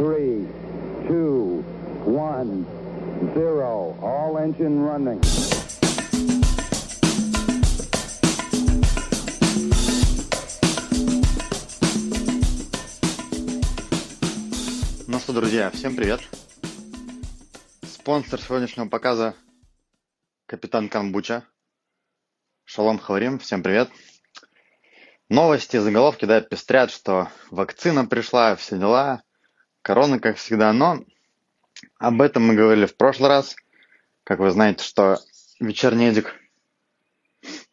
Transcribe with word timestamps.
three, 0.00 0.46
two, 1.08 1.62
one, 2.06 2.64
zero. 3.34 3.94
All 4.00 4.38
engine 4.38 4.82
running. 4.82 5.20
Ну 15.06 15.18
что, 15.18 15.34
друзья, 15.34 15.70
всем 15.70 15.94
привет. 15.94 16.22
Спонсор 17.82 18.40
сегодняшнего 18.40 18.88
показа– 18.88 19.34
капитан 20.46 20.88
Камбуча. 20.88 21.44
Шалом 22.64 22.98
Хаварим, 22.98 23.38
всем 23.38 23.62
привет. 23.62 23.90
Новости, 25.28 25.76
заголовки, 25.76 26.24
да, 26.24 26.40
пестрят, 26.40 26.90
что 26.90 27.28
вакцина 27.50 28.06
пришла, 28.06 28.56
все 28.56 28.78
дела, 28.78 29.22
корона, 29.82 30.18
как 30.20 30.36
всегда, 30.36 30.72
но 30.72 31.04
об 31.98 32.20
этом 32.22 32.46
мы 32.46 32.54
говорили 32.54 32.86
в 32.86 32.96
прошлый 32.96 33.28
раз. 33.28 33.56
Как 34.24 34.38
вы 34.38 34.50
знаете, 34.50 34.84
что 34.84 35.18
вечерний 35.58 36.08
эдик 36.08 36.34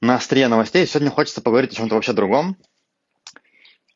на 0.01 0.15
острие 0.15 0.47
новостей. 0.47 0.85
Сегодня 0.85 1.11
хочется 1.11 1.41
поговорить 1.41 1.73
о 1.73 1.75
чем-то 1.75 1.95
вообще 1.95 2.13
другом. 2.13 2.57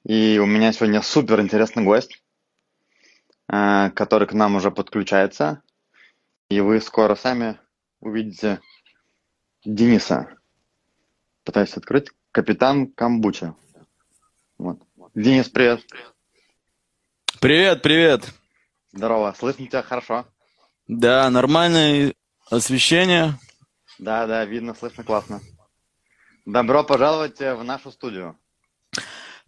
И 0.04 0.40
у 0.40 0.46
меня 0.46 0.74
сегодня 0.74 1.02
супер 1.02 1.40
интересный 1.42 1.84
гость, 1.84 2.24
э, 3.48 3.92
который 3.92 4.28
к 4.28 4.34
нам 4.34 4.56
уже 4.56 4.72
подключается. 4.72 5.62
И 6.50 6.60
вы 6.60 6.82
скоро 6.82 7.16
сами 7.16 7.60
увидите 8.00 8.60
Дениса. 9.64 10.36
Пытаюсь 11.44 11.78
открыть. 11.78 12.10
Капитан 12.32 12.88
Камбуча. 12.88 13.56
Вот. 14.58 14.82
Денис, 15.14 15.50
привет. 15.50 15.86
Привет, 15.88 16.14
привет. 17.42 18.32
Здорово. 18.94 19.34
Слышно 19.36 19.66
тебя 19.66 19.82
хорошо? 19.82 20.28
Да, 20.88 21.28
нормальное 21.32 22.14
освещение. 22.52 23.34
Да, 23.98 24.28
да, 24.28 24.46
видно, 24.46 24.76
слышно 24.76 25.04
классно. 25.04 25.42
Добро 26.46 26.84
пожаловать 26.84 27.42
э, 27.42 27.56
в 27.56 27.64
нашу 27.64 27.92
студию. 27.92 28.38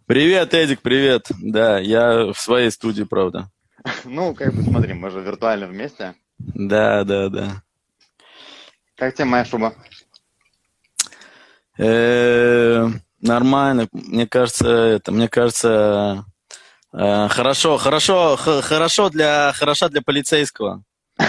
Привет, 0.06 0.54
Эдик, 0.54 0.82
привет. 0.82 1.28
Да, 1.40 1.78
я 1.78 2.32
в 2.32 2.38
своей 2.38 2.70
студии, 2.72 3.04
правда. 3.04 3.48
Ну, 4.04 4.34
как 4.34 4.52
бы 4.54 4.62
смотри, 4.62 4.92
мы 4.94 5.10
же 5.10 5.20
виртуально 5.20 5.68
вместе. 5.68 6.16
Да, 6.38 7.04
да, 7.04 7.28
да. 7.28 7.62
Как 8.96 9.14
тебе 9.14 9.26
моя 9.26 9.44
шуба? 9.44 9.72
Э, 11.78 12.88
Нормально. 13.24 13.88
Мне 13.92 14.26
кажется, 14.26 14.68
это, 14.68 15.10
мне 15.10 15.28
кажется, 15.28 16.26
хорошо, 16.96 17.78
хорошо, 17.78 18.36
х- 18.36 18.62
хорошо 18.62 19.10
для, 19.10 19.52
хороша 19.52 19.88
для 19.88 20.02
полицейского. 20.02 20.82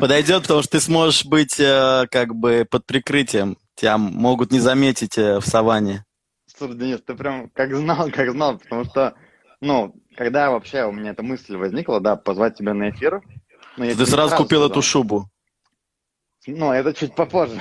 Подойдет, 0.00 0.42
потому 0.42 0.62
что 0.62 0.72
ты 0.72 0.80
сможешь 0.80 1.24
быть 1.24 1.58
э, 1.60 2.06
как 2.10 2.34
бы 2.34 2.66
под 2.68 2.86
прикрытием. 2.86 3.56
Тебя 3.74 3.98
могут 3.98 4.52
не 4.52 4.60
заметить 4.60 5.18
э, 5.18 5.38
в 5.38 5.46
саванне. 5.46 6.04
Слушай, 6.46 6.76
Денис, 6.76 7.00
ты 7.06 7.14
прям 7.14 7.50
как 7.50 7.74
знал, 7.74 8.10
как 8.10 8.30
знал, 8.30 8.58
потому 8.58 8.84
что, 8.84 9.14
ну, 9.60 9.94
когда 10.16 10.50
вообще 10.50 10.84
у 10.84 10.92
меня 10.92 11.10
эта 11.10 11.22
мысль 11.22 11.56
возникла, 11.56 12.00
да, 12.00 12.16
позвать 12.16 12.56
тебя 12.56 12.74
на 12.74 12.90
эфир, 12.90 13.20
ну, 13.76 13.84
я 13.84 13.94
Ты 13.94 14.06
сразу 14.06 14.36
купил 14.36 14.64
эту 14.64 14.82
шубу. 14.82 15.28
Ну, 16.46 16.72
это 16.72 16.94
чуть 16.94 17.14
попозже. 17.14 17.60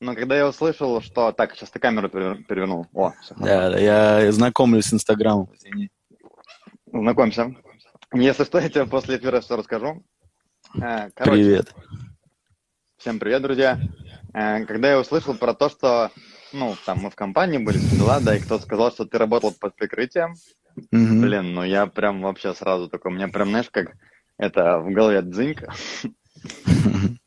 Но 0.00 0.14
когда 0.14 0.36
я 0.36 0.48
услышал, 0.48 1.02
что... 1.02 1.30
Так, 1.32 1.54
сейчас 1.54 1.70
ты 1.70 1.78
камеру 1.78 2.08
пере- 2.08 2.42
перевернул. 2.44 2.86
О, 2.94 3.12
все 3.20 3.34
Да, 3.34 3.70
да, 3.70 3.78
я 3.78 4.32
знакомлюсь 4.32 4.86
с 4.86 4.94
Инстаграмом. 4.94 5.50
Знакомься. 6.86 7.54
Если 8.14 8.44
что, 8.44 8.58
я 8.58 8.70
тебе 8.70 8.86
после 8.86 9.18
эфира 9.18 9.40
все 9.40 9.56
расскажу. 9.56 10.02
Э, 10.80 11.10
Короче, 11.14 11.42
Привет. 11.42 11.74
всем 12.96 13.18
привет, 13.18 13.42
друзья. 13.42 13.78
Э, 14.32 14.64
Когда 14.64 14.90
я 14.90 14.98
услышал 14.98 15.34
про 15.34 15.52
то, 15.52 15.68
что, 15.68 16.10
ну, 16.54 16.74
там 16.86 17.00
мы 17.00 17.10
в 17.10 17.14
компании 17.14 17.58
были, 17.58 17.76
дела, 17.78 18.20
да, 18.20 18.34
и 18.36 18.40
кто-то 18.40 18.64
сказал, 18.64 18.90
что 18.92 19.04
ты 19.04 19.18
работал 19.18 19.52
под 19.52 19.76
прикрытием, 19.76 20.34
Мгм. 20.92 21.20
блин, 21.20 21.52
ну 21.54 21.62
я 21.62 21.86
прям 21.86 22.22
вообще 22.22 22.54
сразу 22.54 22.88
такой, 22.88 23.12
у 23.12 23.14
меня 23.14 23.28
прям, 23.28 23.50
знаешь, 23.50 23.68
как 23.70 23.92
это 24.38 24.78
в 24.78 24.90
голове 24.92 25.20
дзыньк. 25.22 25.62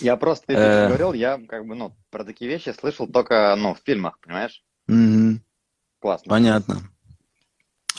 Я 0.00 0.16
просто, 0.16 0.46
ты 0.46 0.54
Э. 0.54 0.86
говорил, 0.86 1.12
я 1.12 1.40
как 1.48 1.66
бы, 1.66 1.74
ну, 1.74 1.96
про 2.10 2.24
такие 2.24 2.50
вещи 2.50 2.74
слышал 2.78 3.06
только, 3.08 3.54
ну, 3.56 3.74
в 3.74 3.80
фильмах, 3.84 4.18
понимаешь? 4.20 4.62
Мгм. 4.86 5.42
Классно. 6.00 6.28
Понятно. 6.30 6.82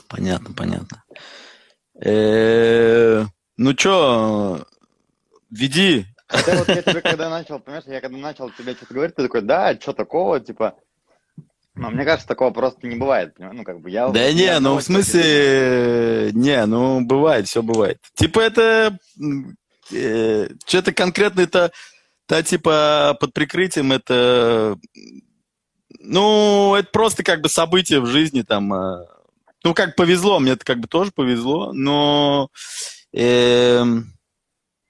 Понятно, 0.07 0.53
понятно. 0.55 1.03
Э, 2.01 3.25
Ну 3.57 3.73
чё, 3.73 4.65
веди. 5.51 6.05
Хотя 6.27 6.55
вот 6.55 6.69
я 6.69 6.81
тебе 6.81 7.01
когда 7.01 7.29
начал, 7.29 7.59
понимаешь, 7.59 7.83
я 7.88 7.99
когда 7.99 8.17
начал 8.17 8.49
тебе 8.51 8.73
что-то 8.73 8.93
говорить, 8.93 9.15
ты 9.15 9.23
такой, 9.23 9.41
да, 9.41 9.75
что 9.77 9.91
такого, 9.91 10.39
типа, 10.39 10.75
но 11.75 11.89
мне 11.89 12.05
кажется, 12.05 12.27
такого 12.27 12.51
просто 12.51 12.88
не 12.88 12.95
бывает, 12.95 13.35
ну, 13.38 13.63
как 13.65 13.81
бы 13.81 13.89
я... 13.89 14.09
Да 14.09 14.21
я 14.23 14.33
не, 14.33 14.59
ну 14.59 14.77
в 14.77 14.83
смысле, 14.83 16.31
не, 16.33 16.65
ну 16.65 17.01
бывает, 17.01 17.47
все 17.47 17.61
бывает. 17.61 17.99
Типа 18.13 18.39
это, 18.39 18.97
что-то 19.89 20.94
конкретно 20.94 21.41
это, 21.41 21.72
та 22.25 22.44
типа 22.44 23.17
под 23.19 23.33
прикрытием 23.33 23.91
это, 23.91 24.77
ну 26.00 26.75
это 26.75 26.89
просто 26.91 27.23
как 27.23 27.41
бы 27.41 27.50
событие 27.50 28.00
в 28.00 28.05
жизни 28.05 28.44
там, 28.44 28.73
э, 28.73 29.05
ну 29.63 29.73
как 29.73 29.95
повезло, 29.95 30.39
мне 30.39 30.51
это 30.51 30.63
как 30.63 30.79
бы 30.79 30.88
тоже 30.88 31.11
повезло, 31.11 31.73
но 31.73 32.50
эм, 33.13 34.13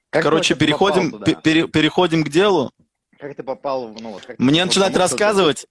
Как 0.10 0.24
короче 0.24 0.56
переходим, 0.56 1.12
пере- 1.44 1.68
переходим 1.68 2.24
к 2.24 2.30
делу. 2.30 2.72
Как 3.18 3.36
ты 3.36 3.44
попал, 3.44 3.90
ну, 4.00 4.12
вот 4.14 4.26
как 4.26 4.40
Мне 4.40 4.64
начинать 4.64 4.96
рассказывать. 4.96 5.66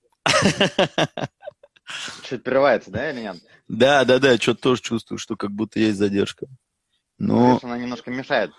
Чуть 2.28 2.42
прерывается, 2.42 2.90
да, 2.90 3.10
или 3.10 3.20
нет? 3.20 3.36
Да, 3.68 4.04
да, 4.04 4.18
да, 4.18 4.36
что-то 4.36 4.60
тоже 4.60 4.82
чувствую, 4.82 5.18
что 5.18 5.36
как 5.36 5.50
будто 5.50 5.80
есть 5.80 5.98
задержка. 5.98 6.46
Ну, 7.18 7.40
Конечно, 7.42 7.68
она 7.70 7.78
немножко 7.78 8.10
мешает. 8.10 8.50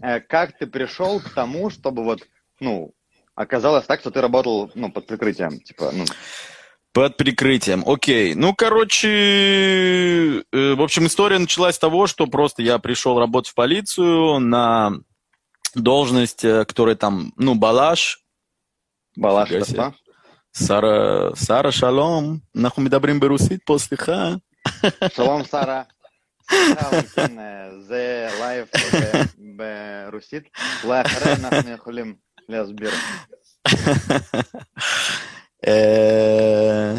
Э, 0.00 0.20
как 0.20 0.56
ты 0.58 0.66
пришел 0.66 1.20
к 1.20 1.30
тому, 1.30 1.70
чтобы 1.70 2.04
вот, 2.04 2.20
ну, 2.60 2.92
оказалось 3.34 3.86
так, 3.86 4.00
что 4.00 4.10
ты 4.10 4.20
работал, 4.20 4.70
ну, 4.74 4.90
под 4.90 5.06
прикрытием, 5.06 5.60
типа, 5.60 5.90
ну... 5.92 6.04
Под 6.92 7.16
прикрытием, 7.16 7.84
окей. 7.86 8.34
Ну, 8.34 8.54
короче, 8.54 9.08
э, 10.40 10.42
в 10.74 10.82
общем, 10.82 11.06
история 11.06 11.38
началась 11.38 11.76
с 11.76 11.78
того, 11.78 12.06
что 12.06 12.26
просто 12.26 12.62
я 12.62 12.78
пришел 12.78 13.18
работать 13.18 13.52
в 13.52 13.54
полицию 13.54 14.38
на 14.40 14.92
должность, 15.74 16.44
э, 16.44 16.64
которая 16.64 16.96
там, 16.96 17.32
ну, 17.36 17.54
Балаш. 17.54 18.20
Балаш, 19.16 19.50
да? 19.70 19.94
Сара, 20.50 21.34
Сара, 21.36 21.70
шалом, 21.70 22.42
нахуй 22.54 22.88
добрым 22.88 23.20
берусит 23.20 23.64
после 23.64 23.96
ха. 23.96 24.40
Шалом, 25.14 25.44
Сара. 25.44 25.86
שרה, 26.51 27.01
כן, 27.15 27.39
אה, 27.39 27.69
זה 27.87 28.29
לייב 28.39 28.67
ב- 29.57 29.57
ברוסית. 29.57 30.43
אולי 30.83 31.01
אחרי 31.01 31.33
אנחנו 31.33 31.69
יכולים 31.71 32.15
להסביר. 32.49 32.91
Э, 35.65 36.95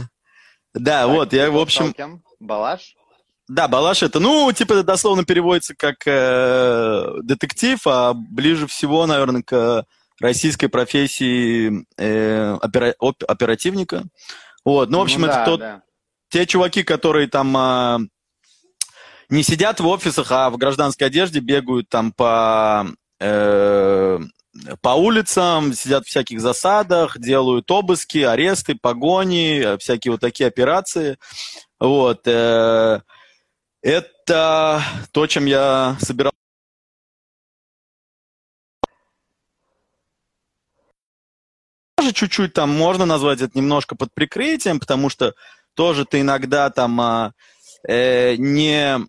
Да, 0.76 1.06
вот, 1.06 1.32
я, 1.32 1.50
в 1.50 1.58
общем, 1.58 1.92
Кем? 1.92 2.20
Балаш? 2.40 2.96
Да, 3.48 3.68
балаш 3.68 4.02
это, 4.02 4.18
ну, 4.20 4.50
типа, 4.52 4.72
это 4.72 4.82
дословно 4.82 5.24
переводится 5.24 5.74
как 5.76 5.96
э, 6.06 7.06
детектив, 7.22 7.78
а 7.86 8.12
ближе 8.14 8.66
всего, 8.66 9.06
наверное, 9.06 9.42
к 9.42 9.84
российской 10.20 10.68
профессии 10.68 11.84
э, 11.98 12.54
опера- 12.62 12.94
оп- 12.98 13.22
оперативника. 13.28 14.04
Вот, 14.64 14.88
ну, 14.90 14.98
в 14.98 15.02
общем, 15.02 15.20
Ну 15.20 15.26
это 15.26 15.36
да, 15.36 15.44
тот, 15.44 15.60
да. 15.60 15.82
те 16.30 16.46
чуваки, 16.46 16.82
которые 16.82 17.28
там 17.28 17.54
а, 17.56 17.98
не 19.29 19.43
сидят 19.43 19.79
в 19.79 19.87
офисах, 19.87 20.31
а 20.31 20.49
в 20.49 20.57
гражданской 20.57 21.07
одежде 21.07 21.39
бегают 21.39 21.89
там 21.89 22.11
по, 22.11 22.87
э, 23.19 24.19
по 24.81 24.89
улицам, 24.89 25.73
сидят 25.73 26.05
в 26.05 26.09
всяких 26.09 26.41
засадах, 26.41 27.17
делают 27.19 27.69
обыски, 27.71 28.19
аресты, 28.19 28.75
погони, 28.75 29.59
э, 29.59 29.77
всякие 29.77 30.11
вот 30.13 30.21
такие 30.21 30.47
операции. 30.47 31.17
Вот. 31.79 32.21
э, 32.25 33.01
это 33.81 34.83
то, 35.11 35.27
чем 35.27 35.45
я 35.45 35.95
собирался. 36.01 36.35
Чуть-чуть 42.13 42.53
там 42.53 42.69
можно 42.75 43.05
назвать 43.05 43.41
это 43.41 43.57
немножко 43.57 43.95
под 43.95 44.13
прикрытием, 44.13 44.79
потому 44.79 45.09
что 45.09 45.35
тоже 45.75 46.05
ты 46.05 46.21
иногда 46.21 46.69
там 46.69 46.99
а, 46.99 47.33
э, 47.87 48.35
не 48.37 48.99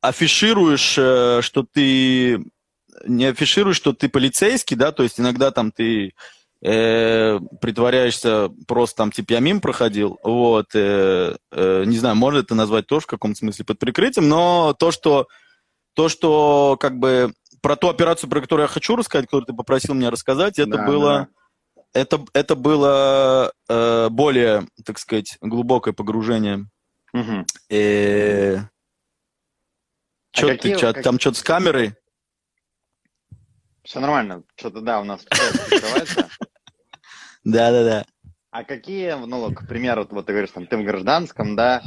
афишируешь, 0.00 0.96
э, 0.98 1.40
что 1.42 1.64
ты 1.64 2.44
не 3.06 3.26
афишируешь, 3.26 3.76
что 3.76 3.92
ты 3.92 4.08
полицейский, 4.08 4.76
да, 4.76 4.92
то 4.92 5.02
есть 5.02 5.20
иногда 5.20 5.50
там 5.50 5.70
ты 5.70 6.14
э, 6.62 7.38
притворяешься 7.60 8.50
просто 8.66 8.96
там, 8.96 9.12
типа, 9.12 9.32
я 9.32 9.40
мимо 9.40 9.60
проходил, 9.60 10.18
вот, 10.22 10.74
э, 10.74 11.36
э, 11.52 11.84
не 11.86 11.98
знаю, 11.98 12.16
можно 12.16 12.38
это 12.38 12.54
назвать 12.54 12.86
тоже 12.86 13.04
в 13.04 13.08
каком-то 13.08 13.38
смысле 13.38 13.64
под 13.64 13.78
прикрытием, 13.78 14.28
но 14.28 14.74
то, 14.78 14.90
что, 14.90 15.28
то, 15.94 16.08
что, 16.08 16.76
как 16.80 16.98
бы, 16.98 17.32
про 17.60 17.76
ту 17.76 17.88
операцию, 17.88 18.30
про 18.30 18.40
которую 18.40 18.64
я 18.64 18.68
хочу 18.68 18.96
рассказать, 18.96 19.26
которую 19.26 19.46
ты 19.46 19.52
попросил 19.52 19.94
меня 19.94 20.10
рассказать, 20.10 20.58
это 20.58 20.78
Да, 20.78 20.86
было, 20.86 21.28
это, 21.92 22.24
это 22.32 22.54
было 22.54 23.52
э, 23.68 24.08
более, 24.10 24.68
так 24.84 24.98
сказать, 24.98 25.38
глубокое 25.40 25.92
погружение. 25.92 26.66
Мгм. 27.12 27.46
А 30.38 30.40
чё 30.40 30.48
какие- 30.48 30.74
ты, 30.74 30.80
чё, 30.80 30.92
как- 30.94 31.02
там 31.04 31.18
что-то 31.18 31.38
с 31.38 31.42
камерой? 31.42 31.94
Все 33.84 34.00
нормально. 34.00 34.42
Что-то, 34.56 34.80
да, 34.80 35.00
у 35.00 35.04
нас. 35.04 35.24
Да-да-да. 37.44 38.04
А 38.50 38.64
какие, 38.64 39.12
ну, 39.14 39.52
к 39.52 39.66
примеру, 39.66 40.06
вот 40.10 40.26
ты 40.26 40.32
говоришь, 40.32 40.50
там, 40.52 40.66
ты 40.66 40.76
в 40.76 40.84
гражданском, 40.84 41.56
да, 41.56 41.82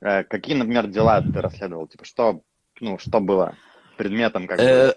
э, 0.00 0.24
какие, 0.24 0.54
например, 0.56 0.86
дела 0.86 1.20
ты 1.22 1.40
расследовал? 1.40 1.86
Типа, 1.88 2.04
что, 2.04 2.40
ну, 2.80 2.98
что 2.98 3.20
было 3.20 3.54
предметом, 3.96 4.46
как 4.46 4.58
Э, 4.60 4.88
бы? 4.88 4.96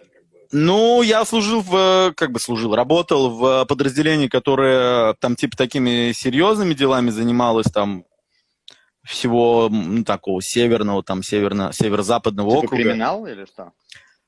Ну, 0.52 1.02
я 1.02 1.26
служил 1.26 1.62
в, 1.62 2.14
как 2.16 2.32
бы 2.32 2.40
служил, 2.40 2.76
работал 2.76 3.30
в 3.30 3.66
подразделении, 3.66 4.28
которое 4.28 5.14
там 5.16 5.36
типа 5.36 5.58
такими 5.58 6.12
серьезными 6.12 6.74
делами 6.74 7.10
занималось, 7.10 7.66
там 7.68 8.06
всего 9.06 9.70
ну, 9.72 10.04
такого 10.04 10.42
северного, 10.42 11.04
там 11.04 11.24
северно, 11.24 11.72
северо-западного 11.72 12.50
Типа 12.52 12.66
округа. 12.66 12.84
криминал 12.84 13.26
или 13.28 13.46
что? 13.46 13.72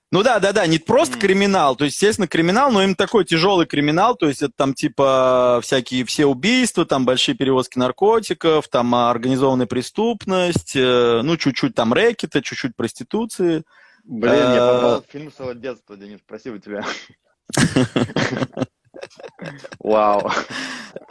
Ну 0.10 0.24
да, 0.24 0.40
да, 0.40 0.54
да, 0.54 0.66
не 0.68 0.80
просто 0.80 1.20
криминал, 1.20 1.76
то 1.76 1.84
есть, 1.84 1.98
естественно, 1.98 2.30
криминал, 2.30 2.72
но 2.72 2.82
им 2.82 2.96
такой 2.96 3.26
тяжелый 3.26 3.66
криминал, 3.66 4.16
то 4.16 4.30
есть 4.30 4.42
это 4.42 4.54
там 4.56 4.74
типа 4.74 5.60
всякие 5.62 6.06
все 6.06 6.26
убийства, 6.26 6.86
там 6.86 7.04
большие 7.04 7.36
перевозки 7.36 7.78
наркотиков, 7.78 8.70
там 8.70 8.96
а, 8.96 9.12
организованная 9.12 9.66
преступность, 9.66 10.78
э, 10.78 11.22
ну 11.24 11.36
чуть-чуть 11.36 11.76
там 11.76 11.92
рэкета, 11.92 12.42
чуть-чуть 12.42 12.78
проституции. 12.78 13.64
Блин, 14.06 14.34
я 14.34 14.56
Э, 14.56 14.76
попал 14.76 15.04
в 15.04 15.12
фильм 15.12 15.30
своего 15.30 15.52
детства, 15.60 15.98
Денис, 15.98 16.20
спасибо 16.26 16.58
тебе. 16.60 16.86
Вау. 19.80 20.32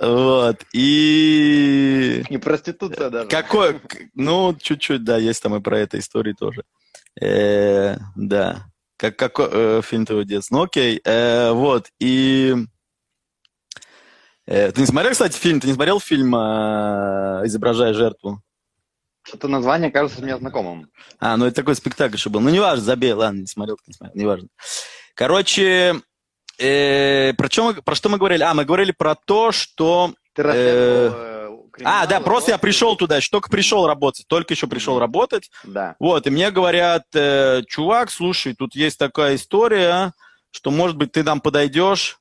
Вот, 0.00 0.64
и... 0.72 2.24
И 2.28 2.38
проституция 2.38 3.10
даже. 3.10 3.28
Какой, 3.28 3.80
ну, 4.14 4.54
чуть-чуть, 4.54 5.04
да, 5.04 5.18
есть 5.18 5.42
там 5.42 5.54
и 5.56 5.60
про 5.60 5.78
это 5.78 5.98
истории 5.98 6.32
тоже. 6.32 6.64
Э, 7.20 7.96
да. 8.14 8.66
Как, 8.96 9.16
какой 9.16 9.48
э, 9.50 9.82
фильм 9.82 10.06
твоего 10.06 10.22
детства? 10.22 10.56
Ну, 10.56 10.62
окей. 10.64 11.00
Э, 11.04 11.52
вот, 11.52 11.90
и... 11.98 12.54
э, 14.46 14.72
ты 14.72 14.80
не 14.80 14.86
смотрел, 14.86 15.12
кстати, 15.12 15.36
фильм? 15.36 15.60
Ты 15.60 15.68
не 15.68 15.74
смотрел 15.74 16.00
фильм 16.00 16.34
э, 16.34 17.42
«Изображая 17.44 17.94
жертву»? 17.94 18.42
Что-то 19.22 19.48
название 19.48 19.90
кажется 19.90 20.22
мне 20.22 20.36
знакомым. 20.36 20.88
А, 21.18 21.36
ну 21.36 21.46
это 21.46 21.56
такой 21.56 21.74
спектакль 21.74 22.14
еще 22.14 22.30
был. 22.30 22.40
Ну, 22.40 22.48
неважно, 22.48 22.84
забей, 22.84 23.12
ладно, 23.12 23.40
не 23.40 23.46
смотрел, 23.46 23.76
не 23.84 23.92
смотрел, 23.92 24.22
неважно. 24.22 24.48
Короче, 25.14 26.00
э, 26.58 27.32
про, 27.34 27.48
чем 27.48 27.74
про 27.74 27.94
что 27.94 28.08
мы 28.08 28.18
говорили? 28.18 28.42
А, 28.42 28.54
мы 28.54 28.64
говорили 28.64 28.92
про 28.92 29.14
то, 29.14 29.52
что... 29.52 30.14
Э, 30.36 31.36
криминал, 31.76 32.02
А, 32.02 32.06
да, 32.06 32.20
просто 32.20 32.52
я 32.52 32.58
пришел 32.58 32.96
туда, 32.96 33.16
еще 33.16 33.30
только 33.30 33.50
пришел 33.50 33.86
работать, 33.86 34.26
только 34.26 34.54
еще 34.54 34.66
пришел 34.66 34.98
работать. 34.98 35.50
Да. 35.64 35.96
Вот, 35.98 36.26
и 36.26 36.30
мне 36.30 36.50
говорят, 36.50 37.04
э, 37.14 37.62
чувак, 37.68 38.10
слушай, 38.10 38.54
тут 38.54 38.74
есть 38.74 38.98
такая 38.98 39.36
история, 39.36 40.12
что, 40.50 40.70
может 40.70 40.96
быть, 40.96 41.12
ты 41.12 41.22
нам 41.22 41.40
подойдешь 41.40 42.18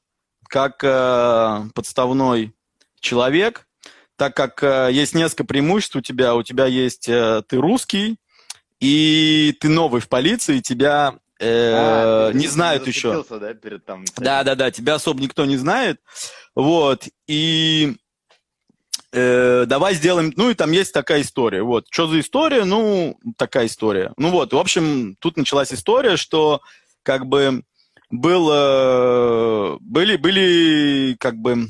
как 0.47 0.83
э, 0.83 1.63
подставной 1.73 2.53
человек, 2.99 3.67
так 4.15 4.35
как 4.35 4.61
э, 4.63 4.89
есть 4.91 5.15
несколько 5.15 5.45
преимуществ 5.45 5.95
у 5.95 6.01
тебя. 6.01 6.35
У 6.35 6.43
тебя 6.43 6.65
есть, 6.65 7.07
э, 7.09 7.41
ты 7.47 7.57
русский, 7.57 8.17
и 8.79 9.55
ты 9.59 9.69
новый 9.69 10.01
в 10.01 10.09
полиции, 10.09 10.59
тебя 10.59 11.15
э, 11.39 11.71
А, 11.75 12.31
ты 12.31 12.37
не 12.37 12.47
знают 12.47 12.87
еще. 12.87 13.23
да, 13.29 13.53
перед 13.53 13.85
там... 13.85 14.05
Да, 14.17 14.43
да, 14.43 14.55
да, 14.55 14.71
тебя 14.71 14.95
особо 14.95 15.21
никто 15.21 15.45
не 15.45 15.57
знает. 15.57 15.99
Вот. 16.55 17.03
И 17.27 17.95
э, 19.11 19.65
давай 19.67 19.93
сделаем. 19.95 20.33
Ну, 20.35 20.49
и 20.49 20.53
там 20.53 20.71
есть 20.71 20.93
такая 20.93 21.21
история. 21.21 21.61
Вот. 21.63 21.85
Что 21.89 22.07
за 22.07 22.19
история? 22.19 22.63
Ну, 22.65 23.17
такая 23.37 23.65
история. 23.67 24.13
Ну 24.17 24.29
вот, 24.29 24.53
в 24.53 24.57
общем, 24.57 25.15
тут 25.19 25.37
началась 25.37 25.73
история, 25.73 26.17
что 26.17 26.61
как 27.03 27.25
бы 27.25 27.63
был, 28.09 28.49
э, 28.51 29.77
были, 29.81 30.15
были 30.17 31.15
как 31.19 31.35
бы 31.35 31.67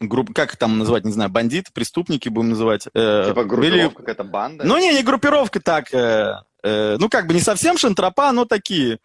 группы, 0.00 0.32
как 0.32 0.56
там 0.56 0.78
называть, 0.78 1.04
не 1.04 1.12
знаю, 1.12 1.30
бандиты, 1.30 1.70
преступники 1.72 2.28
будем 2.28 2.50
называть. 2.50 2.86
э, 2.94 3.24
Типа 3.28 3.44
были- 3.44 3.46
группировка 3.46 3.98
какая-то 4.00 4.24
банда? 4.24 4.64
ну, 4.64 4.78
не, 4.78 4.92
не 4.94 5.02
группировка 5.02 5.60
так. 5.60 5.92
э, 5.94 6.36
э, 6.62 6.96
ну, 6.98 7.08
как 7.08 7.26
бы 7.26 7.34
не 7.34 7.40
совсем 7.40 7.78
шантропа, 7.78 8.32
но 8.32 8.44
такие 8.44 8.98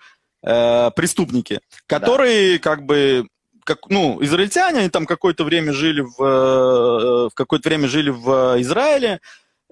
э, 0.43 0.91
преступники, 0.95 1.59
которые 1.87 2.59
как 2.59 2.85
бы 2.85 3.27
как, 3.65 3.89
ну, 3.89 4.23
израильтяне, 4.23 4.79
они 4.79 4.89
там 4.89 5.05
какое-то 5.07 5.43
время 5.43 5.73
жили 5.73 6.01
в, 6.01 6.21
э, 6.21 7.29
в 7.29 7.33
какое-то 7.33 7.67
время 7.67 7.87
жили 7.87 8.11
в 8.11 8.61
Израиле, 8.61 9.19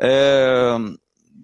э, 0.02 0.80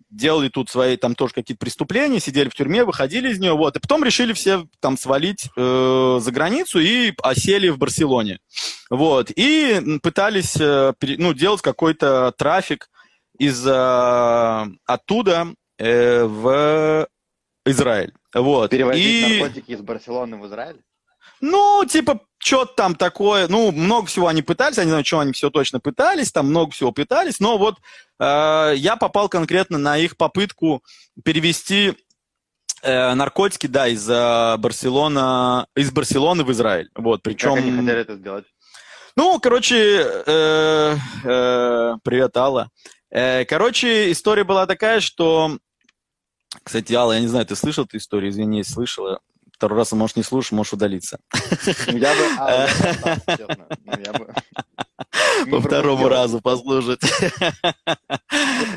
делали 0.10 0.50
тут 0.50 0.70
свои 0.70 0.98
там 0.98 1.16
тоже 1.16 1.34
какие-то 1.34 1.64
преступления, 1.64 2.20
сидели 2.20 2.50
в 2.50 2.56
тюрьме, 2.56 2.84
выходили 2.84 3.32
из 3.32 3.40
нее, 3.40 3.54
вот, 3.54 3.78
и 3.78 3.80
потом 3.80 4.04
решили 4.04 4.34
все 4.34 4.66
там 4.80 4.98
свалить 4.98 5.50
э, 5.56 6.20
за 6.22 6.32
границу 6.32 6.80
и 6.80 7.14
осели 7.22 7.70
в 7.70 7.78
Барселоне, 7.78 8.40
вот, 8.90 9.32
и 9.36 10.00
пытались 10.02 10.58
э, 10.60 10.94
ну, 11.02 11.34
делать 11.34 11.62
какой-то 11.62 12.34
трафик 12.38 12.90
из 13.38 13.66
э, 13.66 14.66
оттуда 14.86 15.54
э, 15.80 16.24
в 16.24 17.08
Израиль, 17.66 18.14
вот, 18.34 18.70
Перевозить 18.70 19.06
и 19.06 19.40
наркотики 19.40 19.72
из 19.72 19.82
Барселоны 19.82 20.38
в 20.38 20.46
Израиль? 20.48 20.82
ну, 21.42 21.86
типа, 21.86 22.22
что-то 22.38 22.74
там 22.74 22.96
такое, 22.96 23.48
ну, 23.48 23.72
много 23.72 24.08
всего 24.08 24.28
они 24.28 24.42
пытались, 24.42 24.78
я 24.78 24.84
не 24.84 24.90
знаю, 24.90 25.06
что 25.06 25.20
они 25.20 25.32
все 25.34 25.50
точно 25.50 25.80
пытались, 25.80 26.32
там 26.32 26.48
много 26.48 26.72
всего 26.72 26.92
пытались, 26.92 27.40
но 27.40 27.58
вот 27.58 27.78
э, 28.20 28.74
я 28.76 28.96
попал 28.98 29.30
конкретно 29.30 29.78
на 29.78 29.98
их 29.98 30.18
попытку 30.18 30.84
перевести 31.24 31.96
э, 32.82 33.14
наркотики, 33.14 33.68
да, 33.68 33.88
из 33.88 34.10
э, 34.10 34.58
Барселона, 34.58 35.68
из 35.76 35.92
Барселоны 35.92 36.44
в 36.44 36.52
Израиль, 36.52 36.90
вот, 36.96 37.22
причем... 37.24 37.56
Как 37.56 37.64
они 37.64 37.72
хотели 37.72 38.00
это 38.00 38.16
сделать? 38.16 38.46
Ну, 39.16 39.40
короче, 39.40 40.06
э, 40.26 40.96
э, 41.24 41.96
привет, 42.04 42.38
Алла. 42.38 42.70
Э, 43.12 43.46
короче, 43.46 44.12
история 44.12 44.44
была 44.44 44.66
такая, 44.66 45.00
что... 45.00 45.58
Кстати, 46.64 46.94
Алла, 46.94 47.14
я 47.14 47.20
не 47.20 47.28
знаю, 47.28 47.46
ты 47.46 47.56
слышал 47.56 47.86
эту 47.86 47.98
историю? 47.98 48.32
Извини, 48.32 48.64
слышала. 48.64 49.20
Второй 49.54 49.80
раз, 49.80 49.92
может, 49.92 50.16
не 50.16 50.24
слушаешь, 50.24 50.54
можешь 50.54 50.72
удалиться. 50.74 51.20
Ну, 51.88 51.98
Я 51.98 52.14
бы... 52.14 52.22
а, 52.40 52.68
честно. 53.38 53.68
Ну, 53.86 53.94
я 54.06 54.14
бы... 54.14 54.34
По 55.52 55.62
второму 55.62 56.08
разу 56.08 56.40
послушать. 56.40 57.02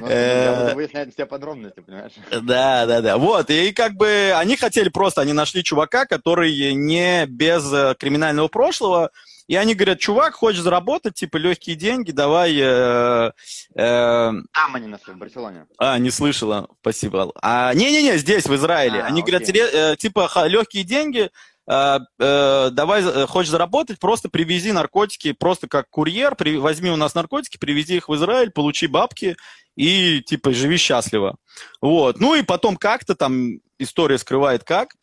Ну, 0.00 0.06
Э, 0.08 0.74
выяснять 0.74 1.12
все 1.14 1.26
подробности, 1.26 1.80
понимаешь? 1.80 2.12
Да, 2.30 2.86
да, 2.86 3.00
да. 3.00 3.16
Вот, 3.18 3.50
и 3.50 3.72
как 3.72 3.94
бы 3.94 4.32
они 4.36 4.56
хотели 4.56 4.88
просто, 4.88 5.20
они 5.20 5.32
нашли 5.32 5.62
чувака, 5.62 6.06
который 6.06 6.74
не 6.74 7.26
без 7.26 7.72
э, 7.72 7.94
криминального 7.98 8.48
прошлого, 8.48 9.10
и 9.52 9.56
они 9.56 9.74
говорят, 9.74 9.98
чувак, 9.98 10.32
хочешь 10.34 10.62
заработать, 10.62 11.12
типа, 11.12 11.36
легкие 11.36 11.76
деньги, 11.76 12.10
давай... 12.10 12.56
э, 12.58 13.32
э, 13.74 14.32
Там 14.54 14.74
они 14.74 14.86
нашли, 14.86 15.12
в 15.12 15.18
Барселоне. 15.18 15.66
А, 15.76 15.98
не 15.98 16.10
слышала, 16.10 16.68
спасибо. 16.80 17.30
А, 17.42 17.74
не-не-не, 17.74 18.16
здесь, 18.16 18.46
в 18.46 18.54
Израиле. 18.54 19.00
А, 19.02 19.06
Они 19.08 19.20
говорят, 19.20 19.42
окей. 19.42 19.52
ре- 19.60 19.70
э, 19.92 19.96
типа, 19.96 20.30
легкие 20.46 20.84
деньги, 20.84 21.28
э, 21.70 21.98
э, 22.18 22.70
давай, 22.72 23.02
э, 23.02 23.26
хочешь 23.26 23.50
заработать, 23.50 23.98
просто 23.98 24.30
привези 24.30 24.72
наркотики, 24.72 25.32
просто 25.32 25.68
как 25.68 25.90
курьер, 25.90 26.34
при- 26.34 26.56
возьми 26.56 26.90
у 26.90 26.96
нас 26.96 27.14
наркотики, 27.14 27.58
привези 27.58 27.96
их 27.96 28.08
в 28.08 28.14
Израиль, 28.14 28.52
получи 28.52 28.86
бабки 28.86 29.36
и, 29.76 30.22
типа, 30.22 30.54
живи 30.54 30.78
счастливо. 30.78 31.36
Вот. 31.82 32.18
Ну 32.20 32.34
и 32.36 32.42
потом 32.42 32.78
как-то 32.78 33.14
там 33.14 33.58
история 33.78 34.16
скрывает 34.16 34.64
как. 34.64 34.94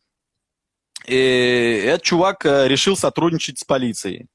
И 1.05 1.81
этот 1.85 2.01
чувак 2.01 2.47
э, 2.47 2.67
решил 2.67 2.97
сотрудничать 2.97 3.59
с 3.59 3.63
полицией. 3.63 4.25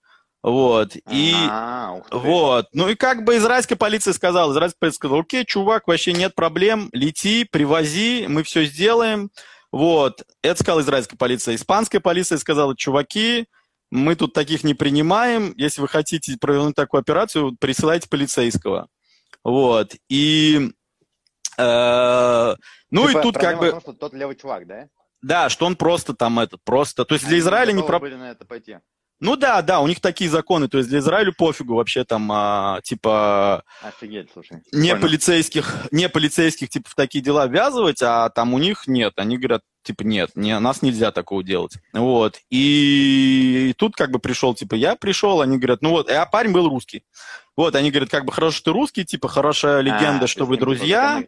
Вот. 0.45 0.95
И... 1.11 1.33
А. 1.49 2.03
Вот. 2.11 2.67
Ну 2.75 2.91
и 2.91 2.95
как 2.97 3.25
бы 3.25 3.39
израильская 3.39 3.77
полиция 3.77 4.13
сказала, 4.13 4.53
израильская 4.53 4.79
полиция 4.79 4.97
сказала, 4.99 5.21
окей, 5.23 5.47
чувак, 5.47 5.89
вообще 5.89 6.13
нет 6.13 6.35
проблем, 6.35 6.91
лети, 6.93 7.45
привози, 7.45 8.27
мы 8.29 8.43
все 8.43 8.67
сделаем. 8.67 9.31
Вот. 9.73 10.23
Это 10.43 10.61
сказала 10.61 10.83
израильская 10.83 11.17
полиция. 11.17 11.55
Испанская 11.55 12.03
полиция 12.03 12.37
сказала, 12.37 12.77
чуваки, 12.77 13.47
мы 13.91 14.17
тут 14.17 14.35
таких 14.35 14.65
не 14.65 14.75
принимаем, 14.75 15.55
если 15.57 15.81
вы 15.81 15.89
хотите 15.89 16.37
провернуть 16.39 16.75
такую 16.75 17.01
операцию, 17.01 17.57
присылайте 17.59 18.11
полицейского. 18.11 18.89
Вот. 19.43 19.95
И... 20.11 20.73
э, 21.57 22.55
ну 22.91 23.09
Типа, 23.09 23.19
и 23.19 23.23
тут 23.23 23.39
как 23.39 23.59
бы... 23.59 23.69
в 23.69 23.71
том, 23.71 23.81
что 23.81 23.93
тот 23.95 24.13
левый 24.13 24.37
чувак, 24.37 24.67
да? 24.67 24.89
Да, 25.23 25.49
что 25.49 25.65
он 25.65 25.75
просто 25.75 26.13
там 26.13 26.39
этот, 26.39 26.63
просто... 26.65 27.07
То 27.07 27.15
есть 27.15 27.27
для 27.27 27.39
Израиля 27.39 27.73
не... 27.73 27.83
про- 27.83 27.99
были 27.99 28.17
на 28.17 28.31
это 28.31 28.45
пойти. 28.45 28.77
Ну 29.25 29.37
да, 29.37 29.63
да, 29.63 29.81
у 29.81 29.87
них 29.87 30.01
такие 30.01 30.29
законы, 30.29 30.69
то 30.69 30.77
есть 30.77 30.91
для 30.91 30.99
Израиля 30.99 31.33
пофигу 31.33 31.77
вообще 31.77 32.05
там, 32.05 32.31
а, 32.31 32.81
типа, 32.83 33.65
Офигеть, 33.83 34.29
слушай. 34.31 34.59
не 34.71 34.95
полицейских, 34.95 35.75
не 35.91 36.11
полицейских, 36.11 36.69
типа, 36.69 36.91
в 36.91 36.95
такие 36.95 37.25
дела 37.25 37.47
ввязывать, 37.47 38.03
а 38.03 38.29
там 38.29 38.53
у 38.53 38.59
них 38.59 38.87
нет. 38.87 39.15
Они 39.17 39.39
говорят, 39.39 39.63
типа, 39.83 40.03
нет, 40.03 40.33
не, 40.35 40.59
нас 40.59 40.83
нельзя 40.83 41.11
такого 41.11 41.43
делать. 41.43 41.79
Вот. 41.95 42.39
И 42.51 43.75
тут 43.79 43.97
как 43.97 44.11
бы 44.11 44.19
пришел, 44.19 44.55
типа, 44.55 44.75
я 44.75 44.95
пришел, 44.95 45.41
они 45.41 45.57
говорят, 45.57 45.81
ну 45.81 45.93
вот, 45.93 46.11
а 46.11 46.27
парень 46.27 46.53
был 46.53 46.69
русский. 46.69 47.03
Вот, 47.57 47.75
они 47.77 47.91
говорят, 47.91 48.11
как 48.11 48.27
бы, 48.27 48.33
хорошо, 48.33 48.59
что 48.59 48.73
ты 48.73 48.79
русский, 48.79 49.07
типа, 49.07 49.29
хорошая 49.29 49.81
легенда, 49.81 50.25
А, 50.25 50.29
что 50.29 50.45
вы 50.45 50.59
друзья. 50.59 51.25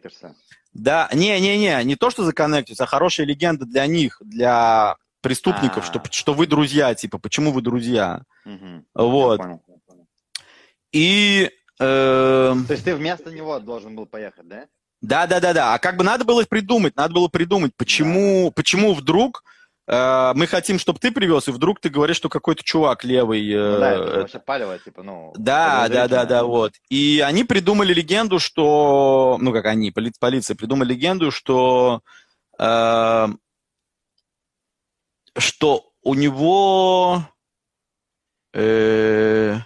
Да, 0.71 1.09
не-не-не, 1.11 1.83
не 1.83 1.95
то, 1.95 2.11
что 2.11 2.23
законнектиться, 2.23 2.83
а 2.83 2.87
хорошая 2.87 3.25
легенда 3.25 3.65
для 3.65 3.87
них, 3.87 4.21
для 4.23 4.97
преступников, 5.27 5.83
А. 5.83 5.87
что, 5.87 6.01
что 6.11 6.33
вы 6.33 6.47
друзья, 6.47 6.93
типа, 6.95 7.17
почему 7.19 7.51
вы 7.51 7.61
друзья. 7.61 8.21
Мгм. 8.45 8.85
Вот. 8.95 9.39
Я 9.39 9.45
понял. 9.45 9.61
И... 10.93 11.49
эм, 11.79 12.65
То 12.65 12.73
есть 12.73 12.83
ты 12.85 12.95
вместо 12.95 13.31
него 13.31 13.59
должен 13.59 13.95
был 13.95 14.05
поехать, 14.05 14.47
да? 14.47 14.65
Да, 15.01 15.27
да, 15.27 15.39
да, 15.39 15.53
да. 15.53 15.73
А 15.73 15.79
как 15.79 15.97
бы 15.97 16.03
надо 16.03 16.25
было 16.25 16.43
придумать, 16.43 16.95
надо 16.95 17.13
было 17.13 17.27
придумать, 17.27 17.71
почему, 17.77 18.51
почему 18.51 18.93
вдруг 18.95 19.43
э, 19.87 20.31
мы 20.33 20.47
хотим, 20.47 20.79
чтобы 20.79 20.97
ты 20.99 21.11
привез, 21.11 21.47
и 21.47 21.51
вдруг 21.51 21.79
ты 21.79 21.89
говоришь, 21.89 22.15
что 22.17 22.29
какой-то 22.29 22.63
чувак 22.63 23.03
левый. 23.03 23.47
э, 23.51 23.73
Ну 23.73 23.79
да, 23.79 23.91
это 23.93 24.19
вообще 24.21 24.39
палево, 24.39 24.79
типа, 24.79 25.03
ну... 25.03 25.33
да, 25.37 25.87
да, 25.89 26.07
да, 26.07 26.25
да, 26.25 26.43
вот. 26.45 26.73
И 26.89 27.21
они 27.23 27.43
придумали 27.43 27.93
легенду, 27.93 28.39
что, 28.39 29.37
ну 29.39 29.51
как 29.53 29.65
они, 29.65 29.91
поли- 29.91 30.13
полиция 30.19 30.55
придумали 30.55 30.93
легенду, 30.93 31.29
что, 31.29 32.01
э, 32.57 33.27
что 35.37 35.91
у 36.01 36.13
него, 36.13 37.23
э, 38.53 39.57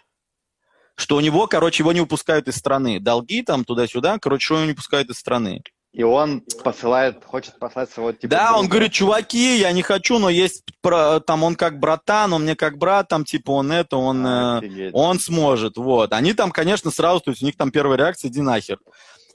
что 0.95 1.15
у 1.15 1.19
него, 1.19 1.47
короче, 1.47 1.83
его 1.83 1.93
не 1.93 2.01
выпускают 2.01 2.47
из 2.47 2.55
страны. 2.55 2.99
Долги 2.99 3.43
там 3.43 3.63
туда-сюда, 3.63 4.19
короче, 4.19 4.53
его 4.53 4.63
не 4.63 4.71
выпускают 4.71 5.09
из 5.09 5.17
страны. 5.17 5.61
И 5.93 6.03
он 6.03 6.41
посылает, 6.63 7.25
хочет 7.25 7.59
послать 7.59 7.89
своего 7.89 8.13
типа... 8.13 8.29
Да, 8.29 8.53
он 8.53 8.61
друга. 8.61 8.69
говорит, 8.69 8.93
чуваки, 8.93 9.57
я 9.57 9.73
не 9.73 9.81
хочу, 9.81 10.19
но 10.19 10.29
есть 10.29 10.63
там 10.81 11.43
он 11.43 11.55
как 11.55 11.79
братан, 11.79 12.31
он 12.31 12.43
мне 12.43 12.55
как 12.55 12.77
брат, 12.77 13.09
там 13.09 13.25
типа 13.25 13.51
он 13.51 13.73
это, 13.73 13.97
он, 13.97 14.25
э, 14.25 14.57
Офигеть. 14.59 14.91
он 14.93 15.19
сможет, 15.19 15.75
вот. 15.75 16.13
Они 16.13 16.33
там, 16.33 16.51
конечно, 16.51 16.91
сразу, 16.91 17.19
то 17.19 17.31
есть 17.31 17.43
у 17.43 17.45
них 17.45 17.57
там 17.57 17.71
первая 17.71 17.97
реакция, 17.97 18.29
иди 18.29 18.41
нахер. 18.41 18.79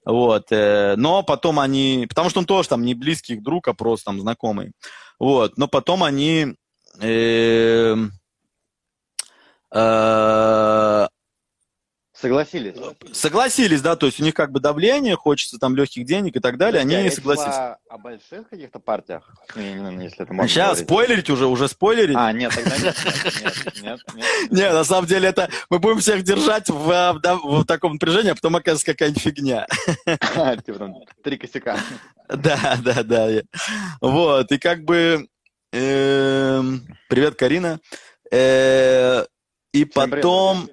Вот, 0.06 0.52
э, 0.52 0.94
но 0.96 1.24
потом 1.24 1.58
они, 1.58 2.06
потому 2.08 2.30
что 2.30 2.38
он 2.38 2.46
тоже 2.46 2.68
там 2.68 2.84
не 2.84 2.94
близкий 2.94 3.34
их 3.34 3.42
друг, 3.42 3.66
а 3.66 3.74
просто 3.74 4.06
там 4.06 4.20
знакомый. 4.20 4.70
Вот, 5.18 5.58
но 5.58 5.66
потом 5.66 6.04
они 6.04 6.54
э, 7.00 7.96
э, 9.74 11.06
Согласились. 12.18 12.74
согласились, 13.12 13.82
да, 13.82 13.94
то 13.94 14.06
есть 14.06 14.18
у 14.20 14.24
них 14.24 14.32
как 14.32 14.50
бы 14.50 14.58
давление, 14.58 15.16
хочется 15.16 15.58
там 15.58 15.76
легких 15.76 16.06
денег 16.06 16.34
и 16.36 16.40
так 16.40 16.56
далее, 16.56 16.80
а 16.80 16.82
они 16.82 16.96
речь 16.96 17.14
согласились. 17.14 17.52
шла 17.54 17.76
о 17.90 17.98
больших 17.98 18.48
каких-то 18.48 18.78
партиях? 18.78 19.30
Не, 19.54 19.74
не, 19.74 19.94
не, 19.96 20.04
если 20.04 20.22
это 20.22 20.32
можно 20.32 20.48
Сейчас 20.48 20.68
говорить. 20.68 20.86
спойлерить 20.88 21.30
уже, 21.30 21.46
уже 21.46 21.68
спойлерить. 21.68 22.16
А, 22.18 22.32
нет, 22.32 22.54
тогда 22.54 22.76
нет, 22.78 22.96
нет, 23.04 23.82
нет, 23.82 24.00
нет. 24.14 24.50
Не, 24.50 24.72
на 24.72 24.84
самом 24.84 25.06
деле 25.06 25.28
это 25.28 25.50
мы 25.68 25.78
будем 25.78 25.98
всех 25.98 26.22
держать 26.22 26.68
в, 26.70 26.90
э, 26.90 27.12
в, 27.12 27.20
да, 27.20 27.36
в 27.36 27.64
таком 27.64 27.94
напряжении, 27.94 28.30
а 28.30 28.34
потом 28.34 28.56
окажется 28.56 28.86
какая-нибудь 28.86 29.22
фигня. 29.22 29.66
нет. 29.96 30.18
Типа 30.64 30.78
там 30.78 30.94
три 31.22 31.36
косяка. 31.36 31.78
Да, 32.28 32.78
да, 32.82 33.02
да. 33.02 33.28
Вот, 34.00 34.50
и 34.52 34.58
как 34.58 34.84
бы... 34.84 35.28
эм, 35.72 36.86
Привет, 37.08 37.34
Карина. 37.36 37.78
Э, 38.32 39.24
И 39.72 39.84
потом... 39.84 40.68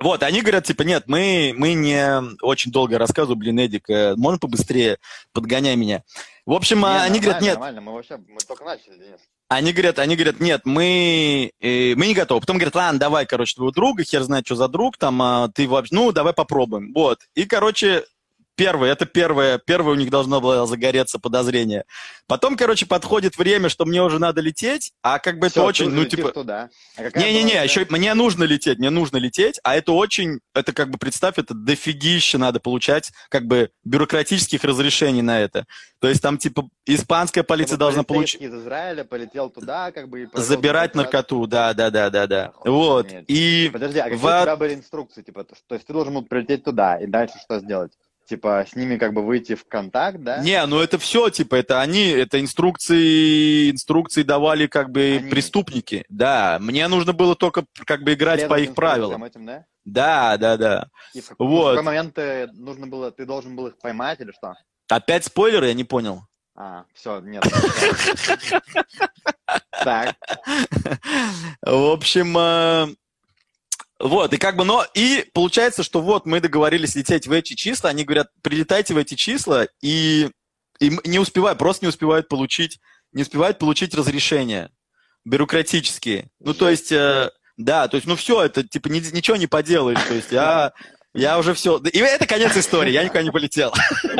Вот, 0.00 0.22
они 0.22 0.40
говорят, 0.40 0.64
типа, 0.64 0.82
нет, 0.82 1.04
мы, 1.06 1.52
мы 1.54 1.74
не 1.74 2.22
очень 2.42 2.72
долго 2.72 2.96
рассказываю, 2.96 3.36
блин, 3.36 3.58
Эдик, 3.58 3.90
э, 3.90 4.14
можно 4.16 4.38
побыстрее, 4.38 4.96
подгоняй 5.34 5.76
меня. 5.76 6.02
В 6.46 6.52
общем, 6.52 6.78
Не, 6.78 6.86
а, 6.86 7.02
они 7.02 7.20
говорят, 7.20 7.42
нет, 7.42 7.54
Нормально, 7.54 7.82
мы 7.82 7.92
вообще, 7.92 8.16
мы 8.16 8.38
только 8.48 8.64
начали, 8.64 8.94
Денис. 8.94 9.20
Они 9.48 9.72
говорят, 9.72 9.98
они 9.98 10.16
говорят, 10.16 10.40
нет, 10.40 10.62
мы, 10.64 11.52
э, 11.60 11.94
мы 11.96 12.06
не 12.06 12.14
готовы. 12.14 12.40
Потом 12.40 12.56
говорят, 12.56 12.74
ладно, 12.76 12.98
давай, 12.98 13.26
короче, 13.26 13.56
твоего 13.56 13.72
друга, 13.72 14.02
хер 14.02 14.22
знает, 14.22 14.46
что 14.46 14.54
за 14.54 14.68
друг, 14.68 14.96
там, 14.96 15.20
а, 15.20 15.48
ты 15.54 15.68
вообще, 15.68 15.94
ну, 15.94 16.12
давай 16.12 16.32
попробуем. 16.32 16.92
Вот. 16.94 17.18
И, 17.34 17.44
короче, 17.44 18.04
первое, 18.60 18.92
это 18.92 19.06
первое, 19.06 19.58
первое 19.58 19.94
у 19.94 19.96
них 19.96 20.10
должно 20.10 20.40
было 20.40 20.66
загореться 20.66 21.18
подозрение. 21.18 21.84
Потом, 22.26 22.56
короче, 22.56 22.84
подходит 22.84 23.38
время, 23.38 23.70
что 23.70 23.86
мне 23.86 24.02
уже 24.02 24.18
надо 24.18 24.42
лететь, 24.42 24.92
а 25.02 25.18
как 25.18 25.38
бы 25.38 25.46
это 25.46 25.60
Всё, 25.60 25.64
очень, 25.64 25.88
ну, 25.88 26.04
типа... 26.04 26.30
туда. 26.30 26.68
А 26.96 27.02
Не-не-не, 27.18 27.54
была 27.54 27.62
еще 27.62 27.86
мне 27.88 28.12
нужно 28.12 28.44
лететь, 28.44 28.78
мне 28.78 28.90
нужно 28.90 29.16
лететь, 29.16 29.58
а 29.64 29.76
это 29.76 29.92
очень, 29.92 30.40
это 30.54 30.74
как 30.74 30.90
бы, 30.90 30.98
представь, 30.98 31.38
это 31.38 31.54
дофигище 31.54 32.36
надо 32.36 32.60
получать, 32.60 33.10
как 33.30 33.46
бы, 33.46 33.70
бюрократических 33.84 34.62
разрешений 34.62 35.22
на 35.22 35.40
это. 35.40 35.64
То 35.98 36.08
есть 36.08 36.22
там, 36.22 36.36
типа, 36.38 36.68
испанская 36.86 37.44
полиция 37.44 37.76
Чтобы 37.76 37.78
должна 37.78 38.02
получить... 38.04 38.40
из 38.42 38.54
Израиля 38.54 39.04
полетел 39.04 39.48
туда, 39.50 39.90
как 39.90 40.08
бы... 40.08 40.22
и 40.22 40.28
Забирать 40.34 40.92
туда 40.92 41.04
наркоту, 41.04 41.46
да, 41.46 41.72
да, 41.72 41.90
да, 41.90 42.10
да, 42.10 42.26
да. 42.26 42.46
Охуеть. 42.46 42.66
Вот. 42.66 43.06
И 43.26 43.70
Подожди, 43.72 43.98
а 43.98 44.04
какие 44.04 44.18
в- 44.18 44.24
у 44.24 44.42
тебя 44.42 44.56
были 44.56 44.74
инструкции? 44.74 45.22
Типа, 45.22 45.44
то 45.44 45.74
есть 45.74 45.86
ты 45.86 45.92
должен 45.92 46.14
был 46.14 46.22
прилететь 46.24 46.64
туда, 46.64 46.96
и 46.96 47.06
дальше 47.06 47.34
что 47.42 47.58
сделать? 47.58 47.92
Типа, 48.30 48.64
с 48.64 48.76
ними 48.76 48.96
как 48.96 49.12
бы 49.12 49.22
выйти 49.26 49.56
в 49.56 49.66
контакт, 49.66 50.18
да? 50.20 50.38
не, 50.38 50.64
ну 50.66 50.78
это 50.78 51.00
все, 51.00 51.30
типа, 51.30 51.56
это 51.56 51.80
они, 51.80 52.10
это 52.10 52.40
инструкции, 52.40 53.72
инструкции 53.72 54.22
давали 54.22 54.68
как 54.68 54.92
бы 54.92 55.16
Они. 55.20 55.28
преступники. 55.30 56.04
Да, 56.08 56.58
мне 56.60 56.86
нужно 56.86 57.12
было 57.12 57.34
только 57.34 57.64
как 57.86 58.04
бы 58.04 58.12
играть 58.12 58.46
по 58.46 58.56
их 58.60 58.76
правилам. 58.76 59.24
этим, 59.24 59.46
да? 59.46 59.64
Да, 59.84 60.36
да, 60.36 60.56
да. 60.56 60.86
И 61.12 61.20
в, 61.20 61.28
как- 61.30 61.40
Вот. 61.40 61.72
в 61.72 61.76
какой 61.78 61.84
момент 61.86 62.14
ты, 62.14 62.46
нужно 62.52 62.86
было, 62.86 63.10
ты 63.10 63.26
должен 63.26 63.56
был 63.56 63.66
их 63.66 63.78
поймать 63.80 64.20
или 64.20 64.30
что? 64.30 64.54
Опять 64.88 65.24
спойлеры, 65.24 65.66
я 65.66 65.74
не 65.74 65.82
понял. 65.82 66.22
А, 66.54 66.84
все, 66.94 67.18
нет. 67.18 67.42
Так, 69.82 70.14
В 71.62 71.92
общем, 71.92 72.36
э, 72.38 72.86
вот, 74.00 74.32
и 74.32 74.38
как 74.38 74.56
бы, 74.56 74.64
но, 74.64 74.86
и 74.94 75.26
получается, 75.34 75.82
что 75.82 76.00
вот 76.00 76.24
мы 76.24 76.40
договорились 76.40 76.94
лететь 76.94 77.26
в 77.26 77.32
эти 77.32 77.52
числа, 77.52 77.90
они 77.90 78.04
говорят, 78.04 78.28
прилетайте 78.42 78.94
в 78.94 78.96
эти 78.96 79.14
числа, 79.14 79.66
и, 79.82 80.30
и 80.78 80.98
не 81.04 81.18
успевают, 81.18 81.58
просто 81.58 81.84
не 81.84 81.90
успевают 81.90 82.26
получить, 82.26 82.78
не 83.12 83.22
успевают 83.22 83.58
получить 83.58 83.94
разрешения 83.94 84.70
бюрократические. 85.26 86.30
Ну, 86.38 86.54
то 86.54 86.70
есть, 86.70 86.90
э, 86.90 87.30
да, 87.58 87.88
то 87.88 87.96
есть, 87.96 88.06
ну, 88.06 88.16
все, 88.16 88.42
это, 88.42 88.62
типа, 88.66 88.88
ни- 88.88 89.14
ничего 89.14 89.36
не 89.36 89.46
поделаешь, 89.46 90.02
то 90.08 90.14
есть, 90.14 90.32
я, 90.32 90.72
я 91.12 91.38
уже 91.38 91.52
все, 91.52 91.76
и 91.78 91.98
это 91.98 92.26
конец 92.26 92.56
истории, 92.56 92.92
я 92.92 93.04
никуда 93.04 93.22
не 93.22 93.30
полетел. 93.30 93.74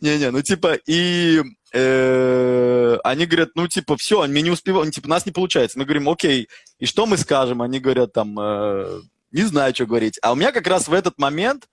Не-не, 0.00 0.32
ну, 0.32 0.42
типа, 0.42 0.76
и 0.86 1.40
они 1.74 3.26
говорят, 3.26 3.50
ну, 3.54 3.66
типа, 3.66 3.96
все, 3.96 4.26
мы 4.26 4.40
не 4.40 4.50
успеваем, 4.50 4.90
типа, 4.90 5.08
нас 5.08 5.26
не 5.26 5.32
получается. 5.32 5.78
Мы 5.78 5.84
говорим, 5.84 6.08
окей, 6.08 6.48
и 6.78 6.86
что 6.86 7.06
мы 7.06 7.16
скажем? 7.16 7.62
Они 7.62 7.80
говорят, 7.80 8.12
там, 8.12 8.38
э, 8.38 9.00
не 9.30 9.42
знаю, 9.42 9.74
что 9.74 9.86
говорить. 9.86 10.18
А 10.22 10.32
у 10.32 10.34
меня 10.34 10.52
как 10.52 10.66
раз 10.66 10.88
в 10.88 10.92
этот 10.92 11.18
момент 11.18 11.66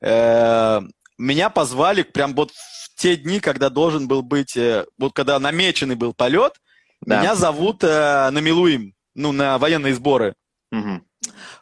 э, 0.00 0.80
меня 1.18 1.50
позвали 1.50 2.02
прям 2.02 2.34
вот 2.34 2.52
в 2.52 2.94
те 2.96 3.16
дни, 3.16 3.40
когда 3.40 3.70
должен 3.70 4.06
был 4.06 4.22
быть, 4.22 4.56
э, 4.56 4.86
вот 4.98 5.12
когда 5.12 5.38
намеченный 5.38 5.96
был 5.96 6.14
полет, 6.14 6.54
Да. 7.00 7.20
меня 7.20 7.34
зовут 7.34 7.82
э, 7.82 8.30
на 8.30 8.38
Милуим, 8.38 8.94
ну, 9.14 9.32
на 9.32 9.58
военные 9.58 9.94
сборы. 9.94 10.34
Мгм. 10.70 11.04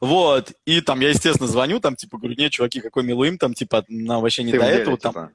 Вот, 0.00 0.52
и 0.66 0.80
там 0.80 1.00
я, 1.00 1.10
естественно, 1.10 1.48
звоню, 1.48 1.78
там, 1.78 1.94
типа, 1.94 2.18
говорю, 2.18 2.34
нет, 2.36 2.50
чуваки, 2.50 2.80
какой 2.80 3.04
Милуим, 3.04 3.38
там, 3.38 3.54
типа, 3.54 3.84
нам 3.88 4.20
вообще 4.20 4.42
не 4.42 4.52
Ты 4.52 4.58
до 4.58 4.64
деле, 4.66 4.78
этого, 4.82 4.98
там, 4.98 5.12
типа. 5.12 5.30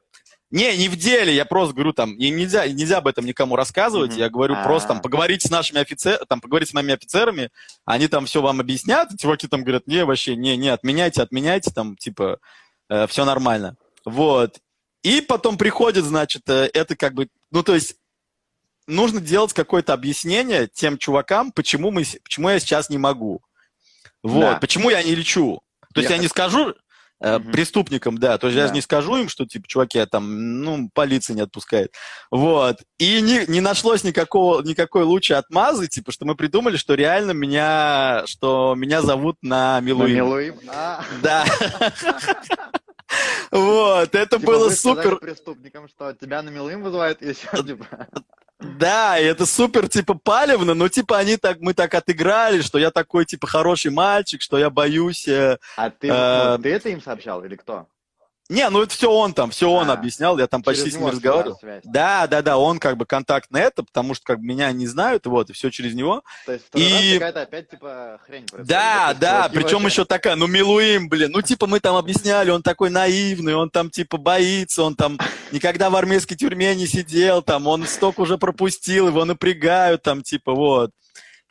Не, 0.50 0.77
не 0.77 0.88
в 0.89 0.96
деле, 0.96 1.34
я 1.36 1.44
просто 1.46 1.74
говорю 1.75 1.94
там, 1.94 2.13
и 2.16 2.30
нельзя, 2.30 2.68
нельзя 2.68 3.00
об 3.00 3.08
этом 3.08 3.25
никому 3.25 3.56
рассказывать, 3.56 4.12
Мгм. 4.12 4.20
я 4.20 4.30
говорю 4.30 4.56
А. 4.56 4.63
просто 4.63 4.89
там, 4.89 5.01
поговорите 5.01 5.48
с 5.48 5.51
нашими 5.51 5.82
офицерами, 5.82 6.25
там, 6.27 6.39
поговорите 6.42 6.72
с 6.72 6.74
моими 6.74 6.94
офицерами, 6.94 7.50
они 7.86 8.08
там 8.08 8.25
все 8.25 8.42
вам 8.42 8.60
объяснят, 8.62 9.10
чуваки 9.20 9.48
там 9.48 9.63
говорят, 9.63 9.88
не, 9.88 10.06
вообще, 10.06 10.36
не, 10.36 10.56
не, 10.56 10.70
отменяйте, 10.70 11.22
отменяйте, 11.22 11.72
там, 11.72 11.98
типа, 11.98 12.39
все 13.10 13.25
нормально. 13.25 13.75
Вот. 14.06 14.60
И 15.04 15.20
потом 15.22 15.58
приходит, 15.58 16.06
значит, 16.06 16.50
э, 16.50 16.70
это 16.74 16.96
как 16.96 17.13
бы, 17.13 17.27
ну, 17.51 17.62
то 17.63 17.75
есть, 17.75 17.96
нужно 18.88 19.20
делать 19.20 19.51
какое-то 19.54 19.92
объяснение 19.94 20.68
тем 20.68 20.98
чувакам, 20.98 21.51
почему, 21.51 21.92
мы, 21.92 22.06
почему 22.24 22.50
я 22.50 22.60
сейчас 22.62 22.89
не 22.89 22.98
могу. 22.98 23.42
Вот, 24.24 24.39
Да. 24.42 24.56
почему 24.60 24.89
я 24.89 25.04
не 25.04 25.13
лечу. 25.13 25.60
То 25.94 26.00
есть 26.01 26.10
Я 26.10 26.16
я 26.16 26.22
не 26.22 26.27
скажу 26.30 26.74
Мгм. 27.20 27.52
преступникам, 27.52 28.18
да, 28.20 28.38
то 28.38 28.48
есть 28.48 28.56
я 28.58 28.64
Да. 28.64 28.68
же 28.70 28.74
не 28.76 28.82
скажу 28.82 29.18
им, 29.18 29.28
что, 29.30 29.46
типа, 29.46 29.68
чуваки, 29.68 29.98
а 29.98 30.06
там, 30.06 30.62
ну, 30.62 30.90
полиция 30.94 31.34
не 31.36 31.42
отпускает. 31.42 31.94
Вот. 32.30 32.78
И 33.00 33.22
не, 33.22 33.46
не 33.48 33.60
нашлось 33.60 34.04
никакого, 34.04 34.62
никакой 34.62 35.04
лучшей 35.04 35.38
отмазы, 35.38 35.88
типа, 35.88 36.12
что 36.12 36.26
мы 36.26 36.36
придумали, 36.36 36.78
что 36.78 36.94
реально 36.94 37.32
меня, 37.32 38.24
что 38.28 38.76
меня 38.78 39.02
зовут 39.02 39.38
на 39.42 39.58
На 39.78 39.80
Милуим. 39.82 40.16
Милуим. 40.16 40.56
А, 40.70 41.04
Да. 41.24 41.44
Вот, 43.52 44.14
это 44.14 44.38
типа 44.38 44.52
было 44.52 44.70
супер. 44.70 45.16
преступникам, 45.18 45.88
что 45.88 46.14
тебя 46.14 46.42
на 46.42 46.50
Милуим 46.50 46.84
вызывают, 46.84 47.22
и 47.22 47.30
еще, 47.30 47.48
типа... 47.64 47.86
Да, 48.60 49.20
и 49.20 49.24
это 49.24 49.46
супер, 49.46 49.88
типа, 49.88 50.16
палевно, 50.16 50.74
но, 50.74 50.90
типа, 50.90 51.18
они 51.20 51.38
так, 51.38 51.60
мы 51.60 51.74
так 51.76 51.94
отыграли, 51.94 52.62
что 52.62 52.80
я 52.80 52.90
такой, 52.90 53.26
типа, 53.26 53.46
хороший 53.46 53.92
мальчик, 53.92 54.42
что 54.42 54.58
я 54.58 54.70
боюсь... 54.72 55.28
э, 55.28 55.60
А 55.76 55.90
ты, 55.92 56.08
Э, 56.10 56.58
ну, 56.58 56.64
ты 56.64 56.74
это 56.74 56.90
им 56.90 57.02
сообщал 57.02 57.44
или 57.44 57.56
кто? 57.56 57.88
Не, 58.50 58.70
ну 58.70 58.82
это 58.82 58.94
все 58.94 59.12
он 59.12 59.34
там, 59.34 59.51
все 59.51 59.70
он 59.70 59.89
А, 59.89 59.94
объяснял, 59.94 60.38
я 60.39 60.48
там 60.48 60.63
почти 60.63 60.89
с 60.89 60.96
ним 60.96 61.08
разговаривал. 61.08 61.60
Да, 61.84 62.27
да, 62.27 62.42
да, 62.42 62.58
он 62.58 62.80
как 62.80 62.96
бы 62.96 63.06
контакт 63.06 63.51
на 63.51 63.58
это, 63.60 63.84
потому 63.84 64.13
что 64.13 64.25
как 64.25 64.39
бы 64.39 64.46
меня 64.46 64.72
не 64.72 64.88
знают, 64.88 65.25
вот, 65.25 65.50
и 65.50 65.54
все 65.54 65.70
через 65.70 65.94
него. 65.94 66.24
То 66.46 66.54
есть 66.54 66.66
И- 66.74 67.13
какая-то 67.16 67.42
опять 67.42 67.70
типа 67.70 68.20
хрень 68.25 68.46
происходит. 68.46 68.68
Да, 68.68 69.13
да, 69.20 69.50
причем 69.54 69.86
еще 69.86 70.06
такая, 70.06 70.36
ну, 70.38 70.48
Милуим, 70.48 71.10
блин, 71.10 71.32
ну, 71.34 71.42
типа, 71.42 71.68
мы 71.68 71.82
там 71.82 71.96
объясняли, 71.98 72.50
он 72.50 72.63
такой 72.63 72.89
наивный, 72.89 73.54
он 73.54 73.70
там, 73.70 73.89
типа, 73.89 74.18
боится, 74.18 74.84
он 74.84 74.96
там 74.96 75.18
никогда 75.51 75.89
в 75.89 75.96
армейской 75.98 76.38
тюрьме 76.38 76.74
не 76.75 76.88
сидел, 76.88 77.42
там, 77.42 77.68
он 77.68 77.86
столько 77.86 78.22
уже 78.22 78.38
пропустил, 78.38 79.10
его 79.10 79.25
напрягают, 79.25 80.04
там, 80.04 80.24
типа, 80.24 80.54
вот. 80.54 80.92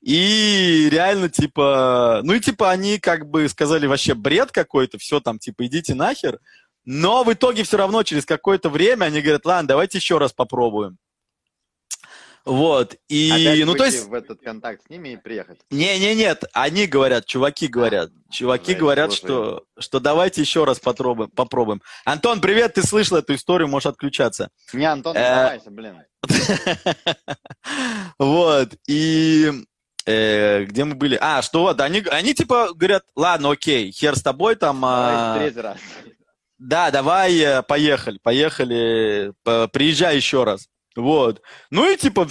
И 0.03 0.89
реально, 0.91 1.29
типа, 1.29 2.21
ну, 2.23 2.35
и, 2.35 2.41
типа, 2.41 2.71
они, 2.71 2.99
как 2.99 3.27
бы, 3.29 3.49
сказали, 3.49 3.87
вообще 3.87 4.15
бред 4.15 4.53
какой-то, 4.53 4.99
все 4.99 5.21
там, 5.21 5.39
типа, 5.39 5.67
идите 5.67 5.95
нахер. 5.95 6.39
Но 6.87 7.25
в 7.25 7.33
итоге 7.33 7.65
все 7.65 7.77
равно 7.77 8.05
через 8.05 8.25
какое-то 8.25 8.71
время 8.71 9.07
они 9.07 9.21
говорят, 9.21 9.45
ладно, 9.45 9.69
давайте 9.69 9.99
еще 9.99 10.19
раз 10.19 10.33
попробуем. 10.33 10.99
Вот, 12.45 12.95
и, 13.09 13.29
Опять 13.33 13.67
ну, 13.67 13.75
то 13.75 13.85
есть... 13.85 14.07
в 14.07 14.15
этот 14.15 14.41
контакт 14.41 14.81
с 14.87 14.89
ними 14.89 15.09
и 15.09 15.17
приехать. 15.17 15.59
Не, 15.69 15.99
не, 15.99 16.15
нет, 16.15 16.45
они 16.53 16.87
говорят, 16.87 17.27
чуваки 17.27 17.67
говорят, 17.67 18.13
чуваки 18.31 18.67
Жесть, 18.67 18.79
говорят, 18.79 19.13
что, 19.13 19.65
что 19.81 19.99
давайте 19.99 20.43
еще 20.43 20.63
раз 20.63 20.79
попробуем, 20.79 21.29
попробуем. 21.31 21.83
Антон, 22.05 22.41
привет, 22.41 22.75
ты 22.75 22.85
слышал 22.85 23.17
эту 23.17 23.35
историю, 23.35 23.67
можешь 23.67 23.87
отключаться. 23.87 24.51
Не, 24.73 24.85
Антон, 24.85 25.17
Э, 25.17 25.23
оставайся, 25.23 25.71
блин. 25.73 26.03
Вот, 28.21 28.75
и 28.87 29.51
э, 30.07 30.65
где 30.67 30.85
мы 30.85 30.95
были? 30.95 31.19
А, 31.21 31.43
что 31.43 31.63
вот, 31.63 31.81
они, 31.81 32.05
они 32.13 32.33
типа 32.33 32.73
говорят, 32.75 33.03
ладно, 33.17 33.51
окей, 33.51 33.91
хер 33.91 34.15
с 34.15 34.23
тобой 34.23 34.55
там. 34.55 34.83
Давай 34.83 35.15
а, 35.17 35.39
третий 35.39 35.61
раз. 35.61 35.79
Да, 36.59 36.91
давай, 36.91 37.37
э, 37.39 37.63
поехали, 37.63 38.19
поехали, 38.23 39.33
по- 39.43 39.69
приезжай 39.69 40.17
еще 40.17 40.45
раз. 40.45 40.69
Вот. 40.95 41.43
Ну 41.71 41.91
и 41.91 41.97
типа 41.97 42.27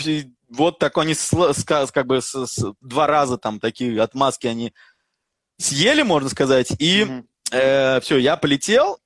вот 0.49 0.79
так 0.79 0.97
они 0.97 1.13
как 1.91 2.07
бы 2.07 2.21
с- 2.21 2.45
с- 2.47 2.73
два 2.81 3.07
раза 3.07 3.37
там 3.37 3.59
такие 3.59 4.01
отмазки 4.01 4.47
они 4.47 4.73
съели, 5.57 6.01
можно 6.01 6.29
сказать, 6.29 6.71
и 6.79 7.05
Мгм. 7.05 7.27
все, 8.01 8.17
я 8.17 8.35
полетел. 8.37 8.97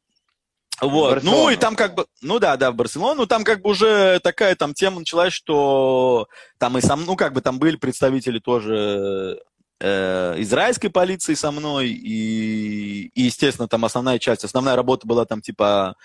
Вот. 0.81 1.23
Ну 1.23 1.49
и 1.49 1.57
там 1.57 1.75
как 1.75 1.93
бы, 1.95 2.05
ну 2.21 2.39
да, 2.39 2.55
да, 2.55 2.71
в 2.71 2.75
Барселону, 2.75 3.27
там 3.27 3.43
как 3.43 3.61
бы 3.61 3.71
уже 3.71 4.19
такая 4.21 4.55
там 4.55 4.73
тема 4.73 4.99
началась, 4.99 5.33
что 5.33 6.27
там 6.57 6.77
и 6.77 6.81
сам, 6.81 7.03
ну 7.05 7.17
как 7.17 7.33
бы 7.33 7.41
там 7.41 7.59
были 7.59 7.75
представители 7.75 8.39
тоже 8.39 9.37
э, 9.37 9.48
израильской 9.81 10.89
полиции 10.89 11.33
со 11.35 11.51
мной, 11.51 11.89
и, 11.89 13.07
и, 13.15 13.21
естественно, 13.21 13.67
там 13.67 13.85
основная 13.85 14.19
часть, 14.19 14.43
основная 14.43 14.75
работа 14.75 15.07
была 15.07 15.25
там 15.25 15.41
типа 15.41 15.95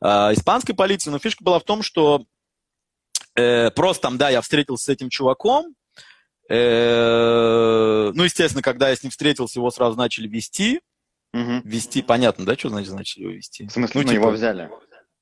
э, 0.00 0.06
испанской 0.06 0.74
полиции, 0.74 1.10
но 1.10 1.18
фишка 1.18 1.42
была 1.42 1.58
в 1.58 1.64
том, 1.64 1.82
что 1.82 2.24
э, 3.34 3.70
просто 3.72 4.02
там, 4.02 4.18
да, 4.18 4.30
я 4.30 4.40
встретился 4.40 4.84
с 4.84 4.88
этим 4.88 5.10
чуваком, 5.10 5.74
э, 6.48 8.12
ну, 8.14 8.22
естественно, 8.22 8.62
когда 8.62 8.90
я 8.90 8.96
с 8.96 9.02
ним 9.02 9.10
встретился, 9.10 9.58
его 9.58 9.70
сразу 9.70 9.96
начали 9.96 10.28
вести, 10.28 10.80
Мгм. 11.32 11.62
вести, 11.64 12.02
понятно, 12.02 12.44
да, 12.44 12.56
что 12.56 12.68
значит 12.68 12.92
начали 12.92 13.22
его 13.24 13.32
вести? 13.32 13.66
В 13.66 13.72
смысле, 13.72 14.00
ну, 14.00 14.08
типа, 14.08 14.20
его 14.20 14.30
взяли. 14.30 14.70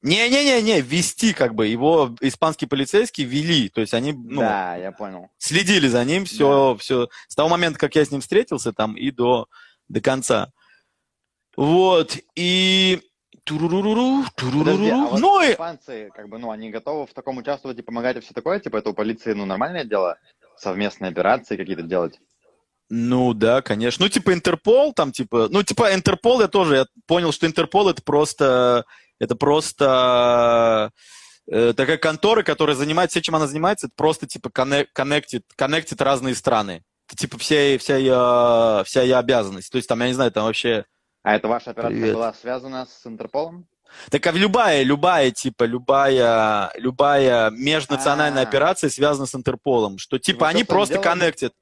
Не-не-не-не, 0.03 0.81
вести 0.81 1.33
как 1.33 1.55
бы, 1.55 1.67
его 1.69 2.15
испанские 2.21 2.69
полицейские 2.69 3.27
вели, 3.27 3.69
то 3.69 3.81
есть 3.81 3.95
они, 3.95 4.13
ну, 4.13 4.41
Да, 4.41 4.75
я 4.77 4.91
понял. 4.91 5.31
следили 5.39 5.87
за 5.87 6.05
ним 6.05 6.25
все, 6.25 6.77
все, 6.81 7.09
с 7.29 7.35
того 7.37 7.49
момента, 7.49 7.79
как 7.79 7.95
я 7.95 8.05
с 8.05 8.11
ним 8.11 8.21
встретился 8.21 8.73
там 8.73 8.97
и 8.97 9.11
до, 9.13 9.47
до 9.89 10.01
конца. 10.01 10.51
Вот, 11.57 12.17
и... 12.35 13.01
Туруруру, 13.45 14.25
туруруру. 14.37 14.65
Подожди, 14.65 14.91
а 14.91 14.97
вот 15.07 15.21
Ну 15.21 15.43
и... 15.43 15.53
испанцы, 15.53 16.11
как 16.15 16.29
бы, 16.29 16.39
ну, 16.39 16.53
они 16.53 16.71
готовы 16.71 17.07
в 17.07 17.13
таком 17.13 17.39
участвовать 17.39 17.79
и 17.79 17.83
помогать 17.83 18.17
и 18.17 18.21
все 18.21 18.33
такое? 18.35 18.61
Типа, 18.61 18.77
это 18.77 18.91
у 18.91 18.95
полиции, 18.95 19.33
ну, 19.33 19.47
нормальное 19.47 19.85
дело? 19.85 20.17
Совместные 20.57 21.11
операции 21.11 21.57
какие-то 21.57 21.83
делать? 21.83 22.21
Ну 22.89 23.35
да, 23.35 23.61
конечно. 23.63 24.05
Ну, 24.05 24.09
типа 24.09 24.33
Интерпол, 24.33 24.93
там, 24.93 25.11
типа, 25.11 25.49
ну, 25.51 25.63
типа 25.65 25.93
Интерпол, 25.95 26.41
я 26.41 26.47
тоже, 26.47 26.77
я 26.77 26.87
понял, 27.07 27.33
что 27.33 27.47
Интерпол 27.47 27.89
это 27.89 28.01
просто, 28.03 28.85
это 29.23 29.37
просто 29.37 30.91
э, 31.47 31.75
такая 31.77 31.97
контора, 31.97 32.43
которая 32.43 32.75
занимается, 32.75 33.15
все, 33.15 33.23
чем 33.23 33.37
она 33.37 33.47
занимается, 33.47 33.87
это 33.87 33.95
просто, 33.97 34.27
типа, 34.27 34.49
коннек- 34.49 34.89
коннектит, 34.93 35.45
коннектит 35.55 36.03
разные 36.03 36.35
страны. 36.35 36.83
Это, 37.07 37.17
типа, 37.17 37.39
вся, 37.39 37.79
вся, 37.79 37.97
ее, 37.97 38.83
вся 38.85 39.03
ее 39.03 39.17
обязанность. 39.17 39.71
То 39.71 39.77
есть, 39.77 39.89
там, 39.89 40.01
я 40.01 40.09
не 40.09 40.15
знаю, 40.15 40.33
там 40.33 40.45
вообще... 40.45 40.87
А 41.23 41.37
эта 41.37 41.47
ваша 41.47 41.71
операция 41.71 41.97
Привет. 41.97 42.15
была 42.15 42.35
связана 42.35 42.85
с 42.85 43.07
Интерполом? 43.07 43.69
Так 44.11 44.27
а 44.27 44.33
любая, 44.33 44.83
любая, 44.83 45.31
типа, 45.31 45.63
любая, 45.63 46.73
любая 46.75 47.51
межнациональная 47.51 48.43
А. 48.43 48.49
операция 48.49 48.91
связана 48.91 49.27
с 49.27 49.37
Интерполом. 49.37 49.99
Что, 49.99 50.19
типа, 50.19 50.47
Вы 50.47 50.51
они 50.51 50.65
просто 50.65 50.95
делали? 50.95 51.09
коннектят. 51.09 51.53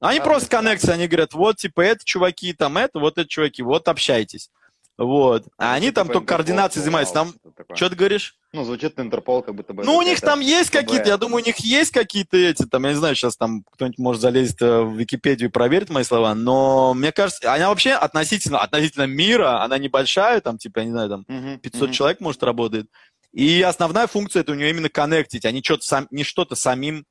Они 0.00 0.18
Разные 0.18 0.32
просто 0.32 0.50
коннектятся, 0.50 0.94
они 0.94 1.06
говорят, 1.06 1.32
вот, 1.34 1.58
типа, 1.58 1.80
это 1.82 2.04
чуваки, 2.04 2.52
там 2.54 2.76
это, 2.76 2.98
вот 2.98 3.18
это 3.18 3.28
чуваки, 3.28 3.62
вот 3.62 3.86
общайтесь. 3.86 4.50
Вот. 4.98 5.44
А 5.58 5.74
они 5.74 5.92
там 5.92 6.08
типа, 6.08 6.14
только 6.14 6.34
координацией 6.34 6.82
занимаются. 6.82 7.14
Там, 7.14 7.32
что 7.74 7.88
ты 7.88 7.94
говоришь? 7.94 8.34
Ну, 8.52 8.64
звучит 8.64 8.98
Интерпол, 8.98 9.42
как 9.42 9.54
будто 9.54 9.72
бы... 9.72 9.84
Ну, 9.84 9.96
у 9.96 10.02
них 10.02 10.20
там 10.20 10.40
есть 10.40 10.70
какие-то, 10.70 11.08
я 11.08 11.16
думаю, 11.16 11.42
у 11.42 11.46
них 11.46 11.58
есть 11.58 11.92
какие-то 11.92 12.36
эти, 12.36 12.64
там, 12.64 12.84
я 12.84 12.90
не 12.90 12.96
знаю, 12.96 13.14
сейчас 13.14 13.36
там 13.36 13.62
кто-нибудь 13.70 13.98
может 13.98 14.20
залезть 14.20 14.60
э, 14.60 14.80
в 14.80 14.96
Википедию 14.96 15.50
и 15.50 15.52
проверить 15.52 15.90
мои 15.90 16.02
слова, 16.02 16.34
но 16.34 16.94
мне 16.94 17.12
кажется, 17.12 17.52
она 17.52 17.68
вообще 17.68 17.92
относительно, 17.92 18.58
относительно 18.58 19.06
мира, 19.06 19.62
она 19.62 19.78
небольшая, 19.78 20.40
там, 20.40 20.58
типа, 20.58 20.80
я 20.80 20.84
не 20.86 20.90
знаю, 20.90 21.08
там, 21.10 21.24
Мгм, 21.28 21.60
500 21.60 21.82
мгм. 21.82 21.92
человек, 21.92 22.20
может, 22.20 22.42
работает. 22.42 22.90
И 23.32 23.62
основная 23.62 24.08
функция 24.08 24.40
это 24.40 24.50
у 24.50 24.56
нее 24.56 24.70
именно 24.70 24.88
коннектить, 24.88 25.44
а 25.44 25.52
не 25.52 25.62
что-то, 25.62 25.84
сам, 25.84 26.08
не 26.10 26.24
что-то 26.24 26.56
самим 26.56 27.04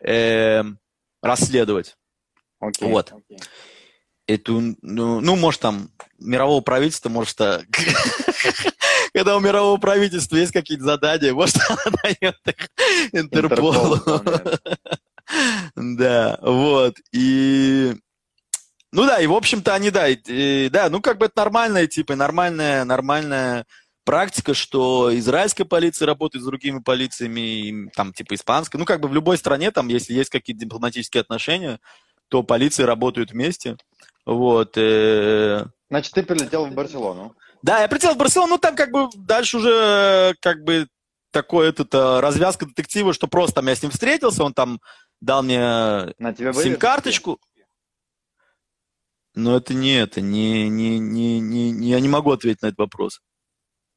эм, 0.00 0.78
расследовать. 1.20 1.96
Окей, 2.58 2.88
Вот. 2.88 3.12
окей. 3.12 3.38
Эту, 4.26 4.76
ну, 4.80 5.20
ну, 5.20 5.36
может, 5.36 5.60
там, 5.60 5.90
мирового 6.18 6.62
правительства, 6.62 7.10
может, 7.10 7.36
когда 9.12 9.36
у 9.36 9.40
мирового 9.40 9.76
правительства 9.76 10.36
есть 10.36 10.52
какие-то 10.52 10.84
задания, 10.84 11.34
может, 11.34 11.56
она 11.68 11.96
дает 12.02 12.36
их 12.46 12.68
Интерпол 13.12 13.96
Интерполу. 13.96 14.22
Да, 15.74 16.38
вот. 16.42 16.96
И 17.12 17.94
ну 18.92 19.06
да, 19.06 19.20
и 19.20 19.26
в 19.26 19.32
общем-то 19.32 19.74
они, 19.74 19.90
да, 19.90 20.08
и- 20.08 20.68
да, 20.68 20.88
ну 20.90 21.00
как 21.00 21.18
бы 21.18 21.26
это 21.26 21.34
нормальная, 21.36 21.86
типа, 21.86 22.14
нормальная, 22.14 22.84
нормальная 22.84 23.66
практика, 24.04 24.54
что 24.54 25.10
израильская 25.18 25.64
полиция 25.64 26.06
работает 26.06 26.42
с 26.42 26.46
другими 26.46 26.78
полициями, 26.78 27.40
и 27.40 27.90
там, 27.96 28.12
типа, 28.12 28.34
испанская. 28.34 28.78
Ну, 28.78 28.84
как 28.84 29.00
бы 29.00 29.08
в 29.08 29.14
любой 29.14 29.38
стране, 29.38 29.70
там, 29.70 29.88
если 29.88 30.12
есть 30.12 30.30
какие-то 30.30 30.60
дипломатические 30.64 31.22
отношения, 31.22 31.80
то 32.28 32.42
полиции 32.42 32.82
работают 32.84 33.32
вместе. 33.32 33.76
Вот. 34.26 34.76
э, 34.76 35.66
Значит, 35.90 36.12
ты 36.14 36.22
прилетел 36.22 36.66
в 36.66 36.72
Барселону. 36.72 37.34
Да, 37.62 37.80
я 37.80 37.88
прилетел 37.88 38.14
в 38.14 38.18
Барселону, 38.18 38.54
ну 38.54 38.58
там 38.58 38.76
как 38.76 38.90
бы 38.90 39.08
дальше 39.14 39.58
уже 39.58 40.34
как 40.40 40.62
бы 40.64 40.86
такой 41.30 41.68
этот 41.68 41.92
э, 41.94 42.20
развязка 42.20 42.66
детектива, 42.66 43.12
что 43.12 43.26
просто 43.26 43.56
там 43.56 43.68
я 43.68 43.74
с 43.74 43.82
ним 43.82 43.90
встретился, 43.90 44.44
он 44.44 44.54
там 44.54 44.80
дал 45.20 45.42
мне 45.42 46.14
сим-карточку. 46.18 47.38
Но 49.34 49.56
это 49.56 49.74
не 49.74 49.94
это, 49.98 50.20
не, 50.20 50.68
не, 50.68 50.98
не, 50.98 51.40
не, 51.40 51.70
я 51.90 52.00
не 52.00 52.08
могу 52.08 52.30
ответить 52.30 52.62
на 52.62 52.68
этот 52.68 52.78
вопрос. 52.78 53.20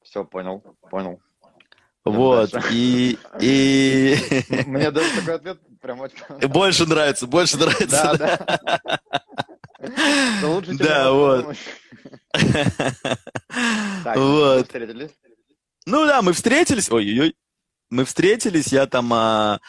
Все, 0.01 0.25
понял, 0.25 0.63
понял. 0.89 1.21
Вот, 2.05 2.51
и, 2.71 3.19
и 3.41 4.15
Мне 4.65 4.91
даже 4.91 5.13
такой 5.19 5.35
ответ 5.35 5.59
прям 5.81 5.99
очень 5.99 6.47
больше 6.47 6.85
нравится, 6.85 7.27
больше 7.27 7.57
нравится. 7.57 8.15
Да, 8.17 8.37
да. 8.47 9.21
Да, 10.77 11.11
вот. 11.11 11.55
Вот. 14.15 14.71
Ну 15.85 16.05
да, 16.05 16.21
мы 16.21 16.33
встретились, 16.33 16.89
ой-ой-ой, 16.89 17.35
мы 17.89 18.05
встретились, 18.05 18.67
я 18.67 18.85
там 18.87 19.11
а, 19.13 19.59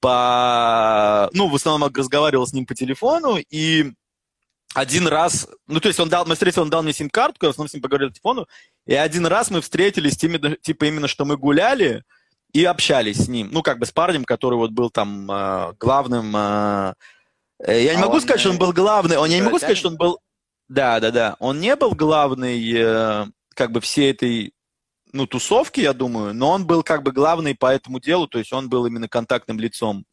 по, 0.00 1.30
ну, 1.32 1.48
в 1.48 1.54
основном 1.54 1.92
разговаривал 1.94 2.46
с 2.46 2.52
ним 2.52 2.66
по 2.66 2.74
телефону, 2.74 3.36
и 3.36 3.92
один 4.74 5.08
раз, 5.08 5.48
ну, 5.66 5.80
то 5.80 5.88
есть 5.88 6.00
он 6.00 6.08
дал, 6.08 6.26
мы 6.26 6.34
встретились, 6.34 6.62
он 6.62 6.70
дал 6.70 6.82
мне 6.82 6.92
сим-картку, 6.92 7.46
я 7.46 7.50
в 7.50 7.52
основном 7.52 7.68
с 7.68 7.74
ним 7.74 7.82
поговорил 7.82 8.08
по 8.08 8.14
телефону, 8.14 8.46
и 8.86 8.94
один 8.94 9.26
раз 9.26 9.50
мы 9.50 9.60
встретились, 9.60 10.16
типа 10.16 10.84
именно, 10.84 11.08
что 11.08 11.24
мы 11.24 11.36
гуляли 11.36 12.04
и 12.52 12.64
общались 12.64 13.24
с 13.24 13.28
ним, 13.28 13.50
ну, 13.52 13.62
как 13.62 13.78
бы 13.78 13.86
с 13.86 13.92
парнем, 13.92 14.24
который 14.24 14.56
вот 14.56 14.70
был 14.70 14.90
там 14.90 15.30
а, 15.30 15.72
главным, 15.78 16.34
э, 16.36 16.94
я 17.66 17.94
не 17.94 18.00
А 18.00 18.04
могу 18.04 18.14
он, 18.14 18.20
сказать, 18.20 18.40
что 18.40 18.50
он 18.50 18.56
э, 18.56 18.58
был 18.58 18.72
главный, 18.72 19.16
он, 19.16 19.30
я 19.30 19.36
не 19.38 19.42
могу 19.42 19.58
сказать, 19.58 19.76
что 19.76 19.88
он 19.88 19.96
был, 19.96 20.18
да, 20.68 21.00
да, 21.00 21.10
да, 21.10 21.36
он 21.40 21.60
не 21.60 21.76
был 21.76 21.92
главный, 21.92 22.72
э, 22.72 23.26
как 23.54 23.72
бы 23.72 23.80
всей 23.80 24.10
этой 24.10 24.52
ну, 25.12 25.26
тусовки, 25.26 25.80
я 25.80 25.92
думаю, 25.92 26.34
но 26.34 26.50
он 26.50 26.66
был 26.66 26.82
как 26.82 27.02
бы 27.02 27.12
главный 27.12 27.54
по 27.54 27.66
этому 27.66 28.00
делу, 28.00 28.28
то 28.28 28.38
есть 28.38 28.52
он 28.52 28.68
был 28.68 28.86
именно 28.86 29.08
контактным 29.08 29.58
лицом. 29.58 30.04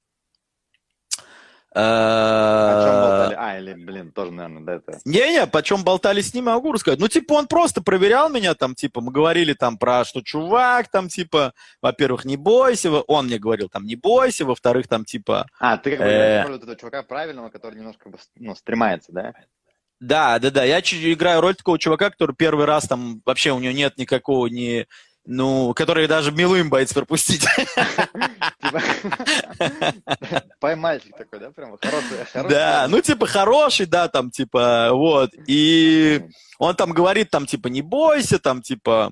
О 1.74 2.84
чем 2.84 2.96
Э, 2.96 3.02
болтали? 3.02 3.36
А, 3.38 3.60
или, 3.60 3.74
блин, 3.74 4.12
тоже, 4.12 4.32
наверное, 4.32 4.64
да, 4.64 4.74
это... 4.76 5.00
Не-не, 5.06 5.46
почем 5.48 5.84
болтали 5.84 6.22
с 6.22 6.34
ним, 6.34 6.46
я 6.48 6.54
могу 6.56 6.72
рассказать. 6.72 7.00
Ну, 7.00 7.08
типа, 7.08 7.34
он 7.34 7.48
просто 7.48 7.82
проверял 7.82 8.30
меня, 8.30 8.56
там, 8.56 8.74
типа, 8.74 9.02
мы 9.02 9.12
говорили 9.12 9.54
там 9.54 9.78
про, 9.78 10.04
что 10.06 10.22
чувак, 10.22 10.88
там, 10.90 11.08
типа, 11.10 11.54
во-первых, 11.82 12.26
не 12.26 12.38
бойся, 12.38 12.90
он 12.92 13.26
мне 13.28 13.38
говорил, 13.38 13.70
там, 13.70 13.86
не 13.86 13.96
бойся, 13.96 14.46
во-вторых, 14.46 14.88
там, 14.88 15.06
типа, 15.06 15.48
А, 15.60 15.78
ты 15.78 15.92
как 15.92 16.00
бы 16.00 16.06
Э. 16.06 16.56
этого 16.56 16.76
чувака 16.76 17.04
правильного, 17.04 17.50
который 17.50 17.76
немножко, 17.76 18.10
ну, 18.36 18.56
стремается, 18.56 19.12
да? 19.12 19.34
Да, 20.00 20.38
да, 20.40 20.52
да. 20.52 20.64
Я 20.64 20.80
играю 20.80 21.42
роль 21.42 21.56
такого 21.56 21.80
чувака, 21.80 22.12
который 22.12 22.36
первый 22.36 22.66
раз 22.66 22.86
там 22.88 23.22
вообще 23.26 23.52
у 23.52 23.60
него 23.60 23.74
нет 23.74 23.98
никакого 23.98 24.46
ни, 24.48 24.86
ну, 25.30 25.74
который 25.74 26.08
даже 26.08 26.32
милым 26.32 26.70
боится 26.70 26.96
пропустить. 26.96 27.46
Типа, 28.62 28.82
Поймальчик 30.60 31.16
такой, 31.18 31.40
да, 31.40 31.52
прям 31.52 31.78
хороший. 31.78 32.50
Да, 32.50 32.88
ну 32.90 33.02
типа 33.02 33.28
хороший, 33.28 33.86
да, 33.88 34.08
там 34.08 34.32
типа 34.32 34.90
вот. 34.94 35.32
И 35.46 36.22
он 36.60 36.76
там 36.76 36.92
говорит, 36.92 37.30
там 37.30 37.46
типа 37.46 37.68
не 37.68 37.82
бойся, 37.82 38.40
там 38.40 38.62
типа 38.62 39.12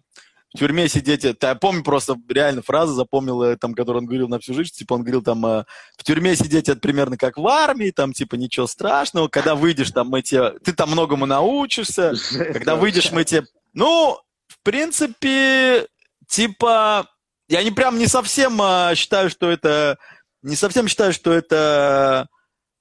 в 0.54 0.58
тюрьме 0.58 0.88
сидеть. 0.88 1.26
Я 1.26 1.56
помню 1.56 1.84
просто 1.84 2.16
реально 2.30 2.62
фразу 2.62 2.94
запомнил, 2.94 3.44
э, 3.44 3.58
там, 3.58 3.74
которую 3.74 4.04
он 4.04 4.08
говорил 4.08 4.30
на 4.30 4.40
всю 4.40 4.54
жизнь, 4.54 4.74
типа 4.74 4.94
он 4.94 5.02
говорил 5.02 5.22
там 5.22 5.46
э, 5.46 5.66
в 5.98 6.04
тюрьме 6.04 6.38
сидеть 6.38 6.70
это 6.70 6.80
примерно 6.80 7.18
как 7.18 7.38
в 7.38 7.46
армии, 7.46 7.92
там 7.92 8.14
типа 8.14 8.36
ничего 8.36 8.68
страшного, 8.68 9.28
когда 9.28 9.54
выйдешь 9.54 9.92
там 9.92 10.08
мы 10.08 10.22
тебе, 10.22 10.52
ты 10.64 10.72
там 10.72 10.92
многому 10.92 11.26
научишься, 11.26 12.14
когда 12.54 12.78
выйдешь, 12.78 13.12
мы 13.12 13.26
тебе... 13.26 13.44
Ну, 13.74 14.18
в 14.48 14.60
принципе, 14.64 15.88
типа, 16.28 17.08
я 17.48 17.64
не 17.64 17.72
прям 17.72 17.98
не 17.98 18.08
совсем 18.08 18.62
а, 18.62 18.96
считаю, 18.96 19.30
что 19.30 19.50
это... 19.50 19.98
Не 20.42 20.56
совсем 20.56 20.88
считаю, 20.88 21.12
что 21.12 21.34
это 21.34 22.28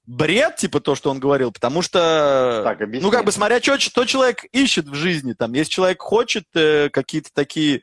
бред, 0.06 0.56
типа 0.56 0.80
то, 0.80 0.94
что 0.94 1.10
он 1.10 1.18
говорил, 1.18 1.50
потому 1.50 1.82
что... 1.82 2.62
Так, 2.64 2.82
объясни. 2.82 3.04
ну, 3.04 3.10
как 3.10 3.24
бы 3.24 3.32
смотря, 3.32 3.60
что, 3.60 3.78
что 3.80 4.04
человек 4.04 4.44
ищет 4.52 4.86
в 4.86 4.94
жизни. 4.94 5.32
Там, 5.32 5.52
если 5.54 5.70
человек 5.70 6.00
хочет 6.00 6.44
э, 6.54 6.90
какие-то 6.90 7.30
такие 7.32 7.80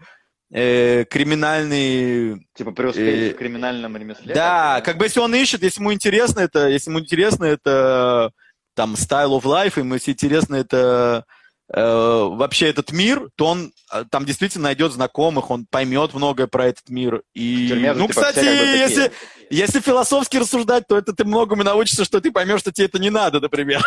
э, 0.52 1.06
криминальные 1.06 2.46
Типа 2.56 2.72
преуспеть 2.72 3.32
э, 3.32 3.34
в 3.34 3.38
криминальном 3.38 3.98
ремесле. 3.98 4.34
да, 4.34 4.82
как 4.82 4.98
бы 4.98 5.06
если 5.06 5.20
он 5.20 5.34
ищет, 5.34 5.64
если 5.64 5.80
ему 5.80 5.94
интересно 5.94 6.42
это, 6.42 6.68
если 6.68 6.90
ему 6.90 7.00
интересно 7.00 7.46
это 7.46 8.32
там 8.76 8.94
style 8.94 9.40
of 9.40 9.44
life, 9.44 9.80
ему 9.80 9.96
если 9.96 10.12
интересно 10.12 10.56
это 10.56 11.26
вообще 11.74 12.70
этот 12.70 12.92
мир, 12.92 13.30
то 13.36 13.48
он 13.48 13.72
э, 13.94 14.04
там 14.12 14.26
действительно 14.26 14.66
найдет 14.66 14.92
знакомых, 14.92 15.50
он 15.52 15.66
поймет 15.70 16.14
многое 16.14 16.48
про 16.48 16.68
этот 16.68 16.90
мир. 16.90 17.24
И, 17.34 17.68
тюрьме 17.70 17.94
ну, 17.94 18.08
типа, 18.08 18.22
кстати, 18.22 18.36
такие. 18.36 18.78
если, 18.78 19.12
если 19.50 19.80
философски 19.80 20.38
рассуждать, 20.38 20.88
то 20.88 20.98
это 20.98 21.14
ты 21.14 21.24
многому 21.24 21.64
научишься, 21.64 22.04
что 22.04 22.20
ты 22.20 22.32
поймешь, 22.32 22.60
что 22.60 22.72
тебе 22.72 22.88
это 22.88 23.00
не 23.00 23.10
надо, 23.10 23.40
например. 23.40 23.82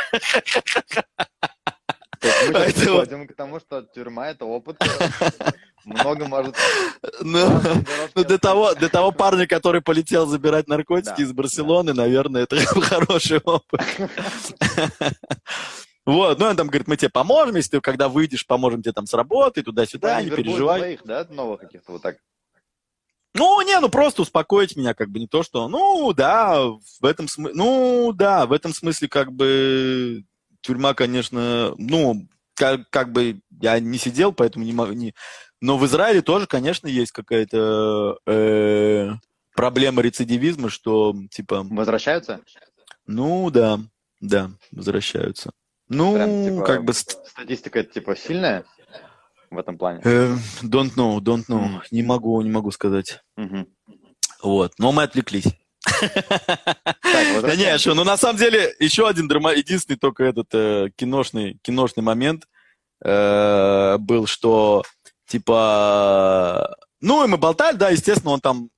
Мы 2.23 2.53
Поэтому- 2.53 3.01
приходим 3.01 3.29
к 3.29 3.37
тому, 3.37 3.61
что 3.61 3.83
тюрьма 3.83 4.31
это 4.31 4.47
опыт. 4.47 4.79
Много 5.85 6.27
может... 6.27 6.57
Ну, 7.21 7.61
Ну, 8.15 8.25
для 8.25 8.39
того, 8.39 8.73
для 8.75 8.89
того 8.89 9.13
парня, 9.13 9.47
который 9.47 9.83
полетел 9.83 10.27
забирать 10.27 10.67
наркотики 10.67 11.17
Да, 11.19 11.23
из 11.23 11.33
Барселоны, 11.33 11.93
наверное, 11.93 12.45
это 12.45 12.57
хороший 12.81 13.41
опыт. 13.41 13.83
Вот, 16.07 16.39
ну, 16.39 16.47
он 16.47 16.57
там 16.57 16.67
говорит, 16.67 16.87
мы 16.87 16.97
тебе 16.97 17.09
поможем, 17.09 17.57
если 17.57 17.71
ты 17.71 17.81
когда 17.81 18.09
выйдешь, 18.09 18.47
поможем 18.47 18.83
тебе 18.83 18.93
там 18.93 19.07
с 19.07 19.15
работы, 19.15 19.63
туда-сюда, 19.63 20.21
не 20.21 20.31
переживай. 20.31 20.81
своих, 20.81 21.05
да, 21.05 21.27
новых 21.31 21.61
каких-то 21.61 21.93
вот 21.93 22.03
так. 22.03 22.19
Ну, 23.35 23.61
не, 23.63 23.81
ну, 23.81 23.89
просто 23.89 24.23
успокоить 24.23 24.77
меня, 24.77 24.95
как 24.95 25.09
бы, 25.09 25.19
не 25.19 25.27
то, 25.27 25.43
что, 25.43 25.67
ну, 25.67 26.13
да, 26.13 26.63
в 26.67 27.05
этом 27.05 27.27
смысле, 27.27 27.57
ну, 27.57 28.13
да, 28.13 28.47
в 28.47 28.53
этом 28.53 28.75
смысле, 28.75 29.09
как 29.09 29.33
бы, 29.33 30.25
тюрьма, 30.61 30.95
конечно, 30.95 31.75
ну, 31.79 32.29
как, 32.55 32.89
как 32.91 33.11
бы, 33.11 33.41
я 33.61 33.81
не 33.81 33.99
сидел, 33.99 34.33
поэтому 34.33 34.65
не 34.65 34.73
могу, 34.75 34.93
не... 34.93 35.15
но 35.61 35.79
в 35.79 35.87
Израиле 35.87 36.21
тоже, 36.21 36.47
конечно, 36.47 36.87
есть 36.87 37.13
какая-то 37.13 38.19
э, 38.27 39.11
проблема 39.57 40.03
рецидивизма, 40.03 40.69
что, 40.69 41.15
типа, 41.31 41.67
Возвращаются? 41.71 42.41
ну, 43.07 43.51
да, 43.51 43.81
да, 44.21 44.51
возвращаются. 44.71 45.51
Ну, 45.89 46.15
Прям, 46.15 46.45
типа, 46.45 46.65
как 46.65 46.85
бы, 46.85 46.93
ст- 46.93 47.27
Статистика, 47.29 47.83
типа, 47.85 48.17
сильная 48.17 48.65
в 49.51 49.59
этом 49.59 49.77
плане? 49.79 50.01
э, 50.05 50.35
don't 50.63 50.95
know, 50.97 51.19
don't 51.19 51.45
know, 51.49 51.59
Мгм. 51.59 51.83
не 51.91 52.03
могу, 52.03 52.41
не 52.43 52.51
могу 52.51 52.71
сказать. 52.71 53.21
Мгм. 53.37 53.67
Вот, 54.43 54.73
но 54.79 54.93
мы 54.93 55.03
отвлеклись. 55.05 55.47
Возвращаемся. 57.35 57.79
что, 57.79 57.95
ну 57.95 58.05
на 58.05 58.17
самом 58.17 58.39
деле 58.39 58.75
еще 58.81 59.07
один 59.09 59.29
драма, 59.29 59.53
единственный 59.53 59.97
только 59.97 60.25
этот 60.25 60.49
э, 60.55 60.91
киношный, 60.97 61.59
киношный 61.63 62.03
момент 62.03 62.45
э, 63.05 63.97
был, 63.99 64.27
что 64.27 64.83
типа, 65.27 66.77
ну 67.01 67.25
и 67.25 67.29
мы 67.29 67.37
болтали, 67.39 67.77
да, 67.77 67.91
естественно, 67.91 68.33
он 68.33 68.41
там, 68.41 68.71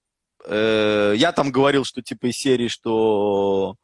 э, 0.44 1.14
я 1.16 1.32
там 1.32 1.50
говорил, 1.50 1.84
что 1.84 2.02
типа 2.02 2.26
из 2.26 2.36
серии, 2.36 2.68
что 2.68 3.76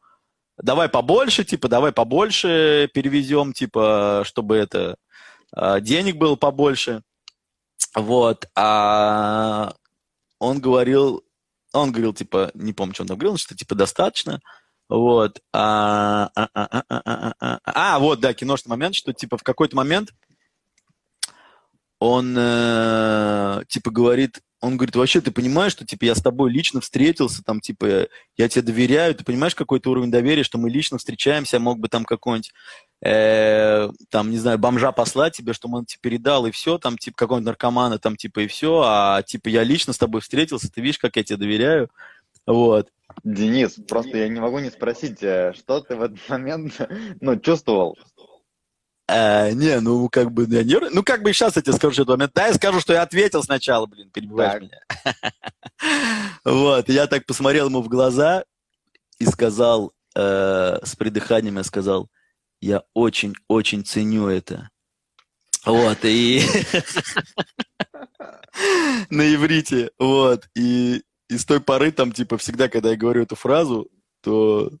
давай 0.57 0.89
побольше, 0.89 1.43
типа, 1.43 1.67
давай 1.67 1.91
побольше 1.91 2.89
перевезем, 2.93 3.53
типа, 3.53 4.23
чтобы 4.25 4.55
это 4.57 4.97
э, 5.55 5.81
денег 5.81 6.17
было 6.17 6.35
побольше, 6.35 7.01
вот, 7.95 8.47
а 8.55 9.73
он 10.39 10.59
говорил, 10.59 11.23
он 11.73 11.91
говорил, 11.91 12.13
типа, 12.13 12.51
не 12.53 12.73
помню, 12.73 12.93
что 12.93 13.03
он 13.03 13.07
там 13.07 13.17
говорил, 13.17 13.37
что, 13.37 13.55
типа, 13.55 13.75
достаточно. 13.75 14.39
Вот. 14.89 15.41
А, 15.53 16.29
а, 16.35 16.49
а, 16.53 16.67
а, 16.71 16.83
а, 16.89 17.33
а, 17.39 17.59
а, 17.63 17.95
а, 17.95 17.99
вот, 17.99 18.19
да, 18.19 18.33
киношный 18.33 18.69
момент, 18.69 18.95
что, 18.95 19.13
типа, 19.13 19.37
в 19.37 19.43
какой-то 19.43 19.75
момент 19.75 20.13
он, 22.05 22.35
э, 22.37 23.61
типа, 23.69 23.89
говорит, 23.89 24.41
он 24.59 24.75
говорит, 24.75 24.93
вообще, 24.97 25.21
ты 25.21 25.31
понимаешь, 25.31 25.71
что, 25.71 25.85
типа, 25.85 26.03
я 26.03 26.15
с 26.15 26.21
тобой 26.21 26.51
лично 26.51 26.81
встретился, 26.81 27.41
там, 27.45 27.61
типа, 27.61 28.07
я 28.35 28.49
тебе 28.49 28.61
доверяю, 28.61 29.15
ты 29.15 29.23
понимаешь, 29.23 29.55
какой-то 29.55 29.89
уровень 29.89 30.11
доверия, 30.11 30.43
что 30.43 30.57
мы 30.57 30.69
лично 30.69 30.97
встречаемся, 30.97 31.61
мог 31.61 31.79
бы 31.79 31.87
там 31.87 32.03
какой-нибудь, 32.03 32.51
э, 33.05 33.87
там, 34.09 34.31
не 34.31 34.37
знаю, 34.37 34.59
бомжа 34.59 34.91
послать 34.91 35.37
тебе, 35.37 35.53
чтобы 35.53 35.77
он 35.77 35.85
тебе 35.85 35.99
передал, 36.01 36.45
и 36.45 36.51
все, 36.51 36.77
там, 36.77 36.97
типа, 36.97 37.15
какого-нибудь 37.15 37.47
наркомана, 37.47 37.99
там, 37.99 38.17
типа, 38.17 38.41
и 38.41 38.47
все, 38.47 38.81
а, 38.85 39.23
типа, 39.23 39.47
я 39.47 39.63
лично 39.63 39.93
с 39.93 39.97
тобой 39.97 40.19
встретился, 40.19 40.69
ты 40.69 40.81
видишь, 40.81 40.99
как 40.99 41.15
я 41.15 41.23
тебе 41.23 41.37
доверяю, 41.37 41.89
вот. 42.45 42.89
Денис, 43.23 43.79
просто 43.87 44.17
я 44.17 44.27
не 44.27 44.41
могу 44.41 44.59
не 44.59 44.71
спросить, 44.71 45.23
э, 45.23 45.53
что 45.55 45.79
ты 45.79 45.95
в 45.95 46.01
этот 46.01 46.19
момент, 46.27 46.73
ну, 47.21 47.39
чувствовал? 47.39 47.97
А, 49.15 49.51
не, 49.51 49.79
ну, 49.79 50.09
как 50.09 50.31
бы, 50.31 50.47
я 50.49 50.63
нерв- 50.63 50.89
ну, 50.91 51.03
как 51.03 51.21
бы 51.21 51.31
сейчас 51.33 51.55
я 51.55 51.61
тебе 51.61 51.73
скажу, 51.73 51.93
что 51.93 52.05
момент. 52.05 52.31
Да, 52.33 52.47
я 52.47 52.53
скажу, 52.55 52.79
что 52.79 52.93
я 52.93 53.03
ответил 53.03 53.43
сначала, 53.43 53.85
блин, 53.85 54.09
перебиваешь 54.09 54.53
Так. 54.53 54.61
меня. 54.63 54.79
Вот, 56.43 56.89
я 56.89 57.05
так 57.05 57.27
посмотрел 57.27 57.67
ему 57.67 57.83
в 57.83 57.89
глаза 57.89 58.43
и 59.19 59.25
сказал, 59.25 59.93
э, 60.15 60.79
с 60.83 60.95
придыханием 60.95 61.57
я 61.57 61.63
сказал, 61.63 62.09
я 62.59 62.81
очень-очень 62.95 63.85
ценю 63.85 64.29
это. 64.29 64.69
Вот, 65.65 65.99
и 66.03 66.41
на 69.09 69.35
иврите, 69.35 69.91
вот, 69.99 70.47
и, 70.55 71.03
и 71.29 71.37
с 71.37 71.45
той 71.45 71.59
поры 71.59 71.91
там, 71.91 72.13
типа, 72.13 72.39
всегда, 72.39 72.67
когда 72.67 72.89
я 72.89 72.97
говорю 72.97 73.21
эту 73.23 73.35
фразу, 73.35 73.89
то, 74.21 74.71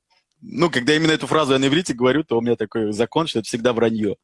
ну, 0.43 0.69
когда 0.69 0.95
именно 0.95 1.11
эту 1.11 1.25
фразу 1.27 1.53
я 1.53 1.59
на 1.59 1.67
иврите 1.67 1.93
говорю, 1.93 2.23
то 2.23 2.37
у 2.37 2.41
меня 2.41 2.55
такой 2.55 2.91
закон, 2.91 3.27
что 3.27 3.39
это 3.39 3.47
всегда 3.47 3.73
вранье. 3.73 4.17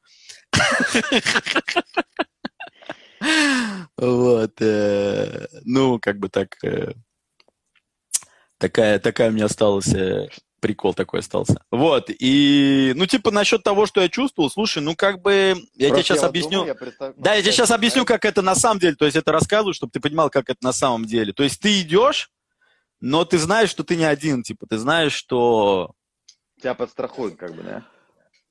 Вот, 3.97 4.53
э, 4.61 5.47
ну, 5.65 5.99
как 5.99 6.19
бы 6.19 6.29
так, 6.29 6.55
э, 6.63 6.93
такая, 8.57 8.99
такая 8.99 9.29
у 9.29 9.33
меня 9.33 9.45
осталась, 9.45 9.93
э, 9.93 10.29
прикол 10.61 10.93
такой 10.93 11.19
остался. 11.19 11.61
Вот, 11.69 12.09
и, 12.09 12.93
ну, 12.95 13.05
типа, 13.05 13.31
насчет 13.31 13.63
того, 13.63 13.85
что 13.85 14.01
я 14.01 14.09
чувствовал, 14.09 14.49
слушай, 14.49 14.81
ну, 14.81 14.95
как 14.95 15.21
бы, 15.21 15.31
я 15.75 15.87
тебе 15.87 15.89
Просто 15.89 16.03
сейчас 16.03 16.21
вот 16.21 16.29
объясню. 16.29 16.51
думаю, 16.51 16.67
я 16.67 16.75
представ- 16.75 17.13
Да, 17.17 17.33
я 17.35 17.41
тебе 17.41 17.51
сейчас 17.51 17.71
объясню, 17.71 18.05
как 18.05 18.23
это 18.25 18.41
на 18.41 18.55
самом 18.55 18.79
деле. 18.79 18.95
То 18.95 19.05
есть 19.05 19.17
это 19.17 19.31
рассказываю, 19.31 19.73
чтобы 19.73 19.91
ты 19.91 19.99
понимал, 19.99 20.29
как 20.29 20.49
это 20.49 20.59
на 20.61 20.73
самом 20.73 21.05
деле. 21.05 21.33
То 21.33 21.43
есть 21.43 21.59
ты 21.59 21.81
идешь, 21.81 22.31
но 23.01 23.25
ты 23.25 23.37
знаешь, 23.37 23.69
что 23.69 23.83
ты 23.83 23.95
не 23.95 24.05
один, 24.05 24.43
типа, 24.43 24.65
ты 24.67 24.77
знаешь, 24.77 25.13
что... 25.13 25.93
Тебя 26.59 26.73
подстрахуют, 26.73 27.35
как 27.37 27.55
бы, 27.55 27.63
да? 27.63 27.85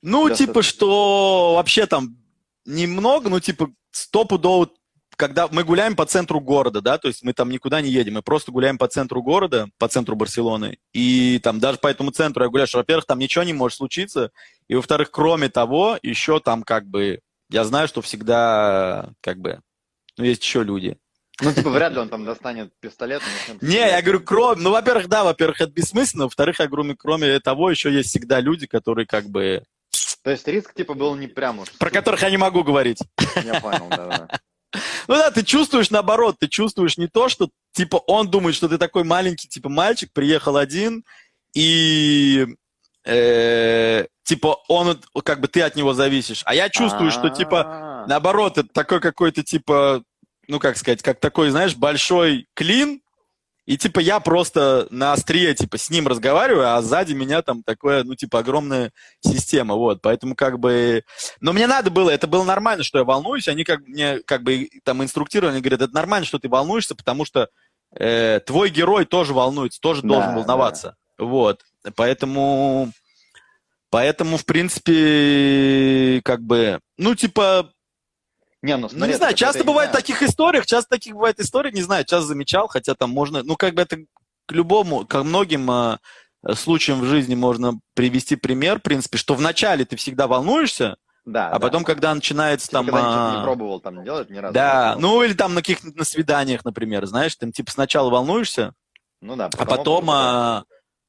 Ну, 0.01 0.29
Да, 0.29 0.35
типа, 0.35 0.61
что- 0.63 0.71
что 0.71 1.53
вообще 1.55 1.85
там 1.85 2.17
немного, 2.65 3.29
ну, 3.29 3.39
типа, 3.39 3.71
стопудово, 3.91 4.69
когда 5.17 5.47
мы 5.49 5.63
гуляем 5.65 5.95
по 5.95 6.05
центру 6.05 6.39
города, 6.39 6.81
да, 6.81 6.97
то 6.97 7.09
есть 7.09 7.23
мы 7.23 7.33
там 7.33 7.49
никуда 7.49 7.81
не 7.81 7.89
едем, 7.89 8.13
мы 8.13 8.21
просто 8.21 8.51
гуляем 8.51 8.77
по 8.77 8.87
центру 8.87 9.21
города, 9.21 9.67
по 9.77 9.87
центру 9.89 10.15
Барселоны, 10.15 10.77
и 10.93 11.39
там 11.43 11.59
даже 11.59 11.77
по 11.77 11.87
этому 11.87 12.11
центру 12.11 12.43
я 12.43 12.49
гуляю, 12.49 12.67
что, 12.67 12.77
во-первых, 12.77 13.05
там 13.05 13.19
ничего 13.19 13.43
не 13.43 13.51
может 13.53 13.77
случиться, 13.77 14.31
и, 14.69 14.75
во-вторых, 14.75 15.11
кроме 15.11 15.49
того, 15.49 15.99
еще 16.01 16.39
там 16.39 16.63
как 16.63 16.87
бы, 16.87 17.19
я 17.49 17.65
знаю, 17.65 17.87
что 17.89 18.01
всегда, 18.01 19.11
как 19.21 19.39
бы, 19.39 19.59
ну, 20.17 20.23
есть 20.23 20.41
еще 20.43 20.63
люди. 20.63 20.97
Ну, 21.41 21.53
типа, 21.53 21.69
вряд 21.69 21.93
ли 21.93 21.99
он 21.99 22.09
там 22.09 22.25
достанет 22.25 22.71
пистолет. 22.79 23.21
Не, 23.61 23.77
я 23.77 24.01
говорю, 24.01 24.21
кроме, 24.21 24.61
ну, 24.61 24.71
во-первых, 24.71 25.07
да, 25.07 25.23
во-первых, 25.23 25.61
это 25.61 25.71
бессмысленно, 25.71 26.25
во-вторых, 26.25 26.59
я 26.59 26.67
говорю, 26.67 26.83
ну, 26.83 26.95
кроме 26.97 27.39
того, 27.39 27.69
еще 27.69 27.91
есть 27.91 28.09
всегда 28.09 28.39
люди, 28.39 28.67
которые 28.67 29.05
как 29.05 29.25
бы, 29.25 29.63
То 30.23 30.31
есть 30.31 30.47
риск, 30.47 30.73
типа, 30.73 30.93
был 30.93 31.15
не 31.15 31.27
прям 31.27 31.59
уж... 31.59 31.69
про 31.77 31.89
которых 31.89 32.21
я 32.23 32.29
не 32.29 32.37
могу 32.37 32.63
говорить. 32.63 32.99
Я 33.43 33.59
понял, 33.61 33.87
да-да. 33.89 34.27
Ну 35.07 35.15
да, 35.15 35.31
ты 35.31 35.43
чувствуешь 35.43 35.89
наоборот, 35.89 36.35
ты 36.39 36.47
чувствуешь 36.47 36.97
не 36.97 37.07
то, 37.07 37.27
что 37.27 37.49
типа 37.71 37.97
он 38.05 38.29
думает, 38.29 38.55
что 38.55 38.69
ты 38.69 38.77
такой 38.77 39.03
маленький 39.03 39.47
типа 39.47 39.67
мальчик, 39.67 40.11
приехал 40.13 40.57
один, 40.57 41.03
и 41.55 42.45
э, 43.03 44.05
типа 44.23 44.59
он 44.67 45.01
как 45.23 45.41
бы 45.41 45.47
ты 45.47 45.63
от 45.63 45.75
него 45.75 45.93
зависишь. 45.93 46.43
А 46.45 46.53
я 46.53 46.69
чувствую, 46.69 47.09
что 47.09 47.29
типа 47.29 47.61
А, 47.65 48.05
наоборот, 48.07 48.57
это 48.57 48.69
такой 48.71 48.99
какой-то 48.99 49.43
типа, 49.43 50.03
ну 50.49 50.59
как 50.59 50.77
сказать, 50.77 51.01
как 51.01 51.19
такой, 51.19 51.51
знаешь, 51.51 51.75
большой 51.75 52.47
клин, 52.55 53.01
и 53.67 53.77
типа 53.77 53.99
я 53.99 54.19
просто 54.19 54.87
на 54.89 55.13
острие 55.13 55.53
типа 55.53 55.77
с 55.77 55.91
ним 55.91 56.07
разговариваю, 56.07 56.75
а 56.75 56.81
сзади 56.81 57.13
меня 57.13 57.43
там 57.43 57.61
такое, 57.61 58.03
ну 58.03 58.15
типа 58.15 58.39
огромная 58.39 58.91
система, 59.21 59.75
вот, 59.75 60.01
поэтому 60.01 60.35
как 60.35 60.57
бы, 60.57 61.03
но 61.39 61.53
мне 61.53 61.67
надо 61.67 61.91
было, 61.91 62.09
это 62.09 62.25
было 62.25 62.43
нормально, 62.43 62.83
что 62.83 62.97
я 62.97 63.05
волнуюсь, 63.05 63.47
они 63.47 63.63
как 63.63 63.81
мне 63.87 64.21
как 64.25 64.41
бы 64.41 64.69
там 64.83 65.03
инструктировали, 65.03 65.53
они 65.53 65.61
говорят, 65.61 65.83
это 65.83 65.93
нормально, 65.93 66.25
что 66.25 66.39
ты 66.39 66.49
волнуешься, 66.49 66.95
потому 66.95 67.25
что 67.25 67.49
э, 67.95 68.39
твой 68.39 68.71
герой 68.71 69.05
тоже 69.05 69.35
волнуется, 69.35 69.79
тоже 69.79 70.01
Да, 70.01 70.07
должен 70.07 70.33
волноваться, 70.33 70.95
вот, 71.19 71.61
поэтому, 71.95 72.91
поэтому 73.91 74.37
в 74.37 74.45
принципе 74.45 76.21
как 76.23 76.41
бы, 76.41 76.79
ну 76.97 77.13
типа 77.13 77.71
Не, 78.61 78.75
ну, 78.75 78.89
ну, 78.91 79.05
не 79.05 79.13
знаю, 79.13 79.35
часто 79.35 79.63
бывает 79.63 79.91
в 79.91 79.93
таких 79.93 80.21
историях, 80.21 80.65
часто 80.65 80.89
таких 80.89 81.13
бывает 81.13 81.39
историй, 81.39 81.71
не 81.71 81.81
знаю, 81.81 82.03
часто 82.03 82.27
замечал, 82.27 82.67
хотя 82.67 82.93
там 82.93 83.09
можно, 83.09 83.41
ну, 83.43 83.55
как 83.55 83.73
бы 83.73 83.81
это 83.81 83.97
к 84.47 84.51
любому, 84.51 85.05
ко 85.05 85.23
многим 85.23 85.69
а, 85.71 85.99
случаям 86.55 86.99
в 86.99 87.05
жизни 87.05 87.35
можно 87.35 87.79
привести 87.93 88.35
пример, 88.35 88.79
в 88.79 88.83
принципе, 88.83 89.17
что 89.17 89.33
вначале 89.35 89.85
ты 89.85 89.95
всегда 89.95 90.27
волнуешься, 90.27 90.97
Да, 91.23 91.49
а 91.49 91.53
да. 91.53 91.59
потом, 91.59 91.85
когда 91.85 92.13
начинается 92.13 92.69
там... 92.69 92.85
когда 92.85 92.99
ничего 92.99 93.31
не 93.31 93.37
а, 93.37 93.43
пробовал 93.43 93.79
там 93.79 94.03
делать 94.03 94.29
ни 94.29 94.37
разу. 94.37 94.53
Да, 94.53 94.97
ну 94.99 95.23
или 95.23 95.33
там 95.33 95.53
на 95.53 95.61
каких-то 95.61 95.87
на 95.95 96.03
свиданиях, 96.03 96.65
например, 96.65 97.05
знаешь, 97.05 97.35
там 97.35 97.53
типа 97.53 97.71
сначала 97.71 98.09
волнуешься, 98.09 98.73
Ну 99.21 99.37
да. 99.37 99.49
а 99.57 99.65
потом, 99.65 100.09
а, 100.09 100.63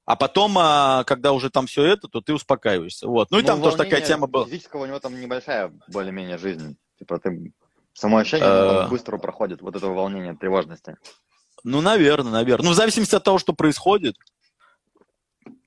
а 0.04 0.16
потом, 0.16 0.56
а, 0.58 1.04
когда 1.04 1.32
уже 1.32 1.50
там 1.50 1.66
все 1.66 1.84
это, 1.84 2.06
то 2.08 2.20
ты 2.20 2.34
успокаиваешься. 2.34 3.06
Вот. 3.08 3.30
Ну 3.30 3.38
и 3.38 3.42
там 3.42 3.62
тоже 3.62 3.76
такая 3.76 4.00
тема 4.02 4.26
была. 4.26 4.44
Физического 4.44 4.82
у 4.82 4.86
него 4.86 4.98
там 5.00 5.20
небольшая 5.20 5.72
более-менее 5.88 6.38
жизнь. 6.38 6.76
Типа 7.00 7.18
ты... 7.18 7.52
Само 7.92 8.18
ощущение 8.18 8.46
Э. 8.46 8.88
быстро 8.88 9.18
проходит, 9.18 9.62
вот 9.62 9.74
этого 9.74 9.92
волнения, 9.94 10.34
тревожности. 10.36 10.96
Ну, 11.64 11.80
наверное, 11.80 12.30
наверное. 12.30 12.66
Ну, 12.66 12.72
в 12.72 12.76
зависимости 12.76 13.14
от 13.16 13.24
того, 13.24 13.38
что 13.38 13.52
происходит. 13.52 14.14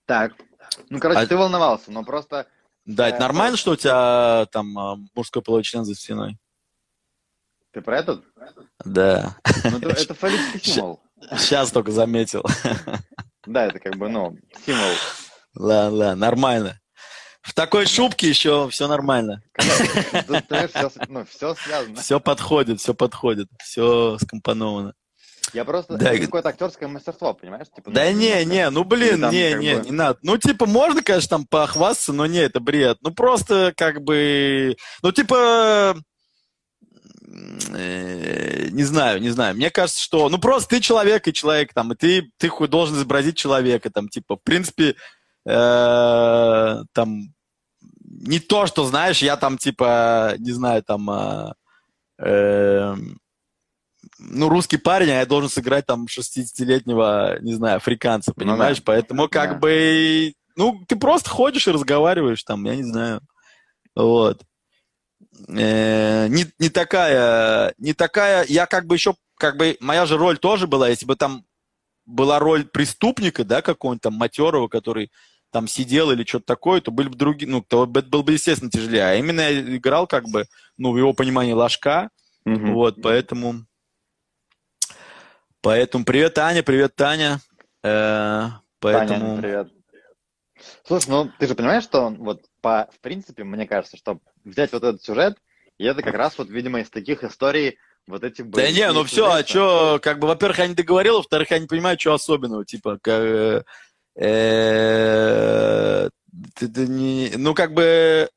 Так. 0.06 0.34
Ну, 0.90 1.00
короче, 1.00 1.20
А- 1.20 1.28
ты 1.28 1.36
волновался, 1.36 1.92
но 1.92 2.04
просто... 2.04 2.48
Да, 2.86 3.08
это 3.10 3.18
Э, 3.18 3.20
нормально, 3.22 3.52
ну- 3.52 3.58
что 3.58 3.72
у 3.72 3.76
тебя 3.76 4.46
там 4.52 4.78
а, 4.78 4.98
мужской 5.16 5.42
половой 5.42 5.64
член 5.64 5.84
за 5.86 5.96
стеной? 5.96 6.38
Ты 7.72 7.82
про 7.82 8.00
этот? 8.00 8.24
Да. 8.86 9.36
Ну, 9.66 9.78
это, 9.78 9.90
это 9.90 10.14
фаллический 10.20 10.60
символ. 10.74 11.02
Сейчас 11.38 11.72
только 11.72 11.92
заметил. 11.92 12.44
Да, 13.46 13.66
это 13.66 13.80
как 13.80 13.96
бы, 13.98 14.10
ну, 14.10 14.38
символ. 14.66 14.92
Ладно, 15.56 15.98
ладно, 15.98 16.16
нормально. 16.16 16.80
В 17.44 17.54
такой 17.54 17.86
шубке 17.86 18.30
еще 18.30 18.70
все 18.70 18.88
нормально. 18.88 19.44
Все, 19.60 20.90
ну, 21.10 21.26
все 21.26 21.56
связано. 21.56 22.02
Все 22.02 22.20
подходит, 22.22 22.80
все 22.80 22.94
подходит, 22.94 23.50
все 23.62 24.18
скомпоновано. 24.22 24.94
Я 25.52 25.66
просто... 25.66 25.98
Да, 25.98 26.14
это 26.14 26.26
какое-то 26.26 26.50
актерское 26.50 26.88
мастерство, 26.88 27.34
понимаешь? 27.34 27.68
Типа, 27.68 27.90
ну, 27.90 27.94
Да 27.94 28.12
не, 28.14 28.46
не, 28.46 28.70
ну 28.70 28.86
блин, 28.86 29.22
там 29.22 29.32
не, 29.32 29.54
не, 29.56 29.76
бы- 29.76 29.86
не 29.86 29.92
надо. 29.92 30.20
Ну 30.24 30.38
типа 30.38 30.66
можно, 30.66 31.04
конечно, 31.04 31.30
там 31.30 31.46
похвастаться, 31.46 32.14
но 32.14 32.26
не, 32.26 32.40
это 32.40 32.62
бред. 32.62 32.98
Ну 33.02 33.14
просто 33.14 33.74
как 33.76 34.02
бы, 34.02 34.78
ну 35.04 35.12
типа, 35.12 35.96
э, 37.76 38.70
не 38.72 38.84
знаю, 38.84 39.22
не 39.22 39.30
знаю. 39.30 39.56
Мне 39.56 39.70
кажется, 39.70 40.02
что, 40.02 40.30
ну 40.30 40.38
просто 40.40 40.70
ты 40.70 40.80
человек 40.80 41.28
и 41.28 41.34
человек 41.34 41.74
там, 41.74 41.92
и 41.92 41.96
ты, 41.98 42.32
ты 42.38 42.50
должен 42.68 42.96
изобразить 42.96 43.38
человека 43.38 43.92
там, 43.92 44.08
типа, 44.08 44.38
в 44.38 44.44
принципе, 44.44 44.96
э, 45.46 46.84
там, 46.94 47.34
не 48.06 48.40
то, 48.40 48.66
что, 48.68 48.86
знаешь, 48.86 49.22
я 49.22 49.38
там, 49.38 49.58
типа, 49.58 50.36
не 50.40 50.52
знаю, 50.52 50.84
там, 50.84 51.10
а, 51.10 51.56
эм, 52.20 53.20
ну, 54.20 54.50
русский 54.50 54.78
парень, 54.78 55.10
а 55.12 55.20
я 55.20 55.26
должен 55.26 55.50
сыграть 55.50 55.86
там 55.86 56.06
60-летнего, 56.08 57.40
не 57.42 57.54
знаю, 57.54 57.78
африканца, 57.78 58.32
Ну 58.36 58.44
понимаешь? 58.44 58.78
да. 58.78 58.84
Поэтому 58.86 59.28
как 59.28 59.52
Да. 59.54 59.56
бы, 59.58 60.34
ну, 60.56 60.84
ты 60.88 60.96
просто 60.96 61.30
ходишь 61.30 61.68
и 61.68 61.72
разговариваешь 61.72 62.44
там, 62.44 62.64
я 62.66 62.76
не 62.76 62.84
знаю. 62.84 63.22
Вот. 63.96 64.42
Э, 65.48 66.28
не, 66.28 66.46
не 66.60 66.70
такая, 66.70 67.74
не 67.78 67.94
такая, 67.94 68.46
я 68.48 68.66
как 68.66 68.86
бы 68.86 68.96
еще, 68.96 69.16
как 69.38 69.58
бы, 69.58 69.78
моя 69.80 70.06
же 70.06 70.18
роль 70.18 70.38
тоже 70.38 70.68
была, 70.68 70.90
если 70.90 71.06
бы 71.06 71.16
там 71.16 71.46
была 72.06 72.40
роль 72.40 72.66
преступника, 72.66 73.44
да, 73.44 73.62
какого-нибудь 73.62 74.02
там 74.04 74.14
матерого, 74.14 74.68
который 74.68 75.12
там 75.54 75.68
сидел 75.68 76.12
или 76.12 76.26
что-то 76.26 76.46
такое, 76.48 76.82
то 76.82 76.92
были 76.92 77.10
бы 77.10 77.16
другие, 77.16 77.50
ну, 77.50 77.62
то 77.62 77.86
бы- 77.86 78.02
было 78.02 78.24
бы, 78.24 78.34
естественно, 78.34 78.72
тяжелее. 78.72 79.04
А 79.04 79.16
именно 79.16 79.40
я 79.40 79.78
играл 79.78 80.08
как 80.08 80.28
бы, 80.28 80.46
ну, 80.78 80.92
в 80.92 80.98
его 80.98 81.14
понимании 81.14 81.54
ложка, 81.54 82.10
Мгм. 82.44 82.74
вот, 82.74 83.02
поэтому... 83.02 83.66
Поэтому 85.62 86.04
привет, 86.04 86.38
Аня, 86.40 86.64
привет, 86.64 86.96
Таня. 86.96 87.40
Э, 87.84 88.48
поэтому... 88.80 89.20
Таня, 89.20 89.42
привет. 89.42 89.72
Слушай, 90.86 91.10
ну 91.10 91.32
ты 91.40 91.48
же 91.48 91.56
понимаешь, 91.56 91.84
что 91.84 92.02
он 92.02 92.16
вот 92.18 92.46
по, 92.62 92.90
в 92.92 93.00
принципе, 93.00 93.44
мне 93.44 93.68
кажется, 93.68 93.96
что 93.96 94.20
взять 94.44 94.74
вот 94.74 94.84
этот 94.84 95.04
сюжет, 95.04 95.38
и 95.78 95.86
это 95.86 96.02
как 96.02 96.16
раз 96.16 96.38
вот, 96.38 96.50
видимо, 96.50 96.82
из 96.82 96.90
таких 96.90 97.24
историй 97.24 97.78
вот 98.08 98.24
эти 98.24 98.42
Да 98.42 98.58
боевики 98.58 98.80
не, 98.80 98.92
ну 98.92 99.04
все, 99.04 99.32
а 99.32 99.46
что, 99.46 100.00
как 100.02 100.20
бы, 100.20 100.28
во-первых, 100.28 100.58
я 100.60 100.68
не 100.68 100.74
договорил, 100.74 101.18
во-вторых, 101.18 101.52
я 101.52 101.60
не 101.60 101.68
понимаю, 101.68 101.98
что 102.00 102.14
особенного, 102.14 102.66
типа, 102.66 102.98
как, 103.02 103.22
э, 103.22 103.64
ну, 107.38 107.54
как 107.56 107.74
бы, 107.74 107.84
э, 107.84 108.28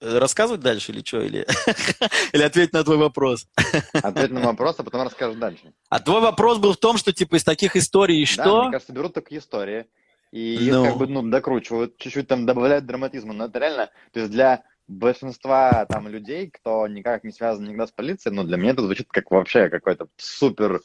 рассказывать 0.00 0.60
дальше 0.60 0.92
или 0.92 1.02
что, 1.04 1.20
или, 1.20 1.46
или 2.32 2.42
ответить 2.42 2.72
на 2.72 2.84
твой 2.84 2.96
вопрос? 2.96 3.46
Ответь 3.92 4.30
на 4.30 4.40
вопрос, 4.40 4.76
а 4.78 4.84
потом 4.84 5.02
расскажешь 5.02 5.38
дальше. 5.38 5.72
А 5.88 6.00
твой 6.00 6.20
вопрос 6.20 6.58
был 6.58 6.72
в 6.72 6.78
том, 6.78 6.96
что, 6.96 7.12
типа, 7.12 7.36
из 7.36 7.44
таких 7.44 7.76
историй 7.76 8.22
и 8.22 8.26
Да, 8.26 8.32
что? 8.42 8.62
мне 8.62 8.72
кажется, 8.72 8.92
берут 8.92 9.14
такие 9.14 9.40
истории, 9.40 9.86
и 10.32 10.54
их 10.54 10.72
Ну. 10.72 10.84
как 10.84 10.96
бы, 10.96 11.06
ну, 11.06 11.22
докручивают, 11.22 11.96
чуть-чуть 11.98 12.28
там 12.28 12.46
добавляют 12.46 12.86
драматизма, 12.86 13.34
но 13.34 13.46
это 13.46 13.58
реально, 13.58 13.90
то 14.12 14.20
есть 14.20 14.32
для 14.32 14.62
большинства 14.86 15.86
там 15.86 16.08
людей, 16.08 16.50
кто 16.50 16.86
никак 16.88 17.24
не 17.24 17.32
связан 17.32 17.64
никогда 17.64 17.86
с 17.86 17.92
полицией, 17.92 18.34
ну, 18.34 18.44
для 18.44 18.56
меня 18.56 18.72
это 18.72 18.82
звучит 18.82 19.08
как 19.08 19.30
вообще 19.30 19.68
какое-то 19.68 20.08
супер 20.16 20.80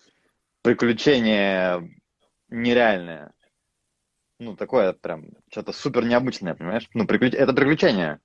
приключение 0.62 1.90
нереальное. 2.50 3.32
Ну, 4.40 4.56
такое 4.56 4.94
прям, 4.94 5.26
что-то 5.52 5.74
супер 5.74 6.06
необычное, 6.06 6.56
понимаешь? 6.56 6.88
Ну, 6.94 7.06
приключ... 7.06 7.34
это 7.34 7.52
приключение. 7.54 8.20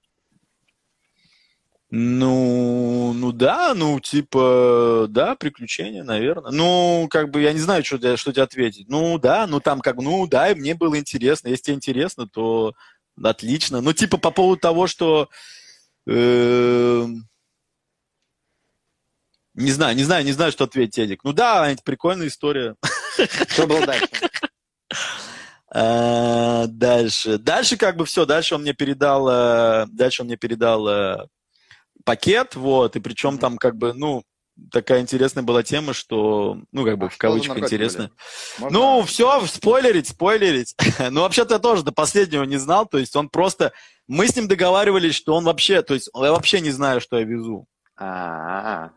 Ну, 1.91 3.13
ну 3.13 3.33
да, 3.33 3.75
ну 3.75 4.01
типа, 4.01 5.07
да, 5.09 5.35
приключения, 5.37 6.03
наверное. 6.03 6.51
Ну, 6.51 7.09
как 7.11 7.31
бы 7.31 7.41
я 7.43 7.53
не 7.53 7.59
знаю, 7.59 7.85
что, 7.85 7.99
тебе- 7.99 8.17
что 8.17 8.33
тебе 8.33 8.43
ответить. 8.43 8.89
Ну 8.89 9.19
да, 9.19 9.47
ну 9.47 9.61
там 9.61 9.81
как 9.81 9.97
бы, 9.97 10.03
ну 10.03 10.27
да, 10.27 10.51
и 10.51 10.55
мне 10.55 10.75
было 10.75 10.99
интересно. 10.99 11.49
Если 11.49 11.65
тебе 11.65 11.77
интересно, 11.77 12.27
то 12.29 12.75
отлично. 13.23 13.81
Ну 13.81 13.93
типа 13.93 14.17
по 14.19 14.31
поводу 14.31 14.61
того, 14.61 14.87
что... 14.87 15.29
эм, 16.07 17.29
Не 19.55 19.71
знаю, 19.71 19.95
не 19.97 20.03
знаю, 20.05 20.25
не 20.25 20.33
знаю, 20.33 20.51
что 20.53 20.65
ответить, 20.65 20.99
Эдик. 20.99 21.23
Ну 21.25 21.33
да, 21.33 21.71
это 21.71 21.83
прикольная 21.85 22.27
история. 22.29 22.75
Что 23.49 23.67
было 23.69 23.87
дальше? 23.87 24.09
А, 25.75 26.67
Дальше. 26.69 27.39
Дальше 27.39 27.77
как 27.77 27.97
бы 27.97 28.05
все. 28.05 28.25
Дальше 28.27 28.55
он 28.55 28.63
мне 28.63 28.75
передал, 28.75 29.29
э, 29.29 29.87
дальше 29.89 30.23
он 30.23 30.29
мне 30.29 30.37
передал 30.37 30.87
э, 30.87 31.27
пакет, 32.05 32.55
вот, 32.55 32.97
и 32.97 33.01
причем 33.01 33.39
там 33.39 33.59
как 33.59 33.77
бы, 33.77 33.93
ну, 33.93 34.23
такая 34.71 35.01
интересная 35.01 35.43
была 35.43 35.63
тема, 35.63 35.93
что, 35.93 36.59
ну, 36.71 36.85
как 36.85 36.99
бы 36.99 37.07
А 37.07 37.09
в 37.09 37.17
кавычках 37.17 37.59
интересная. 37.59 38.11
Ну, 38.59 39.03
все, 39.03 39.45
спойлерить, 39.47 40.09
спойлерить. 40.09 40.77
ну, 41.11 41.23
вообще-то 41.23 41.55
я 41.55 41.59
тоже 41.59 41.83
до 41.83 41.93
последнего 41.93 42.45
не 42.45 42.57
знал, 42.57 42.87
то 42.87 42.99
есть 42.99 43.17
он 43.17 43.29
просто... 43.29 43.73
Мы 44.07 44.29
с 44.29 44.37
ним 44.37 44.47
договаривались, 44.49 45.15
что 45.15 45.35
он 45.35 45.45
вообще... 45.45 45.83
То 45.83 45.95
есть 45.95 46.11
я 46.15 46.31
вообще 46.31 46.61
не 46.61 46.71
знаю, 46.71 47.01
что 47.01 47.19
я 47.19 47.25
везу. 47.25 47.67
А, 47.97 48.91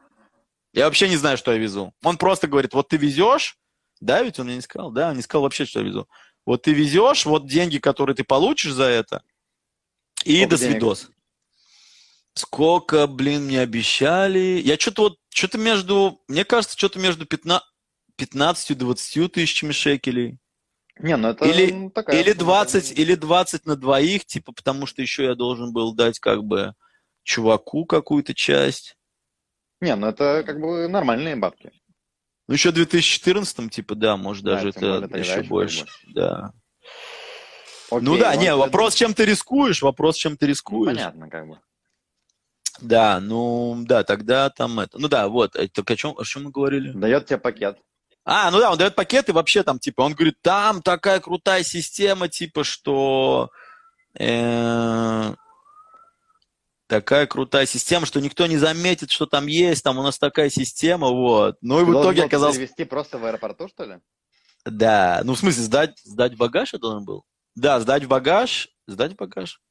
Я 0.73 0.85
вообще 0.85 1.07
не 1.07 1.15
знаю, 1.15 1.37
что 1.37 1.53
я 1.53 1.57
везу. 1.57 1.93
Он 2.03 2.17
просто 2.17 2.47
говорит, 2.47 2.73
вот 2.73 2.89
ты 2.89 2.97
везешь, 2.97 3.57
да, 3.99 4.21
ведь 4.21 4.37
он 4.39 4.47
мне 4.47 4.55
не 4.55 4.61
сказал, 4.61 4.91
да, 4.91 5.09
он 5.09 5.15
не 5.15 5.21
сказал 5.21 5.43
вообще, 5.43 5.65
что 5.65 5.79
я 5.79 5.85
везу. 5.85 6.07
Вот 6.47 6.61
ты 6.61 6.71
везешь, 6.71 7.25
вот 7.25 7.45
деньги, 7.45 7.77
которые 7.77 8.15
ты 8.15 8.23
получишь 8.23 8.71
за 8.71 8.85
это, 8.85 9.21
и 10.23 10.37
Сколько 10.37 10.49
до 10.49 10.57
денег? 10.57 10.71
свидос. 10.71 11.09
Сколько, 12.35 13.05
блин, 13.07 13.47
мне 13.47 13.59
обещали? 13.59 14.61
Я 14.63 14.77
что-то 14.79 15.01
вот, 15.01 15.17
что-то 15.29 15.57
между, 15.57 16.21
мне 16.29 16.45
кажется, 16.45 16.77
что-то 16.77 16.99
между 16.99 17.25
15, 17.25 17.67
15 18.15 18.71
и 18.71 18.75
20 18.75 19.31
тысячами 19.33 19.73
шекелей. 19.73 20.39
Не, 20.99 21.17
ну 21.17 21.27
это 21.27 21.45
Или, 21.45 21.71
ну, 21.71 21.89
такая 21.89 22.17
или 22.21 22.31
сумма, 22.31 22.45
20, 22.45 22.95
да. 22.95 23.01
или 23.01 23.15
20 23.15 23.65
на 23.65 23.75
двоих, 23.75 24.25
типа, 24.25 24.53
потому 24.53 24.85
что 24.85 25.01
еще 25.01 25.25
я 25.25 25.35
должен 25.35 25.73
был 25.73 25.93
дать 25.93 26.19
как 26.19 26.45
бы 26.45 26.75
чуваку 27.23 27.85
какую-то 27.85 28.33
часть. 28.33 28.95
Не, 29.81 29.97
ну 29.97 30.07
это 30.07 30.43
как 30.45 30.61
бы 30.61 30.87
нормальные 30.87 31.35
бабки. 31.35 31.73
Ну, 32.47 32.53
еще 32.53 32.71
в 32.71 32.73
2014, 32.75 33.69
типа, 33.71 33.95
да, 33.95 34.15
может, 34.17 34.43
Да, 34.43 34.55
даже 34.55 34.71
более 34.71 34.97
это 34.97 35.01
тогда 35.01 35.17
еще 35.17 35.43
больше. 35.43 35.83
бы. 35.83 35.89
Да. 36.13 36.51
Окей, 37.89 38.05
ну 38.05 38.17
да, 38.17 38.31
вот 38.31 38.39
не, 38.39 38.47
это- 38.47 38.57
вопрос, 38.57 38.95
чем 38.95 39.13
ты 39.13 39.25
рискуешь, 39.25 39.81
вопрос, 39.81 40.15
чем 40.17 40.37
ты 40.37 40.45
ну, 40.45 40.49
рискуешь. 40.49 40.95
понятно, 40.95 41.29
как 41.29 41.47
бы. 41.47 41.59
Да, 42.81 43.19
ну, 43.19 43.75
да, 43.85 44.03
тогда 44.03 44.49
там 44.49 44.79
это. 44.79 44.99
Ну 44.99 45.07
да, 45.07 45.27
вот, 45.27 45.55
это 45.55 45.81
о 45.85 45.95
чем, 45.95 46.15
о 46.17 46.23
чем 46.23 46.43
мы 46.43 46.51
говорили? 46.51 46.91
Дает 46.91 47.25
тебе 47.25 47.37
пакет. 47.39 47.79
А, 48.23 48.51
ну 48.51 48.59
да, 48.59 48.71
он 48.71 48.77
дает 48.77 48.93
пакет, 48.95 49.29
и 49.29 49.31
вообще 49.31 49.63
там, 49.63 49.79
типа, 49.79 50.01
он 50.01 50.13
говорит, 50.13 50.35
там 50.41 50.81
такая 50.81 51.19
крутая 51.19 51.63
система, 51.63 52.27
типа, 52.27 52.63
что... 52.63 53.49
э, 54.19 55.33
такая 56.87 57.27
крутая 57.27 57.65
система, 57.65 58.05
что 58.05 58.19
никто 58.19 58.47
не 58.47 58.57
заметит, 58.57 59.11
что 59.11 59.25
там 59.25 59.47
есть, 59.47 59.83
там 59.83 59.97
у 59.97 60.03
нас 60.03 60.17
такая 60.17 60.49
система, 60.49 61.09
вот. 61.09 61.57
Ну 61.61 61.81
и 61.81 61.85
Ты 61.85 61.91
в 61.91 62.01
итоге 62.01 62.23
оказалось... 62.23 62.55
перевести 62.55 62.85
просто 62.85 63.17
в 63.17 63.25
аэропорту, 63.25 63.67
что 63.67 63.85
ли? 63.85 63.97
Да, 64.65 65.21
ну 65.23 65.33
в 65.33 65.39
смысле, 65.39 65.63
сдать, 65.63 65.99
сдать 66.03 66.33
в 66.33 66.37
багаж 66.37 66.73
я 66.73 66.79
должен 66.79 67.05
был? 67.05 67.23
Да, 67.55 67.79
сдать 67.79 68.03
в 68.03 68.07
багаж, 68.07 68.69
сдать 68.87 69.13
в 69.13 69.15
багаж. 69.15 69.61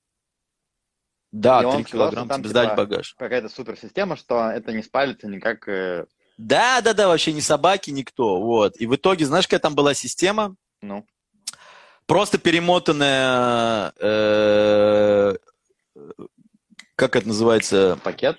Да, 1.33 1.63
И 1.63 1.65
он 1.65 1.75
три 1.77 1.85
сказал, 1.85 2.07
что 2.07 2.17
килограмма 2.17 2.29
там, 2.29 2.41
тебе 2.41 2.51
сдать 2.51 2.69
в 2.69 2.71
типа, 2.71 2.83
багаж. 2.87 3.15
Какая-то 3.19 3.49
суперсистема, 3.49 4.17
что 4.17 4.51
это 4.51 4.73
не 4.73 4.83
спалится 4.83 5.27
никак. 5.27 5.69
э, 5.69 6.07
Да, 6.39 6.81
да, 6.81 6.95
да, 6.95 7.09
вообще 7.09 7.33
ни 7.33 7.41
собаки, 7.41 7.91
никто, 7.91 8.41
вот. 8.41 8.81
И 8.81 8.87
в 8.87 8.95
итоге, 8.97 9.27
знаешь, 9.27 9.47
какая 9.47 9.61
там 9.61 9.75
была 9.75 9.93
система? 9.93 10.57
Ну, 10.81 11.05
Просто 12.07 12.39
перемотанная, 12.39 13.93
э, 13.99 15.37
как 16.97 17.17
это 17.17 17.29
называется? 17.29 17.99
пакет. 18.03 18.39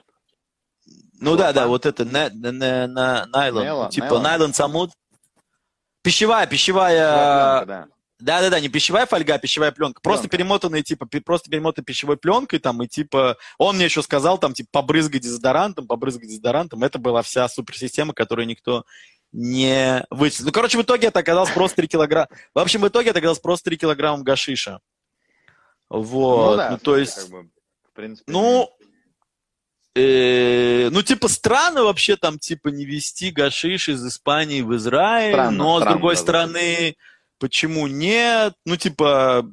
Ну 1.20 1.36
да, 1.36 1.48
да, 1.54 1.64
Целлофан? 1.64 1.70
вот 1.70 1.86
это 1.86 2.06
на, 2.06 2.30
на, 2.30 2.52
на- 2.52 2.88
на- 2.88 3.26
найлон, 3.28 3.64
Нейлон, 3.64 3.90
типа 3.90 4.06
нейлон. 4.06 4.24
найлон 4.24 4.54
самут. 4.54 4.92
Пищевая, 6.04 6.46
пищевая, 6.48 7.64
Пленка, 7.64 7.66
да. 7.66 7.88
да, 8.20 8.42
да, 8.42 8.50
да, 8.52 8.60
не 8.60 8.70
пищевая 8.70 9.06
фольга, 9.08 9.34
а 9.34 9.38
пищевая 9.40 9.72
пленка. 9.72 10.00
Просто 10.02 10.24
Пленка. 10.30 10.38
перемотанные, 10.38 10.84
типа, 10.84 11.06
пи- 11.06 11.20
просто 11.20 11.50
перемотанной 11.50 11.84
пищевой 11.86 12.18
пленкой, 12.18 12.60
там, 12.60 12.82
и 12.84 12.88
типа, 12.88 13.38
он 13.58 13.76
мне 13.76 13.86
еще 13.86 14.02
сказал, 14.04 14.38
там, 14.38 14.54
типа, 14.54 14.70
побрызгать 14.72 15.22
дезодорантом, 15.24 15.86
побрызгать 15.88 16.30
дезодорантом. 16.30 16.84
Это 16.84 16.98
была 17.00 17.24
вся 17.24 17.48
суперсистема, 17.50 18.14
которую 18.14 18.48
никто 18.48 18.86
не 19.34 20.06
вычислил. 20.10 20.46
Ну, 20.46 20.52
короче, 20.54 20.78
в 20.78 20.82
итоге 20.84 21.08
это 21.08 21.20
оказалось 21.20 21.52
просто 21.52 21.78
3 21.78 21.88
килограмма. 21.88 22.30
В 22.54 22.60
общем, 22.60 22.82
в 22.82 22.88
итоге 22.88 23.10
это 23.10 23.20
оказалось 23.20 23.40
просто 23.40 23.66
3 23.66 23.78
килограмма 23.78 24.24
гашиша. 24.24 24.80
Вот, 25.90 26.52
ну, 26.52 26.58
да, 26.58 26.78
то 26.78 26.84
слушай, 26.84 27.00
есть... 27.02 27.16
как 27.16 27.30
бы, 27.30 27.50
принципе, 27.98 28.32
Ну, 28.32 28.70
э, 29.96 30.90
ну, 30.90 31.02
типа, 31.04 31.28
странно 31.28 31.84
вообще 31.84 32.16
там, 32.16 32.40
типа, 32.40 32.70
не 32.70 32.86
вести 32.86 33.32
гашиш 33.32 33.90
из 33.90 34.06
Испании 34.06 34.62
в 34.62 34.76
Израиль, 34.76 35.34
Странно, 35.34 35.58
но, 35.58 35.78
с 35.78 35.82
странно, 35.82 35.98
другой 35.98 36.16
да, 36.16 36.22
стороны, 36.22 36.96
почему 37.40 37.88
нет? 37.88 38.54
Ну, 38.66 38.78
типа, 38.78 39.52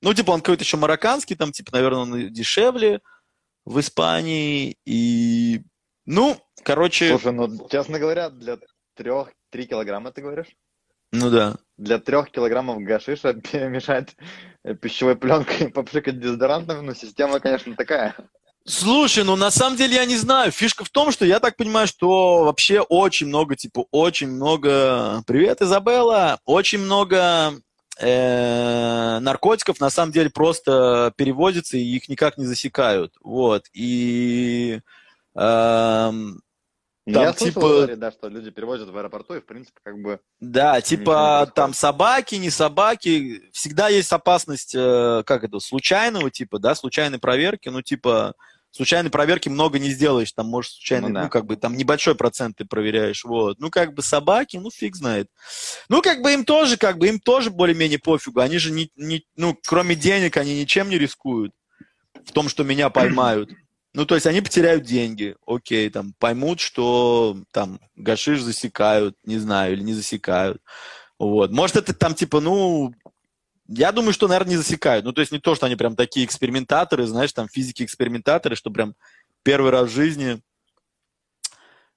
ну, 0.00 0.14
типа, 0.14 0.30
он 0.30 0.40
какой-то 0.40 0.64
еще 0.64 0.76
марокканский, 0.76 1.36
там, 1.36 1.52
типа, 1.52 1.72
наверное, 1.72 2.00
он 2.00 2.32
дешевле 2.32 3.00
в 3.64 3.78
Испании, 3.78 4.76
и, 4.86 5.62
ну, 6.06 6.36
короче, 6.64 7.10
Слушай, 7.10 7.32
ну, 7.32 7.68
честно 7.68 7.98
говоря, 7.98 8.30
для 8.30 8.58
трех, 8.94 9.32
три 9.50 9.66
килограмма, 9.66 10.12
ты 10.12 10.22
говоришь? 10.22 10.56
Ну 11.12 11.30
да. 11.30 11.56
Для 11.76 11.98
трех 11.98 12.30
килограммов 12.30 12.82
гашиша 12.82 13.34
перемешать 13.52 14.16
э, 14.64 14.74
пищевой 14.74 15.16
пленкой 15.16 15.68
попшикать 15.74 16.18
дезодорантом, 16.18 16.84
ну, 16.84 16.94
система, 16.94 17.38
конечно, 17.38 17.76
такая. 17.76 18.16
Слушай, 18.64 19.24
ну 19.24 19.34
на 19.36 19.50
самом 19.50 19.76
деле 19.76 19.96
я 19.96 20.04
не 20.04 20.16
знаю. 20.16 20.52
Фишка 20.52 20.84
в 20.84 20.90
том, 20.90 21.10
что 21.10 21.26
я 21.26 21.40
так 21.40 21.56
понимаю, 21.56 21.86
что 21.86 22.44
вообще 22.44 22.80
очень 22.80 23.26
много, 23.26 23.56
типа, 23.56 23.86
очень 23.90 24.28
много... 24.28 25.22
Привет, 25.26 25.62
Изабелла! 25.62 26.38
Очень 26.44 26.78
много 26.78 27.54
э, 27.98 29.18
наркотиков 29.18 29.80
на 29.80 29.90
самом 29.90 30.12
деле 30.12 30.30
просто 30.30 31.12
переводятся, 31.16 31.76
и 31.76 31.82
их 31.82 32.08
никак 32.08 32.38
не 32.38 32.46
засекают. 32.46 33.14
Вот. 33.22 33.66
И... 33.74 34.80
Ну, 35.34 36.40
Там 37.04 37.22
я 37.22 37.32
слышал 37.32 37.86
типа- 37.86 37.96
да, 37.96 38.12
что 38.12 38.28
люди 38.28 38.50
перевозят 38.50 38.88
в 38.88 38.96
аэропорту, 38.96 39.34
и, 39.34 39.40
в 39.40 39.46
принципе, 39.46 39.80
как 39.82 40.00
бы... 40.00 40.20
Да, 40.40 40.80
типа 40.80 41.50
там 41.54 41.74
собаки, 41.74 42.36
не 42.36 42.50
собаки, 42.50 43.42
всегда 43.52 43.88
есть 43.88 44.12
опасность, 44.12 44.74
э, 44.74 45.22
как 45.26 45.42
это, 45.42 45.58
случайного 45.58 46.30
типа, 46.30 46.60
да, 46.60 46.76
случайной 46.76 47.18
проверки, 47.18 47.68
ну 47.68 47.82
типа 47.82 48.34
случайной 48.70 49.10
проверки 49.10 49.48
много 49.48 49.78
не 49.78 49.90
сделаешь, 49.90 50.32
там 50.32 50.46
можешь 50.46 50.72
случайно, 50.72 51.08
Ну 51.08 51.14
ну, 51.14 51.20
да. 51.22 51.28
как 51.28 51.46
бы 51.46 51.56
там 51.56 51.76
небольшой 51.76 52.14
процент 52.14 52.56
ты 52.56 52.64
проверяешь, 52.64 53.24
вот. 53.24 53.58
Ну 53.58 53.70
как 53.70 53.94
бы 53.94 54.02
собаки, 54.02 54.56
ну 54.56 54.70
фиг 54.70 54.94
знает. 54.96 55.28
Ну 55.88 56.02
как 56.02 56.22
бы 56.22 56.32
им 56.32 56.44
тоже, 56.44 56.76
как 56.76 56.98
бы 56.98 57.08
им 57.08 57.18
тоже 57.18 57.50
более-менее 57.50 57.98
пофигу, 57.98 58.40
они 58.40 58.58
же 58.58 58.70
не, 58.70 58.90
не, 58.96 59.24
ну 59.36 59.58
кроме 59.66 59.94
денег 59.94 60.36
они 60.36 60.58
ничем 60.60 60.88
не 60.88 60.98
рискуют 60.98 61.52
в 62.24 62.32
том, 62.32 62.48
что 62.48 62.64
меня 62.64 62.90
поймают. 62.90 63.50
Ну, 63.94 64.06
то 64.06 64.14
есть 64.14 64.26
они 64.26 64.40
потеряют 64.40 64.84
деньги, 64.84 65.36
окей, 65.46 65.90
там, 65.90 66.14
поймут, 66.18 66.60
что 66.60 67.36
там 67.52 67.78
гашиш 67.94 68.40
засекают, 68.40 69.16
не 69.24 69.38
знаю, 69.38 69.74
или 69.74 69.82
не 69.82 69.92
засекают. 69.92 70.62
Вот. 71.18 71.50
Может, 71.52 71.76
это 71.76 71.92
там, 71.92 72.14
типа, 72.14 72.40
ну, 72.40 72.94
я 73.68 73.92
думаю, 73.92 74.12
что, 74.14 74.28
наверное, 74.28 74.52
не 74.52 74.56
засекают. 74.56 75.04
Ну, 75.04 75.12
то 75.12 75.20
есть 75.20 75.30
не 75.30 75.38
то, 75.38 75.54
что 75.54 75.66
они 75.66 75.76
прям 75.76 75.94
такие 75.94 76.24
экспериментаторы, 76.24 77.06
знаешь, 77.06 77.32
там, 77.32 77.48
физики-экспериментаторы, 77.48 78.56
что 78.56 78.70
прям 78.70 78.94
первый 79.42 79.70
раз 79.70 79.90
в 79.90 79.94
жизни 79.94 80.40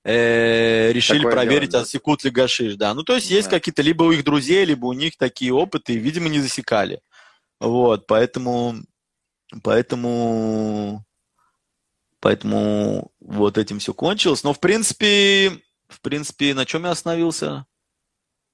э, 0.03 0.91
решили 0.91 1.19
Такое 1.19 1.31
проверить, 1.31 1.69
делать, 1.69 1.71
да. 1.71 1.79
засекут 1.79 2.23
ли 2.23 2.29
гашиш, 2.29 2.75
да. 2.75 2.93
Ну, 2.93 3.03
то 3.03 3.15
есть 3.15 3.29
есть 3.31 3.49
Да. 3.49 3.57
какие-то 3.57 3.81
либо 3.81 4.03
у 4.03 4.11
их 4.11 4.23
друзей, 4.23 4.65
либо 4.65 4.85
у 4.85 4.93
них 4.93 5.17
такие 5.17 5.53
опыты, 5.53 5.93
и, 5.93 5.97
видимо, 5.97 6.29
не 6.29 6.39
засекали. 6.39 6.99
Вот, 7.59 8.05
поэтому, 8.05 8.75
поэтому, 9.63 11.03
поэтому 12.25 13.11
вот 13.19 13.59
этим 13.59 13.77
все 13.77 13.93
кончилось. 13.93 14.43
Но, 14.43 14.51
в 14.51 14.59
принципе, 14.59 15.61
в 15.87 16.01
принципе, 16.01 16.55
на 16.55 16.65
чем 16.65 16.85
я 16.85 16.89
остановился? 16.89 17.67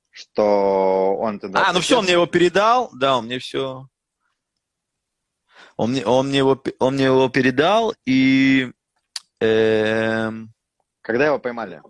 Что 0.09 1.15
он 1.17 1.39
туда... 1.39 1.69
А, 1.69 1.71
ну 1.71 1.79
все, 1.79 1.99
он 1.99 2.03
мне 2.03 2.13
его 2.15 2.25
передал, 2.25 2.89
да, 2.93 3.17
он 3.17 3.27
мне 3.27 3.39
все. 3.39 3.87
Он 5.77 5.91
мне, 5.91 6.05
он 6.05 6.27
мне 6.27 6.39
его, 6.39 6.61
он 6.79 6.95
мне 6.95 7.05
его 7.05 7.29
передал 7.29 7.93
и. 8.05 8.73
эм, 9.39 10.53
Когда 10.99 11.27
его 11.27 11.39
поймали? 11.39 11.81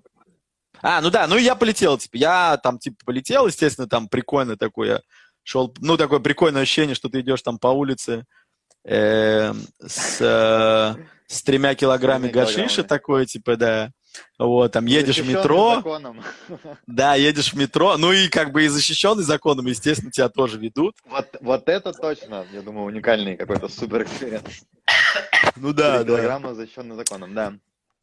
А, 0.84 1.02
ну 1.02 1.10
да, 1.10 1.26
ну 1.26 1.36
я 1.36 1.56
полетел, 1.56 1.98
типа, 1.98 2.15
я 2.15 2.58
там, 2.58 2.78
типа, 2.78 2.98
полетел, 3.04 3.48
естественно, 3.48 3.89
там 3.89 4.08
прикольно 4.08 4.56
такой, 4.56 4.88
я 4.88 5.02
шел, 5.41 5.74
ну, 5.80 5.98
такое 5.98 6.20
прикольное 6.20 6.62
ощущение, 6.62 6.94
что 6.94 7.10
ты 7.10 7.22
идешь 7.22 7.41
там 7.41 7.58
по 7.58 7.70
улице 7.70 8.26
эм, 8.84 9.62
с, 9.80 10.17
э, 10.22 10.96
с 11.28 11.44
тремя 11.44 11.76
килограммами 11.76 12.32
гашиша 12.32 12.84
такое, 12.84 13.26
типа, 13.26 13.56
да. 13.56 13.91
Вот, 14.38 14.74
там 14.74 14.86
едешь 14.86 15.20
в 15.20 15.28
метро, 15.28 15.76
законом. 15.76 16.22
да, 16.88 17.15
едешь 17.15 17.54
в 17.54 17.58
метро, 17.58 17.98
ну 17.98 18.12
и 18.12 18.28
как 18.28 18.52
бы 18.52 18.65
и 18.65 18.67
защищенный 18.67 19.24
законом, 19.24 19.67
естественно, 19.67 20.12
тебя 20.12 20.30
тоже 20.30 20.58
ведут. 20.58 20.98
Вот, 21.06 21.28
вот 21.39 21.70
это 21.70 21.94
точно, 21.94 22.46
я 22.52 22.62
думаю, 22.62 22.86
уникальный 22.86 23.38
какой-то 23.38 23.70
супер 23.70 24.04
эксперимент. 24.04 24.50
Ну 25.56 25.74
да, 25.74 26.00
Три 26.00 26.08
да. 26.08 26.17
килограмма 26.17 26.54
защищенный 26.56 26.96
законом, 26.96 27.34
да. 27.34 27.54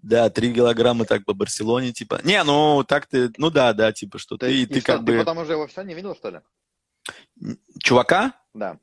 Да, 0.01 0.31
три 0.31 0.55
килограмма 0.55 1.05
так 1.05 1.25
по 1.25 1.35
Барселоне, 1.35 1.93
типа. 1.93 2.21
Не, 2.23 2.43
ну 2.45 2.85
так 2.85 3.07
ты, 3.07 3.31
ну 3.37 3.51
да, 3.51 3.73
да, 3.73 3.93
типа, 3.93 4.19
что 4.19 4.37
То 4.37 4.47
ты, 4.47 4.53
есть, 4.53 4.71
ты 4.71 4.79
и 4.79 4.81
что, 4.81 4.93
как 4.93 5.05
ты 5.05 5.13
бы... 5.13 5.19
потом 5.19 5.39
уже 5.39 5.53
его 5.53 5.67
все 5.67 5.83
не 5.83 5.95
видел, 5.95 6.15
что 6.15 6.31
ли? 6.31 6.41
Чувака? 7.83 8.33
Да. 8.55 8.79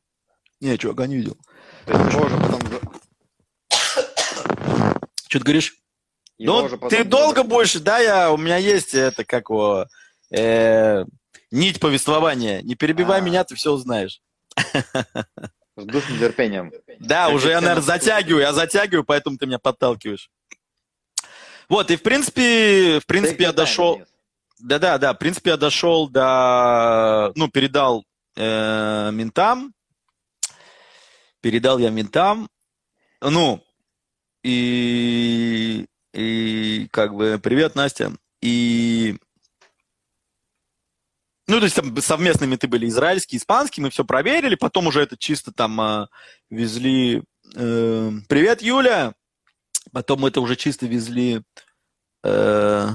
Не, 0.60 0.78
чувака 0.78 1.08
не 1.08 1.18
видел. 1.18 1.38
То 1.86 1.94
есть 1.94 2.14
его 2.14 2.26
уже 2.26 2.38
потом... 2.38 2.62
Что 5.28 5.40
ты 5.40 5.40
говоришь? 5.40 5.76
его 6.38 6.62
ну, 6.62 6.70
потом 6.70 6.90
ты 6.90 7.04
долго 7.04 7.44
будешь, 7.44 7.74
да, 7.76 8.00
я, 8.00 8.32
у 8.32 8.38
меня 8.38 8.58
есть 8.58 8.94
это, 8.94 9.24
как 9.24 9.50
его, 9.50 9.86
э, 10.32 11.06
нить 11.52 11.80
повествования. 11.80 12.62
Не 12.62 12.76
перебивай 12.76 13.20
А. 13.20 13.22
меня, 13.22 13.44
ты 13.44 13.56
все 13.56 13.72
узнаешь. 13.72 14.22
Жду 15.78 16.00
с 16.00 16.10
нетерпением. 16.10 16.72
Да, 17.00 17.28
Как 17.28 17.36
уже 17.36 17.50
я, 17.50 17.62
наверное, 17.62 17.84
затягиваю, 17.84 18.42
я 18.42 18.54
затягиваю, 18.54 19.04
поэтому 19.04 19.38
ты 19.38 19.46
меня 19.46 19.60
подталкиваешь. 19.60 20.30
Вот, 21.68 21.92
и 21.92 21.96
в 21.96 22.04
принципе, 22.04 23.00
в 23.02 23.06
принципе, 23.06 23.46
я 23.46 23.54
дошел, 23.54 23.96
Денис. 23.96 24.08
Да-да, 24.60 24.98
да. 24.98 25.14
В 25.14 25.18
принципе, 25.18 25.52
я 25.52 25.58
дошел 25.58 26.08
до... 26.08 27.32
Ну, 27.36 27.50
передал 27.50 28.06
э, 28.36 29.12
ментам. 29.12 29.74
Передал 31.46 31.78
я 31.78 31.92
ментам. 31.92 32.50
Ну, 33.22 33.64
и 34.44 35.86
И 36.12 36.88
как 36.90 37.14
бы 37.14 37.40
привет, 37.40 37.76
Настя. 37.76 38.14
И 38.42 39.20
ну, 41.48 41.60
то 41.60 41.66
есть 41.66 41.76
там 41.76 41.96
совместными 41.98 42.56
ты 42.56 42.68
были 42.68 42.88
израильский, 42.88 43.38
испанский, 43.38 43.80
мы 43.80 43.92
все 43.92 44.04
проверили, 44.04 44.56
потом 44.56 44.88
уже 44.88 45.04
это 45.04 45.18
чисто 45.18 45.52
там 45.52 45.80
э, 45.80 46.08
везли. 46.50 47.22
Э, 47.56 48.12
Привет, 48.28 48.64
Юля! 48.64 49.14
Потом 49.92 50.22
мы 50.22 50.30
это 50.30 50.42
уже 50.42 50.56
чисто 50.56 50.88
везли. 50.88 51.44
Э, 52.24 52.88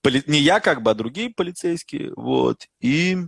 поли, 0.00 0.22
не 0.26 0.38
я 0.38 0.60
как 0.60 0.80
бы, 0.80 0.90
а 0.90 0.94
другие 0.94 1.28
полицейские. 1.28 2.14
Вот. 2.16 2.66
И 2.80 3.18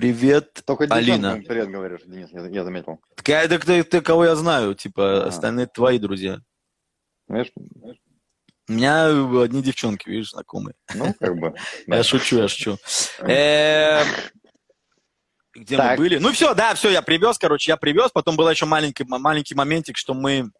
привет, 0.00 0.62
Только 0.64 0.84
Алина. 0.84 1.16
девчонкам 1.16 1.44
привет 1.44 1.68
говоришь, 1.70 2.00
Денис, 2.06 2.28
я, 2.32 2.46
я 2.46 2.64
заметил. 2.64 3.00
Так, 3.16 3.28
я- 3.28 3.48
так 3.48 3.64
ты, 3.66 3.84
ты 3.84 4.00
кого 4.00 4.24
я 4.24 4.34
знаю, 4.34 4.74
типа, 4.74 5.24
А. 5.24 5.26
остальные 5.28 5.66
твои 5.66 5.98
друзья. 5.98 6.38
Видишь? 7.28 7.52
У 8.68 8.72
меня 8.72 9.08
одни 9.42 9.62
девчонки, 9.62 10.08
видишь, 10.08 10.30
знакомые. 10.30 10.74
Ну, 10.94 11.12
как 11.20 11.36
бы. 11.36 11.54
Я 11.86 11.96
да. 11.96 12.02
шучу, 12.02 12.38
я 12.38 12.48
шучу. 12.48 12.78
Эм, 13.20 14.06
Где 15.54 15.76
мы 15.76 15.96
были? 15.96 16.18
Ну 16.18 16.32
все, 16.32 16.54
да, 16.54 16.74
все, 16.74 16.88
я 16.90 17.02
привез, 17.02 17.36
короче, 17.36 17.72
я 17.72 17.76
привез. 17.76 18.10
Потом 18.12 18.36
был 18.36 18.48
еще 18.48 18.66
маленький, 18.66 19.04
маленький 19.04 19.54
моментик, 19.56 19.96
что 19.98 20.14
мы, 20.14 20.50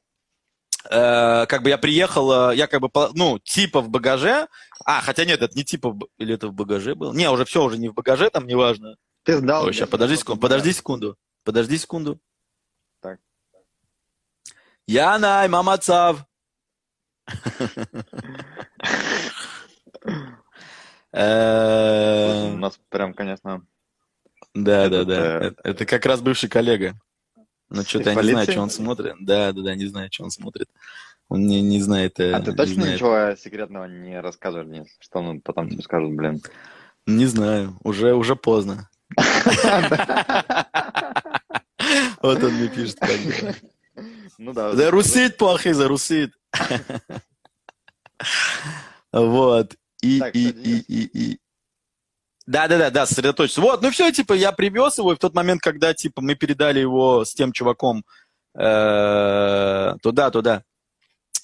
э, 0.91 1.47
как 1.47 1.63
бы 1.63 1.69
я 1.71 1.79
приехал, 1.79 2.51
э, 2.51 2.57
я 2.57 2.67
как 2.67 2.81
бы, 2.83 2.91
ну, 3.15 3.39
типа 3.39 3.81
в 3.81 3.89
багаже. 3.89 4.49
А, 4.85 5.01
хотя 5.01 5.25
нет, 5.25 5.41
это 5.41 5.57
не 5.57 5.65
типа, 5.65 5.97
или 6.19 6.35
это 6.35 6.49
в 6.49 6.53
багаже 6.53 6.95
было? 6.97 7.13
Не, 7.15 7.31
уже 7.31 7.45
все, 7.45 7.63
уже 7.65 7.79
не 7.79 7.89
в 7.89 7.95
багаже, 7.95 8.29
там, 8.31 8.47
неважно. 8.47 8.97
Ты 9.23 9.37
сдал. 9.39 9.65
Ой, 9.65 9.73
сейчас, 9.73 9.89
подожди 9.89 10.17
секунду, 10.17 10.41
подожди 10.41 10.73
секунду. 10.73 11.17
Подожди 11.45 11.79
секунду. 11.79 12.21
Так. 13.01 13.19
Янай, 14.87 15.49
мама 15.49 15.79
цав. 15.79 16.25
У 20.03 21.17
Э, 21.17 22.53
нас 22.57 22.79
прям, 22.89 23.15
конечно... 23.15 23.67
Да, 24.55 24.89
да, 24.89 25.05
да. 25.05 25.15
э, 25.15 25.39
Это- 25.49 25.61
Это 25.65 25.87
как 25.87 26.07
раз 26.07 26.21
бывший 26.21 26.49
коллега. 26.49 26.95
Из 27.73 27.87
что-то 27.87 28.11
я 28.11 28.17
не 28.17 28.31
знаю, 28.31 28.51
что 28.51 28.61
он 28.63 28.71
смотрит. 28.71 29.15
Да, 29.21 29.53
да, 29.53 29.63
да, 29.63 29.75
не 29.75 29.87
знаю, 29.87 30.09
что 30.13 30.25
он 30.25 30.31
смотрит. 30.31 30.69
Он 31.29 31.47
не, 31.47 31.61
не 31.63 31.81
знает. 31.81 32.19
э, 32.21 32.33
А 32.33 32.41
ты 32.41 32.53
точно 32.53 32.75
знает. 32.83 32.95
ничего 32.95 33.35
секретного 33.37 33.85
не 33.87 34.21
расскажешь, 34.21 34.67
Денис? 34.67 34.89
Что 34.99 35.21
он 35.21 35.41
потом 35.41 35.69
тебе 35.69 35.83
скажет, 35.83 36.11
блин? 36.15 36.41
Не 37.07 37.27
знаю. 37.27 37.77
Уже, 37.85 38.15
уже 38.15 38.35
поздно. 38.37 38.89
Вот 42.23 42.43
он 42.43 42.53
мне 42.53 42.69
пишет. 42.69 42.99
Ну 44.39 44.53
да. 44.53 44.75
Зарусит, 44.75 45.37
плохой, 45.37 45.73
зарусит. 45.73 46.33
Вот. 49.13 49.75
И, 50.03 50.23
и, 50.33 50.49
и, 50.49 50.79
и, 50.79 51.11
и. 51.13 51.39
Да, 52.47 52.69
да, 52.69 52.79
да, 52.79 52.91
да, 52.91 53.07
сосредоточься. 53.07 53.61
Вот, 53.61 53.83
ну 53.83 53.91
все, 53.91 54.11
типа, 54.13 54.33
я 54.33 54.53
привез 54.53 54.99
его, 54.99 55.13
и 55.13 55.17
в 55.17 55.19
тот 55.19 55.35
момент, 55.35 55.61
когда, 55.61 55.95
типа, 55.95 56.21
мы 56.21 56.35
передали 56.35 56.81
его 56.81 57.25
с 57.25 57.35
тем 57.35 57.53
чуваком 57.53 58.05
э, 58.55 59.95
туда, 60.03 60.31
туда, 60.31 60.65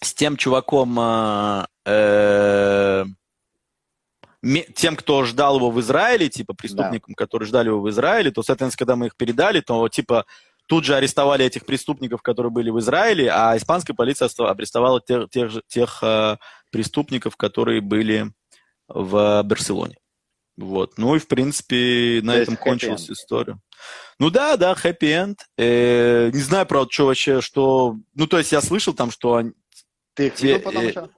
с 0.03 0.15
тем 0.15 0.37
чуваком, 0.37 0.99
э, 0.99 1.67
э, 1.85 3.05
тем, 4.75 4.97
кто 4.97 5.25
ждал 5.25 5.57
его 5.57 5.71
в 5.71 5.81
Израиле, 5.81 6.29
типа, 6.29 6.55
преступникам, 6.55 7.15
которые 7.15 7.47
ждали 7.47 7.69
его 7.69 7.81
в 7.81 7.89
Израиле, 7.91 8.31
то, 8.31 8.43
соответственно, 8.43 8.79
когда 8.79 8.97
мы 8.97 9.07
их 9.07 9.17
передали, 9.17 9.61
то, 9.61 9.89
типа, 9.89 10.25
тут 10.67 10.85
же 10.85 10.95
арестовали 10.95 11.45
этих 11.45 11.65
преступников, 11.65 12.23
которые 12.23 12.51
были 12.51 12.71
в 12.71 12.79
Израиле, 12.81 13.31
а 13.31 13.57
испанская 13.57 13.95
полиция 13.95 14.29
арестовала 14.39 15.01
тех, 15.01 15.31
тех, 15.31 15.51
же- 15.51 15.63
тех 15.69 15.99
э, 16.03 16.37
преступников, 16.73 17.37
которые 17.37 17.81
были 17.81 18.33
в 18.89 19.43
Барселоне. 19.45 19.97
Вот. 20.57 20.97
Ну 20.97 21.15
и, 21.15 21.19
в 21.19 21.29
принципе, 21.29 22.21
на 22.23 22.33
То 22.33 22.39
этом 22.41 22.57
кончилась 22.57 23.09
happy 23.09 23.13
история. 23.13 23.59
Ну 24.19 24.31
да, 24.31 24.57
да, 24.57 24.75
хэппи-энд. 24.75 25.39
Э, 25.59 26.31
не 26.33 26.41
знаю, 26.41 26.67
правда, 26.67 26.91
что 26.91 27.07
вообще, 27.07 27.41
что... 27.41 27.97
Ну, 28.15 28.27
то 28.27 28.39
есть 28.39 28.53
я 28.53 28.61
слышал 28.61 28.95
там, 28.95 29.11
что... 29.11 29.35
они- 29.37 29.53
Ты 30.15 30.29
их 30.29 30.35
Те- 30.35 30.47
видел 30.47 30.61
потом 30.63 30.83
э, 30.83 30.89
еще? 30.89 31.09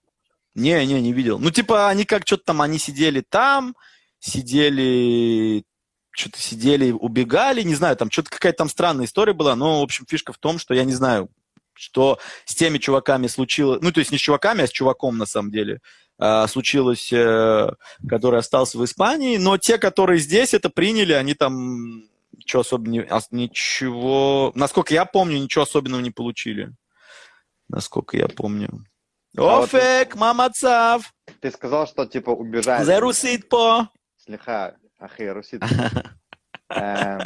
Не, 0.54 0.84
не, 0.86 1.00
не 1.00 1.12
видел. 1.12 1.38
Ну, 1.38 1.50
типа, 1.50 1.88
они 1.88 2.04
как 2.04 2.26
что-то 2.26 2.44
там, 2.46 2.62
они 2.62 2.78
сидели 2.78 3.20
там, 3.20 3.74
сидели... 4.18 5.64
Что-то 6.10 6.40
сидели, 6.40 6.90
убегали, 6.90 7.62
не 7.62 7.76
знаю, 7.76 7.96
там 7.96 8.10
что-то 8.10 8.30
какая-то 8.30 8.58
там 8.58 8.68
странная 8.68 9.04
история 9.04 9.34
была, 9.34 9.54
но, 9.54 9.80
в 9.80 9.84
общем, 9.84 10.04
фишка 10.08 10.32
в 10.32 10.38
том, 10.38 10.58
что 10.58 10.74
я 10.74 10.82
не 10.82 10.92
знаю, 10.92 11.30
что 11.74 12.18
с 12.44 12.56
теми 12.56 12.78
чуваками 12.78 13.28
случилось, 13.28 13.80
ну, 13.82 13.92
то 13.92 14.00
есть 14.00 14.10
не 14.10 14.18
с 14.18 14.20
чуваками, 14.20 14.64
а 14.64 14.66
с 14.66 14.70
чуваком, 14.70 15.16
на 15.16 15.26
самом 15.26 15.52
деле, 15.52 15.78
а, 16.18 16.48
случилось, 16.48 17.12
э, 17.12 17.70
который 18.08 18.40
остался 18.40 18.78
в 18.78 18.84
Испании, 18.84 19.36
но 19.36 19.56
те, 19.58 19.78
которые 19.78 20.18
здесь 20.18 20.54
это 20.54 20.68
приняли, 20.68 21.12
они 21.12 21.34
там 21.34 22.02
ничего 22.32 22.62
особенного, 22.62 23.22
ничего, 23.30 24.50
насколько 24.56 24.92
я 24.92 25.04
помню, 25.04 25.38
ничего 25.38 25.62
особенного 25.62 26.00
не 26.00 26.10
получили, 26.10 26.74
насколько 27.68 28.16
я 28.16 28.26
помню. 28.26 28.84
А 29.36 29.66
ты- 29.66 29.76
Офек, 29.78 30.16
мамацав, 30.16 31.12
Ты 31.40 31.50
сказал, 31.50 31.86
что 31.86 32.06
типа 32.06 32.30
убежали. 32.30 32.84
зарусит 32.84 33.48
по. 33.48 33.88
Слегка, 34.16 34.76
ахей, 34.98 35.30
русит. 35.30 35.62
Э, 36.70 37.20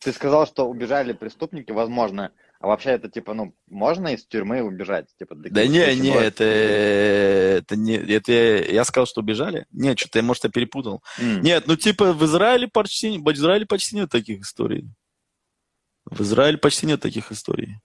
Ты 0.00 0.12
сказал, 0.12 0.44
что 0.44 0.68
убежали 0.68 1.12
преступники, 1.12 1.70
возможно. 1.70 2.32
А 2.58 2.66
вообще 2.66 2.90
это 2.90 3.08
типа, 3.08 3.32
ну, 3.32 3.54
можно 3.68 4.08
из 4.08 4.26
тюрьмы 4.26 4.60
убежать? 4.62 5.06
Типа, 5.20 5.36
Да 5.36 5.64
не, 5.68 5.94
не, 5.94 6.10
это, 6.10 6.42
это 6.42 7.76
не, 7.76 7.94
это 7.94 8.32
я, 8.32 8.64
я 8.64 8.84
сказал, 8.84 9.06
что 9.06 9.20
убежали? 9.20 9.66
Нет, 9.70 10.00
что-то 10.00 10.18
я, 10.18 10.24
может, 10.24 10.42
я 10.44 10.50
перепутал. 10.50 11.00
М. 11.20 11.42
Нет, 11.42 11.68
ну 11.68 11.76
типа 11.76 12.12
в 12.12 12.24
Израиле 12.24 12.66
почти, 12.66 13.18
в 13.18 13.32
Израиле 13.32 13.66
почти 13.66 13.94
нет 13.94 14.10
таких 14.10 14.40
историй. 14.42 14.88
В 16.04 16.20
Израиле 16.22 16.58
почти 16.58 16.86
нет 16.86 17.00
таких 17.00 17.30
историй. 17.30 17.78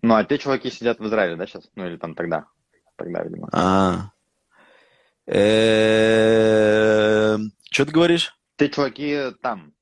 Ну, 0.00 0.14
а 0.14 0.22
те 0.24 0.38
чуваки 0.38 0.70
сидят 0.70 1.00
в 1.00 1.06
Израиле, 1.06 1.34
да, 1.34 1.46
сейчас? 1.46 1.68
Ну, 1.74 1.86
или 1.88 1.96
там 1.96 2.14
тогда. 2.14 2.46
Тогда, 3.00 3.22
видимо. 3.24 3.48
А. 3.50 4.10
Что 7.70 7.86
ты 7.86 7.92
говоришь? 7.92 8.36
Те 8.56 8.68
чуваки 8.68 9.30
там. 9.40 9.72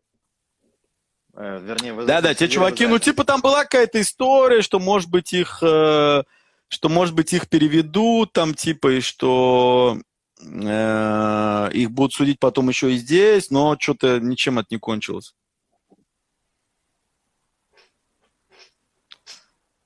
Э, 1.35 1.59
Вернее, 1.61 1.95
Да, 2.07 2.21
да, 2.21 2.35
те 2.35 2.49
чуваки, 2.49 2.87
ну 2.87 3.01
типа 3.01 3.25
там 3.25 3.41
была 3.41 3.64
какая-то 3.64 4.01
история, 4.01 4.62
что 4.62 4.79
может 4.79 5.11
быть 5.11 5.33
их, 5.33 5.61
э, 5.62 6.23
что 6.69 6.89
может 6.89 7.14
быть 7.16 7.33
их 7.33 7.49
переведут, 7.49 8.33
там 8.33 8.55
типа 8.55 8.99
и 8.99 9.01
что 9.01 9.99
э, 10.41 11.71
их 11.73 11.91
будут 11.91 12.12
судить 12.12 12.39
потом 12.39 12.69
еще 12.69 12.93
и 12.93 12.99
здесь, 12.99 13.51
но 13.51 13.77
что-то 13.81 14.21
ничем 14.21 14.61
это 14.61 14.69
не 14.71 14.79
кончилось. 14.79 15.35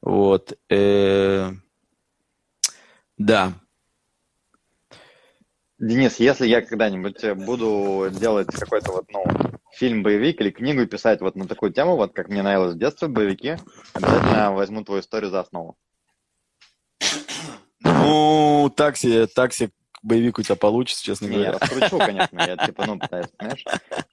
Вот. 0.02 0.52
э, 0.68 1.52
да. 3.18 3.52
Денис, 5.78 6.20
если 6.20 6.46
я 6.46 6.62
когда-нибудь 6.62 7.24
э, 7.24 7.34
буду 7.34 8.08
делать 8.12 8.46
какой-то 8.46 8.92
вот, 8.92 9.06
ну, 9.10 9.24
фильм-боевик 9.72 10.40
или 10.40 10.50
книгу 10.50 10.86
писать 10.86 11.20
вот 11.20 11.34
на 11.34 11.48
такую 11.48 11.72
тему, 11.72 11.96
вот 11.96 12.12
как 12.12 12.28
мне 12.28 12.42
нравилось 12.42 12.74
в 12.74 12.78
детстве 12.78 13.08
боевики, 13.08 13.56
обязательно 13.92 14.52
возьму 14.52 14.84
твою 14.84 15.00
историю 15.00 15.30
за 15.32 15.40
основу. 15.40 15.76
Ну, 17.80 18.72
такси, 18.76 19.26
такси, 19.26 19.70
боевик 20.02 20.38
у 20.38 20.42
тебя 20.42 20.54
получится, 20.54 21.04
честно 21.04 21.26
Не, 21.26 21.38
я 21.38 21.50
говоря. 21.50 21.58
раскручу, 21.58 21.98
конечно, 21.98 22.38
я 22.38 22.56
типа, 22.56 22.86
ну, 22.86 22.98
пытаюсь, 23.00 23.26
понимаешь? 23.36 23.64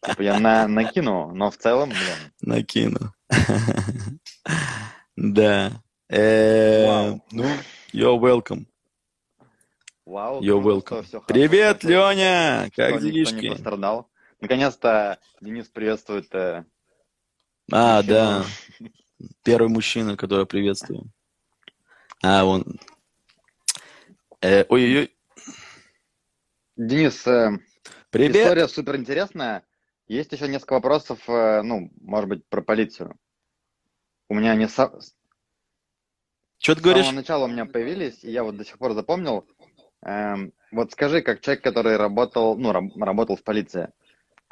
Типа 0.08 0.22
я 0.24 0.40
на, 0.40 0.68
накину, 0.68 1.32
но 1.36 1.52
в 1.52 1.58
целом, 1.58 1.90
блин, 1.90 2.32
Накину. 2.42 3.14
Да. 5.16 5.84
Э, 6.10 6.88
Вау. 6.88 7.24
Ну, 7.32 7.44
you're 7.94 8.18
welcome. 8.18 8.66
Вау. 10.10 10.42
Круто, 10.42 10.96
welcome. 10.96 11.04
что 11.06 11.22
Привет, 11.22 11.84
Леня! 11.84 12.68
что 12.72 12.76
Как 12.76 12.92
никто 12.94 13.06
не 13.06 13.12
делишки? 13.12 13.50
пострадал. 13.50 14.10
Наконец-то 14.42 15.20
Денис 15.42 15.68
приветствует 15.68 16.34
э, 16.34 16.64
А, 17.72 17.98
мужчину. 17.98 18.14
да. 18.14 18.46
Первый 19.44 19.70
мужчина, 19.70 20.18
которого 20.18 20.46
приветствую. 20.46 21.12
А, 22.24 22.46
он... 22.46 22.80
Э, 24.42 24.66
Ой-ой-ой. 24.70 25.14
Денис, 26.78 27.28
э, 27.28 27.52
Привет! 28.10 28.36
история 28.38 28.68
супер 28.68 28.96
интересная. 28.96 29.66
Есть 30.08 30.32
еще 30.32 30.48
несколько 30.48 30.74
вопросов, 30.74 31.20
э, 31.28 31.62
ну, 31.62 31.92
может 32.02 32.30
быть, 32.30 32.48
про 32.48 32.62
полицию. 32.62 33.16
У 34.30 34.36
меня 34.36 34.52
они 34.52 34.68
со- 34.68 35.00
с 35.00 35.14
Что 36.58 36.76
ты 36.76 36.82
говоришь? 36.82 37.06
самого 37.06 37.20
начала 37.20 37.46
у 37.46 37.48
меня 37.50 37.66
появились, 37.66 38.24
и 38.24 38.32
я 38.32 38.44
вот 38.44 38.56
до 38.58 38.64
сих 38.66 38.78
пор 38.78 38.94
запомнил. 38.94 39.46
Эм, 40.06 40.54
вот 40.72 40.92
скажи, 40.92 41.22
как 41.22 41.42
человек, 41.42 41.64
который 41.64 41.98
работал, 41.98 42.58
ну, 42.58 42.72
раб- 42.72 42.96
работал 42.98 43.36
в 43.36 43.44
полиции, 43.44 43.90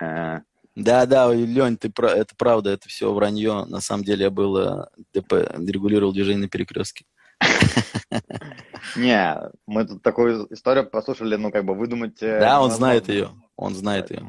э, 0.01 0.39
Да, 0.75 1.05
да, 1.05 1.33
Лень, 1.33 1.77
ты 1.77 1.89
про... 1.89 2.09
это 2.09 2.35
правда, 2.35 2.71
это 2.71 2.87
все 2.89 3.13
вранье. 3.13 3.65
На 3.65 3.79
самом 3.81 4.03
деле 4.03 4.25
я 4.25 4.29
был 4.29 4.57
э, 4.57 4.87
ДП, 5.13 5.33
регулировал 5.57 6.13
движение 6.13 6.43
на 6.43 6.49
перекрестке. 6.49 7.05
Не, 8.95 9.37
мы 9.65 9.85
тут 9.85 10.01
такую 10.01 10.51
историю 10.53 10.89
послушали, 10.89 11.35
ну, 11.35 11.51
как 11.51 11.65
бы 11.65 11.75
выдумать... 11.75 12.21
э, 12.21 12.39
Да, 12.39 12.61
он 12.61 12.71
знает 12.71 13.09
ее. 13.09 13.29
Он 13.55 13.73
знает 13.75 14.11
ее. 14.11 14.25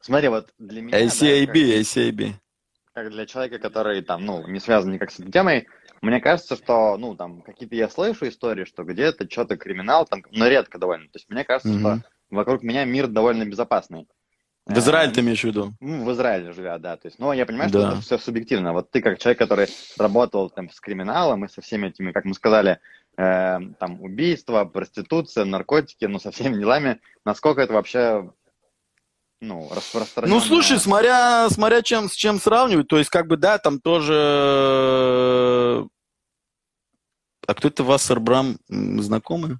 Смотри, 0.00 0.28
вот 0.28 0.52
для 0.58 0.82
меня... 0.82 0.98
ACAB, 1.04 1.52
ACAB. 1.80 2.32
как 2.92 3.10
для 3.10 3.26
человека, 3.26 3.58
который 3.58 4.02
там, 4.02 4.24
ну, 4.24 4.46
не 4.48 4.60
связан 4.60 4.92
никак 4.92 5.10
с 5.10 5.18
этой 5.20 5.32
темой, 5.32 5.66
мне 6.04 6.20
кажется, 6.20 6.56
что, 6.56 6.96
ну, 6.96 7.14
там, 7.16 7.42
какие-то 7.42 7.74
я 7.74 7.88
слышу 7.88 8.28
истории, 8.28 8.64
что 8.64 8.84
где-то 8.84 9.28
что-то 9.30 9.56
криминал, 9.56 10.06
там, 10.06 10.22
но 10.30 10.46
редко 10.48 10.78
довольно. 10.78 11.06
То 11.06 11.16
есть 11.18 11.28
мне 11.28 11.44
кажется, 11.44 11.72
Мгм. 11.72 11.80
что 11.80 12.08
вокруг 12.30 12.62
меня 12.62 12.84
мир 12.84 13.06
довольно 13.08 13.44
безопасный. 13.44 14.06
В 14.66 14.78
Израиль 14.78 15.10
Э, 15.10 15.12
ты 15.12 15.20
имеешь 15.20 15.40
в 15.42 15.44
виду? 15.44 15.74
ну, 15.80 16.04
в 16.04 16.12
Израиле 16.12 16.52
живя, 16.52 16.78
да. 16.78 16.96
То 16.96 17.06
есть, 17.08 17.18
ну, 17.18 17.32
я 17.32 17.44
понимаю, 17.44 17.68
что 17.68 17.82
Да. 17.82 17.88
это 17.92 18.00
все 18.00 18.16
субъективно. 18.16 18.72
Вот 18.72 18.90
ты 18.90 19.02
как 19.02 19.18
человек, 19.18 19.38
который 19.38 19.68
работал 19.98 20.48
там 20.48 20.70
с 20.70 20.80
криминалом 20.80 21.44
и 21.44 21.48
со 21.48 21.60
всеми 21.60 21.88
этими, 21.88 22.12
как 22.12 22.24
мы 22.24 22.32
сказали, 22.32 22.78
э, 23.18 23.58
там, 23.78 24.00
убийства, 24.02 24.64
проституция, 24.64 25.44
наркотики, 25.44 26.06
ну, 26.06 26.18
со 26.18 26.30
всеми 26.30 26.56
делами, 26.56 26.98
насколько 27.26 27.60
это 27.60 27.74
вообще, 27.74 28.30
ну, 29.42 29.68
распространено? 29.70 30.34
Ну, 30.36 30.40
слушай, 30.40 30.78
смотря, 30.78 31.48
смотря 31.50 31.82
чем, 31.82 32.08
с 32.08 32.14
чем 32.14 32.38
сравнивать, 32.40 32.88
то 32.88 32.96
есть, 32.96 33.10
как 33.10 33.26
бы, 33.28 33.36
да, 33.36 33.58
там 33.58 33.78
тоже... 33.80 34.14
А 37.46 37.54
кто 37.54 37.68
это 37.68 37.84
Вассер 37.84 38.20
Брам? 38.20 38.58
М, 38.70 39.00
Знакомый? 39.02 39.58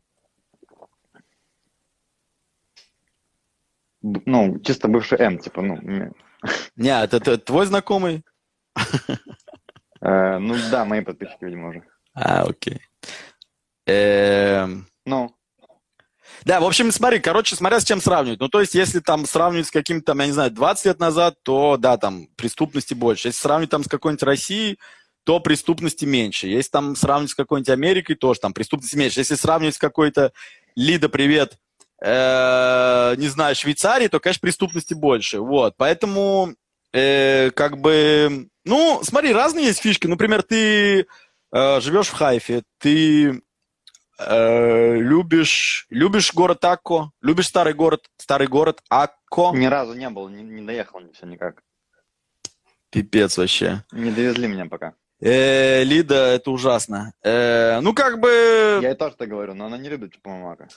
Ну, 4.02 4.58
чисто 4.60 4.88
бывший 4.88 5.18
М, 5.18 5.38
типа, 5.38 5.62
ну, 5.62 5.78
Не, 6.76 7.02
это, 7.04 7.16
это 7.16 7.38
твой 7.38 7.66
знакомый? 7.66 8.22
э, 10.00 10.38
ну, 10.38 10.54
да, 10.70 10.84
мои 10.84 11.00
подписчики, 11.00 11.44
видимо, 11.44 11.70
уже. 11.70 11.82
А, 12.14 12.42
окей. 12.42 12.80
Эм, 13.86 14.86
Ну, 15.06 15.34
Да, 16.44 16.60
в 16.60 16.64
общем, 16.64 16.90
смотри, 16.92 17.20
короче, 17.20 17.56
смотря 17.56 17.80
с 17.80 17.84
чем 17.84 18.00
сравнивать. 18.00 18.40
Ну, 18.40 18.48
то 18.48 18.60
есть, 18.60 18.74
если 18.74 19.00
там 19.00 19.24
сравнивать 19.24 19.68
с 19.68 19.70
каким-то, 19.70 20.06
там, 20.06 20.20
я 20.20 20.26
не 20.26 20.32
знаю, 20.32 20.50
20 20.50 20.84
лет 20.86 20.98
назад, 21.00 21.36
то, 21.42 21.76
да, 21.78 21.96
там, 21.96 22.26
преступности 22.36 22.92
больше. 22.92 23.28
Если 23.28 23.40
сравнивать 23.40 23.70
там 23.70 23.84
с 23.84 23.88
какой-нибудь 23.88 24.22
Россией, 24.22 24.78
то 25.24 25.40
преступности 25.40 26.04
меньше. 26.04 26.46
Если 26.48 26.70
там 26.70 26.96
сравнивать 26.96 27.30
с 27.30 27.34
какой-нибудь 27.34 27.70
Америкой, 27.70 28.16
тоже 28.16 28.40
там 28.40 28.52
преступности 28.52 28.96
меньше. 28.96 29.20
Если 29.20 29.34
сравнивать 29.34 29.74
с 29.74 29.78
какой-то, 29.78 30.32
Лида, 30.76 31.08
привет, 31.08 31.58
э, 32.02 33.14
не 33.16 33.28
знаю, 33.28 33.54
Швейцарией, 33.54 34.08
то, 34.08 34.20
конечно, 34.20 34.40
преступности 34.40 34.94
больше. 34.94 35.40
Вот, 35.40 35.74
поэтому, 35.76 36.54
э, 36.92 37.50
как 37.50 37.78
бы, 37.78 38.48
ну, 38.64 39.00
смотри, 39.02 39.32
разные 39.32 39.66
есть 39.66 39.80
фишки. 39.80 40.06
Например, 40.06 40.42
ты 40.42 41.06
э, 41.52 41.80
живешь 41.80 42.08
в 42.08 42.14
Хайфе, 42.14 42.62
ты 42.78 43.42
Э, 44.18 44.96
любишь, 44.96 45.86
любишь 45.90 46.32
город 46.32 46.64
Акко? 46.64 47.10
Любишь 47.20 47.48
старый 47.48 47.74
город, 47.74 48.08
старый 48.16 48.46
город 48.46 48.80
Акко? 48.88 49.50
ни 49.54 49.66
разу 49.66 49.94
не 49.94 50.08
был, 50.08 50.28
не, 50.28 50.42
не 50.42 50.62
доехал 50.62 51.00
все 51.12 51.26
никак. 51.26 51.62
Пипец 52.90 53.36
вообще. 53.38 53.84
Не 53.90 54.12
довезли 54.12 54.46
меня 54.46 54.66
пока. 54.66 54.94
Э, 55.24 55.82
Лида, 55.84 56.34
это 56.34 56.50
ужасно. 56.50 57.14
Э, 57.22 57.80
ну, 57.80 57.94
как 57.94 58.20
бы... 58.20 58.80
Я 58.82 58.90
ей 58.90 58.94
тоже 58.94 59.16
так 59.16 59.26
говорю, 59.26 59.54
но 59.54 59.64
она 59.64 59.78
не 59.78 59.88
любит 59.88 60.12
Чупамамака. 60.12 60.68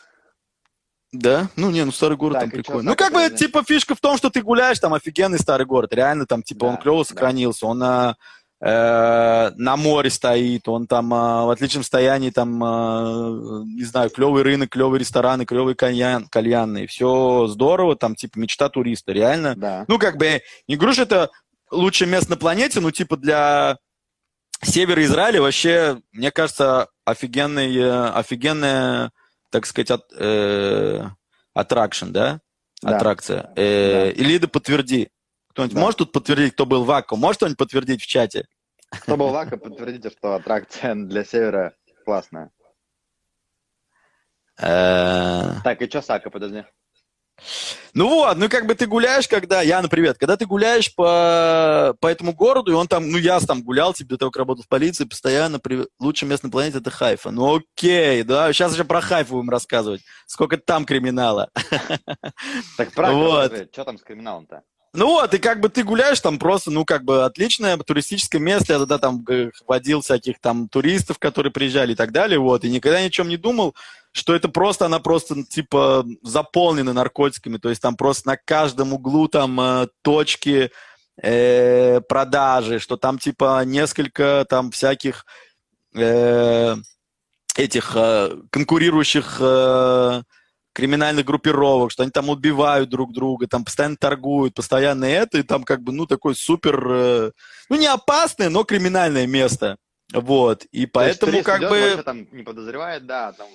Да? 1.11 1.49
Ну, 1.57 1.69
не, 1.69 1.83
ну 1.83 1.91
старый 1.91 2.15
город 2.15 2.39
Так, 2.39 2.51
там 2.51 2.59
и 2.59 2.63
чё, 2.63 2.73
так 2.75 2.83
Ну, 2.83 2.95
как 2.95 3.13
бы, 3.13 3.19
это, 3.19 3.35
типа, 3.35 3.63
фишка 3.63 3.93
в 3.93 3.99
том, 3.99 4.15
что 4.15 4.29
ты 4.29 4.41
гуляешь, 4.41 4.79
там 4.79 4.93
офигенный 4.93 5.37
старый 5.37 5.65
город. 5.65 5.93
Реально 5.93 6.25
там, 6.25 6.43
типа, 6.43 6.63
он 6.63 6.77
клево 6.77 6.99
да. 6.99 7.03
сохранился. 7.03 7.65
Он 7.65 7.77
на, 7.77 8.15
э, 8.61 9.51
на 9.53 9.75
море 9.75 10.09
стоит, 10.09 10.69
он 10.69 10.87
там 10.87 11.13
э, 11.13 11.17
в 11.17 11.49
отличном 11.49 11.83
состоянии, 11.83 12.29
там, 12.29 12.63
э, 12.63 13.63
не 13.65 13.83
знаю, 13.83 14.09
клевый 14.09 14.43
рынок, 14.43 14.69
клевые 14.69 15.01
рестораны, 15.01 15.45
клевые 15.45 15.75
кальян, 15.75 16.25
кальянные. 16.25 16.87
Все 16.87 17.47
здорово, 17.47 17.97
там, 17.97 18.15
типа, 18.15 18.39
мечта 18.39 18.69
туриста, 18.69 19.11
реально. 19.11 19.55
Да. 19.57 19.83
Ну, 19.89 19.99
как 19.99 20.15
бы, 20.15 20.41
не 20.69 20.77
говорю, 20.77 20.93
что 20.93 21.03
это 21.03 21.31
лучшее 21.69 22.09
место 22.09 22.29
на 22.29 22.37
планете, 22.37 22.79
но, 22.79 22.91
типа, 22.91 23.17
для 23.17 23.77
севера 24.61 25.03
Израиля 25.03 25.41
вообще, 25.41 26.01
мне 26.11 26.31
кажется, 26.31 26.89
офигенный, 27.05 27.75
э, 27.75 28.09
офигенная, 28.09 29.11
так 29.49 29.65
сказать, 29.65 29.91
от, 29.91 30.05
э, 30.13 31.03
аттракшн, 31.53 32.11
да? 32.11 32.41
Да. 32.81 32.95
Аттракция. 32.97 33.51
Э, 33.55 34.05
Да. 34.05 34.11
И 34.11 34.23
Лида, 34.23 34.47
подтверди. 34.47 35.09
Кто-нибудь 35.49 35.75
Да. 35.75 35.81
может 35.81 35.97
тут 35.97 36.11
подтвердить, 36.11 36.53
кто 36.53 36.65
был 36.65 36.83
в 36.83 36.91
Акко? 36.91 37.15
Может 37.15 37.37
кто-нибудь 37.37 37.57
подтвердить 37.57 38.01
в 38.01 38.07
чате? 38.07 38.47
Кто 38.89 39.17
был 39.17 39.29
в 39.29 39.35
Ака, 39.35 39.57
подтвердите, 39.57 40.09
что 40.11 40.35
аттракция 40.35 40.95
для 40.95 41.25
севера 41.25 41.73
классная. 42.05 42.51
Э, 44.59 45.55
Так, 45.63 45.81
и 45.81 45.89
что 45.89 46.01
с 46.01 46.09
Ака, 46.09 46.29
подожди? 46.29 46.63
Ну 47.93 48.09
вот, 48.09 48.38
ну 48.38 48.49
как 48.49 48.67
бы 48.67 48.75
ты 48.75 48.85
гуляешь, 48.85 49.27
когда, 49.27 49.61
Яна, 49.61 49.89
привет, 49.89 50.17
когда 50.17 50.38
ты 50.38 50.45
гуляешь 50.45 50.93
по, 50.93 51.95
по 51.99 52.07
этому 52.07 52.33
городу, 52.33 52.71
и 52.71 52.75
он 52.75 52.88
там, 52.88 53.09
ну 53.09 53.17
я 53.17 53.39
там 53.39 53.63
гулял, 53.63 53.93
тебе 53.93 54.09
до 54.09 54.17
того, 54.17 54.31
как 54.31 54.39
работал 54.39 54.63
в 54.63 54.67
полиции, 54.67 55.05
постоянно, 55.05 55.59
при... 55.59 55.88
лучшее 55.99 56.29
место 56.29 56.47
на 56.47 56.51
планете 56.51 56.79
это 56.79 56.91
Хайфа. 56.91 57.31
Ну 57.31 57.57
окей, 57.57 58.23
да, 58.23 58.51
сейчас 58.53 58.73
еще 58.73 58.83
про 58.83 59.01
Хайфу 59.01 59.35
будем 59.35 59.49
рассказывать, 59.49 60.01
сколько 60.25 60.57
там 60.57 60.85
криминала. 60.85 61.49
Так 62.77 62.91
правда, 62.93 63.17
Вот. 63.17 63.69
что 63.71 63.83
там 63.83 63.97
с 63.97 64.03
криминалом-то? 64.03 64.63
Ну 64.97 65.09
вот, 65.09 65.31
и 65.35 65.37
как 65.37 65.59
бы 65.59 65.69
ты 65.69 65.83
гуляешь 65.83 66.19
там 66.21 66.39
просто, 66.39 66.71
ну 66.71 66.83
как 66.83 67.03
бы 67.03 67.23
отличное 67.23 67.77
туристическое 67.77 68.41
место. 68.41 68.73
Я 68.73 68.79
тогда 68.79 68.97
там 68.97 69.23
э, 69.29 69.51
водил 69.67 70.01
всяких 70.01 70.39
там 70.39 70.67
туристов, 70.69 71.19
которые 71.19 71.53
приезжали 71.53 71.91
и 71.91 71.95
так 71.95 72.11
далее, 72.11 72.39
вот. 72.39 72.63
И 72.63 72.69
никогда 72.71 72.99
ни 72.99 73.05
о 73.05 73.09
чем 73.11 73.29
не 73.29 73.37
думал, 73.37 73.75
что 74.11 74.33
это 74.33 74.49
просто, 74.49 74.87
она 74.87 74.97
просто 74.97 75.43
типа 75.43 76.03
заполнена 76.23 76.93
наркотиками. 76.93 77.57
То 77.57 77.69
есть 77.69 77.79
там 77.79 77.95
просто 77.95 78.29
на 78.29 78.37
каждом 78.37 78.91
углу 78.91 79.27
там 79.27 79.61
э, 79.61 79.87
точки 80.01 80.71
э, 81.21 82.01
продажи, 82.01 82.79
что 82.79 82.97
там 82.97 83.19
типа 83.19 83.65
несколько 83.65 84.47
там 84.49 84.71
всяких 84.71 85.27
э, 85.93 86.75
этих 87.55 87.91
э, 87.93 88.35
конкурирующих 88.49 89.37
э, 89.41 90.23
криминальных 90.78 91.25
группировок, 91.25 91.91
что 91.91 92.03
они 92.03 92.11
там 92.11 92.30
убивают 92.30 92.91
друг 92.91 93.11
друга, 93.11 93.47
там 93.47 93.65
постоянно 93.65 93.95
торгуют, 93.95 94.53
постоянно 94.53 95.05
это, 95.05 95.39
и 95.39 95.41
там 95.41 95.63
как 95.63 95.82
бы, 95.82 95.91
ну, 95.91 96.05
такой 96.05 96.36
супер, 96.36 96.88
э, 96.88 97.32
ну, 97.67 97.75
не 97.78 97.88
опасное, 97.88 98.49
но 98.49 98.63
криминальное 98.63 99.25
место. 99.25 99.78
Вот, 100.13 100.65
и 100.65 100.86
То 100.86 101.03
есть 101.07 101.19
поэтому 101.19 101.32
турист 101.32 101.45
как 101.47 101.59
идет, 101.61 101.97
бы... 101.97 102.03
там 102.03 102.28
не 102.32 102.43
подозревает, 102.43 103.07
да, 103.07 103.32
там... 103.32 103.47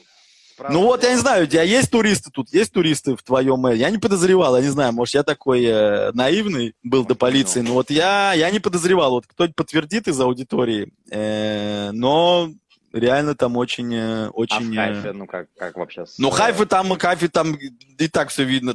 справа 0.53 0.73
Ну 0.73 0.83
вот, 0.83 1.05
я 1.05 1.12
не 1.12 1.18
знаю, 1.18 1.45
у 1.45 1.47
тебя 1.47 1.62
есть 1.62 1.93
туристы 1.93 2.31
тут, 2.33 2.53
есть 2.53 2.73
туристы 2.73 3.14
в 3.14 3.23
твоем... 3.23 3.64
э, 3.66 3.77
Я 3.77 3.91
не 3.91 3.99
подозревал, 3.99 4.57
я 4.57 4.62
не 4.62 4.70
знаю, 4.70 4.93
может, 4.93 5.14
я 5.14 5.23
такой 5.23 5.64
э, 5.64 6.11
наивный 6.14 6.75
был 6.83 7.03
Может, 7.03 7.09
до 7.09 7.14
полиции, 7.14 7.61
но 7.61 7.75
вот 7.75 7.91
я, 7.91 8.33
я 8.33 8.51
не 8.51 8.59
подозревал, 8.59 9.12
вот 9.12 9.29
кто-нибудь 9.29 9.55
подтвердит 9.55 10.09
из 10.09 10.20
аудитории, 10.20 10.93
э, 11.09 11.93
но 11.93 12.51
реально 12.93 13.34
там 13.34 13.57
очень... 13.57 13.95
э, 13.95 14.26
А 14.26 14.30
очень 14.30 14.70
в 14.70 14.72
э, 14.72 14.76
Хайфе, 14.76 15.12
ну 15.12 15.26
как, 15.26 15.49
как 15.57 15.76
вообще? 15.76 16.07
с- 16.07 16.18
Ну, 16.18 16.30
Хайфа 16.30 16.66
там, 16.66 16.99
Хайфе 16.99 17.28
там 17.28 17.55
и 17.55 18.09
так 18.09 18.28
все 18.30 18.45
видно. 18.45 18.74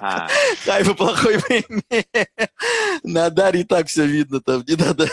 А, 0.00 0.28
Хайфа 0.64 0.94
плохой 0.94 1.38
пример. 1.40 2.04
На 3.02 3.30
Даре 3.30 3.60
и 3.60 3.64
так 3.64 3.86
все 3.88 4.06
видно. 4.06 4.40
Там 4.40 4.64
не 4.66 4.76
надо. 4.76 5.06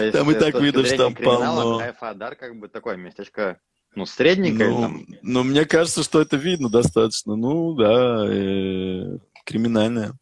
есть, 0.00 0.12
Там 0.12 0.30
и 0.30 0.34
э, 0.34 0.38
так 0.38 0.60
видно, 0.60 0.84
что 0.84 0.96
там 0.96 1.14
полно. 1.14 1.78
Хайфа 1.78 2.10
Адар 2.10 2.34
как 2.36 2.56
бы 2.58 2.68
такое 2.68 2.96
местечко, 2.96 3.58
ну, 3.94 4.06
средненькое, 4.06 4.70
Ну, 4.70 4.80
там, 4.80 5.06
ну, 5.22 5.42
мне 5.44 5.64
кажется, 5.64 6.02
что 6.02 6.20
это 6.20 6.36
видно 6.36 6.68
достаточно. 6.70 7.36
Ну, 7.36 7.74
да, 7.74 8.24
э, 8.28 9.18
криминальное. 9.44 10.12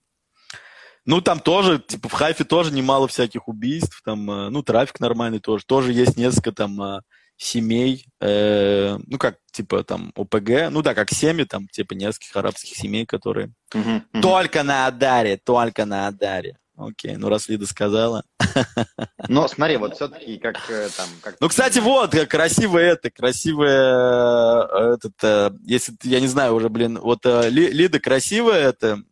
Ну, 1.07 1.21
там 1.21 1.41
тоже, 1.41 1.79
типа, 1.79 2.09
в 2.09 2.13
Хайфе 2.13 2.45
тоже 2.45 2.73
немало 2.73 3.09
всяких 3.09 3.49
убийств, 3.49 4.01
там, 4.05 4.31
э, 4.31 4.49
ну, 4.51 4.63
трафик 4.63 5.01
нормальный 5.01 5.41
тоже. 5.41 5.65
Тоже 5.65 5.93
есть 5.93 6.17
несколько 6.17 6.53
там 6.53 6.81
э, 6.83 7.01
семей, 7.37 8.07
э, 8.21 8.99
ну, 9.07 9.19
как, 9.19 9.39
типа, 9.51 9.83
там, 9.83 10.13
ОПГ, 10.15 10.71
ну, 10.71 10.83
да, 10.83 10.95
как 10.95 11.11
семьи, 11.11 11.45
там, 11.45 11.69
типа, 11.69 11.95
нескольких 11.95 12.37
арабских 12.37 12.77
семей, 12.77 13.07
которые 13.07 13.53
Мгм, 13.73 14.05
мгм. 14.13 14.23
Только 14.23 14.63
на 14.63 14.87
Адаре, 14.87 15.37
только 15.39 15.85
на 15.87 16.07
Адаре. 16.09 16.59
Окей, 16.77 17.17
ну 17.17 17.29
раз 17.29 17.49
Лида 17.49 17.67
сказала. 17.67 18.25
Но 19.29 19.47
смотри, 19.49 19.77
вот 19.77 19.97
все-таки 19.97 20.39
как 20.39 20.57
э, 20.71 20.89
там... 20.97 21.09
Как 21.23 21.37
Ну, 21.41 21.49
кстати, 21.49 21.79
вот, 21.79 22.15
красивое 22.27 22.93
это, 22.93 23.11
красивое 23.11 24.95
этот, 24.95 25.61
если, 25.63 25.95
я 26.03 26.21
не 26.21 26.27
знаю 26.27 26.55
уже, 26.55 26.69
блин, 26.69 26.99
вот 27.01 27.25
Ли- 27.25 27.71
Лида 27.71 28.01
красивая 28.01 28.69
это, 28.69 29.03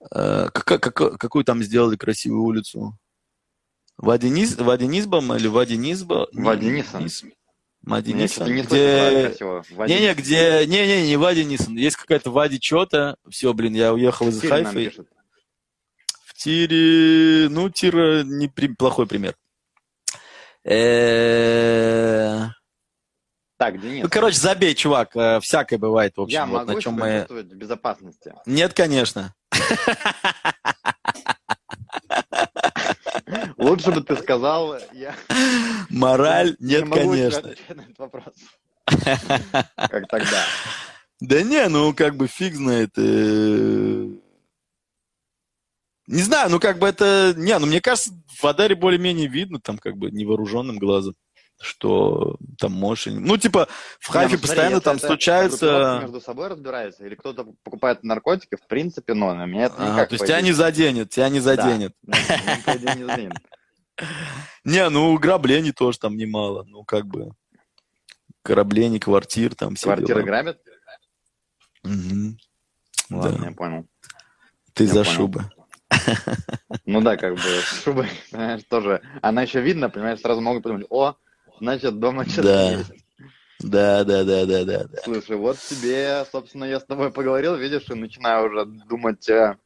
э, 0.00 0.04
э, 0.10 0.50
как- 0.50 0.80
как- 0.94 1.18
какую 1.18 1.44
там 1.44 1.62
сделали 1.62 1.96
красивую 1.96 2.42
улицу? 2.42 2.96
Вадинис, 3.96 4.56
Вадинисбом 4.56 5.34
или 5.34 5.48
Вадинисба? 5.48 6.28
Вадинисон. 6.32 7.04
Нис- 7.04 7.24
Мне 7.24 7.34
Вадинисон, 7.82 8.46
что-то 8.46 8.52
не 8.52 8.62
слышно 8.62 8.76
правильно 8.78 9.18
где... 9.18 9.26
красиво. 9.28 9.86
Не-не, 9.86 10.14
где... 10.14 10.66
Не-не, 10.66 11.06
не 11.08 11.16
Вади 11.16 11.44
Нисон. 11.44 11.76
Есть 11.76 11.96
какая-то 11.96 12.30
Вади 12.30 12.58
что-то. 12.60 13.16
Все, 13.30 13.52
блин, 13.54 13.74
я 13.74 13.92
уехал 13.94 14.28
из 14.28 14.40
пишет. 14.90 15.08
В 16.24 16.34
тире, 16.34 17.48
ну, 17.48 17.70
тир 17.70 17.96
э, 17.98 18.22
не 18.24 18.48
при- 18.48 18.74
плохой 18.74 19.06
пример. 19.06 19.36
Э, 20.64 22.48
Так, 23.58 23.80
Денис, 23.80 24.04
Ну, 24.04 24.08
короче, 24.08 24.38
забей, 24.38 24.74
чувак. 24.76 25.16
э, 25.16 25.40
Всякое 25.40 25.78
бывает, 25.78 26.16
в 26.16 26.20
общем. 26.22 26.32
я 26.32 26.46
вот 26.46 26.58
могу 26.60 26.72
на 26.72 26.80
чем 26.80 26.94
мы... 26.94 27.26
в 27.28 27.42
безопасности. 27.42 28.32
Нет, 28.46 28.72
конечно. 28.72 29.34
Лучше 33.56 33.90
бы 33.90 34.00
ты 34.02 34.16
сказал, 34.16 34.76
я 34.92 35.14
Мораль? 35.90 36.56
не 36.60 36.76
Нет, 36.76 36.88
конечно. 36.88 37.42
на 37.74 37.80
этот 37.82 37.98
вопрос. 37.98 38.24
Как 38.86 40.08
тогда. 40.08 40.44
Да 41.20 41.42
не, 41.42 41.68
ну 41.68 41.92
как 41.94 42.16
бы 42.16 42.28
фиг 42.28 42.54
знает. 42.54 42.90
э. 42.96 44.06
Не 46.06 46.22
знаю, 46.22 46.48
ну 46.50 46.60
как 46.60 46.78
бы 46.78 46.86
это... 46.86 47.34
Не, 47.36 47.58
ну 47.58 47.66
мне 47.66 47.80
кажется, 47.80 48.12
в 48.40 48.44
Адаре 48.46 48.74
более-менее 48.76 49.26
видно, 49.26 49.60
там 49.60 49.78
как 49.78 49.96
бы 49.96 50.10
невооруженным 50.12 50.78
глазом, 50.78 51.16
что 51.60 52.36
там 52.58 52.72
можешь... 52.72 53.06
Ну 53.06 53.36
типа 53.36 53.68
в 53.98 54.08
Не, 54.08 54.12
Хайфе 54.12 54.36
ну 54.36 54.42
постоянно 54.42 54.80
там 54.80 54.96
это 54.96 55.06
случаются... 55.06 55.98
между 56.02 56.20
собой 56.20 56.48
разбирается, 56.48 57.04
или 57.04 57.14
кто-то 57.14 57.46
покупает 57.62 58.02
наркотики, 58.04 58.56
в 58.56 58.66
принципе, 58.66 59.14
ну, 59.14 59.34
на 59.34 59.46
меня 59.46 59.66
это 59.66 59.74
Ага, 59.78 59.92
никак 59.92 60.08
то 60.10 60.14
есть 60.14 60.24
тебя 60.24 60.40
не 60.40 60.52
заденет, 60.52 61.10
тебя 61.10 61.28
не 61.28 61.40
заденет. 61.40 61.94
Да, 62.02 62.16
идее, 62.76 62.94
не 62.94 63.04
заденет. 63.04 63.38
Не, 64.64 64.88
ну 64.90 65.12
ограблений 65.12 65.72
тоже 65.72 65.98
там 65.98 66.16
немало. 66.16 66.62
Ну 66.64 66.84
как 66.84 67.06
бы 67.06 67.32
ограблений, 68.44 69.00
квартир, 69.00 69.56
там 69.56 69.74
все 69.74 69.86
Квартиры 69.86 70.22
грабят? 70.22 70.60
Мгм. 71.82 72.38
Ладно, 73.10 73.44
я 73.46 73.52
понял. 73.52 73.86
Ты 74.74 74.86
за 74.86 75.02
шубы. 75.02 75.50
Ну 76.84 77.00
да, 77.00 77.16
как 77.16 77.34
бы 77.34 77.40
понимаешь, 77.84 78.62
тоже. 78.68 79.02
Она 79.22 79.42
еще 79.42 79.60
видно, 79.60 79.90
понимаешь, 79.90 80.20
сразу 80.20 80.40
могут 80.40 80.62
подумать, 80.62 80.86
о, 80.90 81.16
значит, 81.58 81.98
дома 81.98 82.24
что-то 82.24 82.42
Да. 82.42 82.70
есть. 82.78 82.92
Да, 83.60 84.04
да, 84.04 84.24
да, 84.24 84.46
да, 84.46 84.64
да, 84.64 84.84
да. 84.84 85.02
Слушай, 85.02 85.36
вот 85.36 85.58
тебе, 85.58 86.24
собственно, 86.30 86.64
я 86.64 86.78
с 86.78 86.84
тобой 86.84 87.10
поговорил, 87.10 87.56
видишь, 87.56 87.90
и 87.90 87.94
начинаю 87.94 88.46
уже 88.46 88.64
думать, 88.66 89.28
э, 89.28 89.56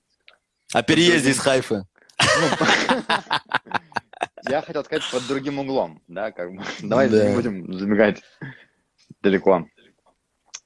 О 0.72 0.82
переезде 0.82 1.30
из 1.30 1.38
Хайфы. 1.38 1.84
ну, 2.18 2.46
я 4.48 4.62
хотел 4.62 4.82
сказать 4.84 5.02
под 5.10 5.26
другим 5.26 5.58
углом, 5.58 6.02
да, 6.08 6.32
как 6.32 6.52
бы. 6.54 6.62
Давай 6.82 7.08
Да. 7.10 7.28
не 7.28 7.34
будем 7.34 7.72
забегать 7.78 8.22
далеко. 9.20 9.66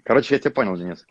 Короче, 0.05 0.35
я 0.37 0.39
тебя 0.39 0.53
понял, 0.53 0.77
Денис. 0.77 1.05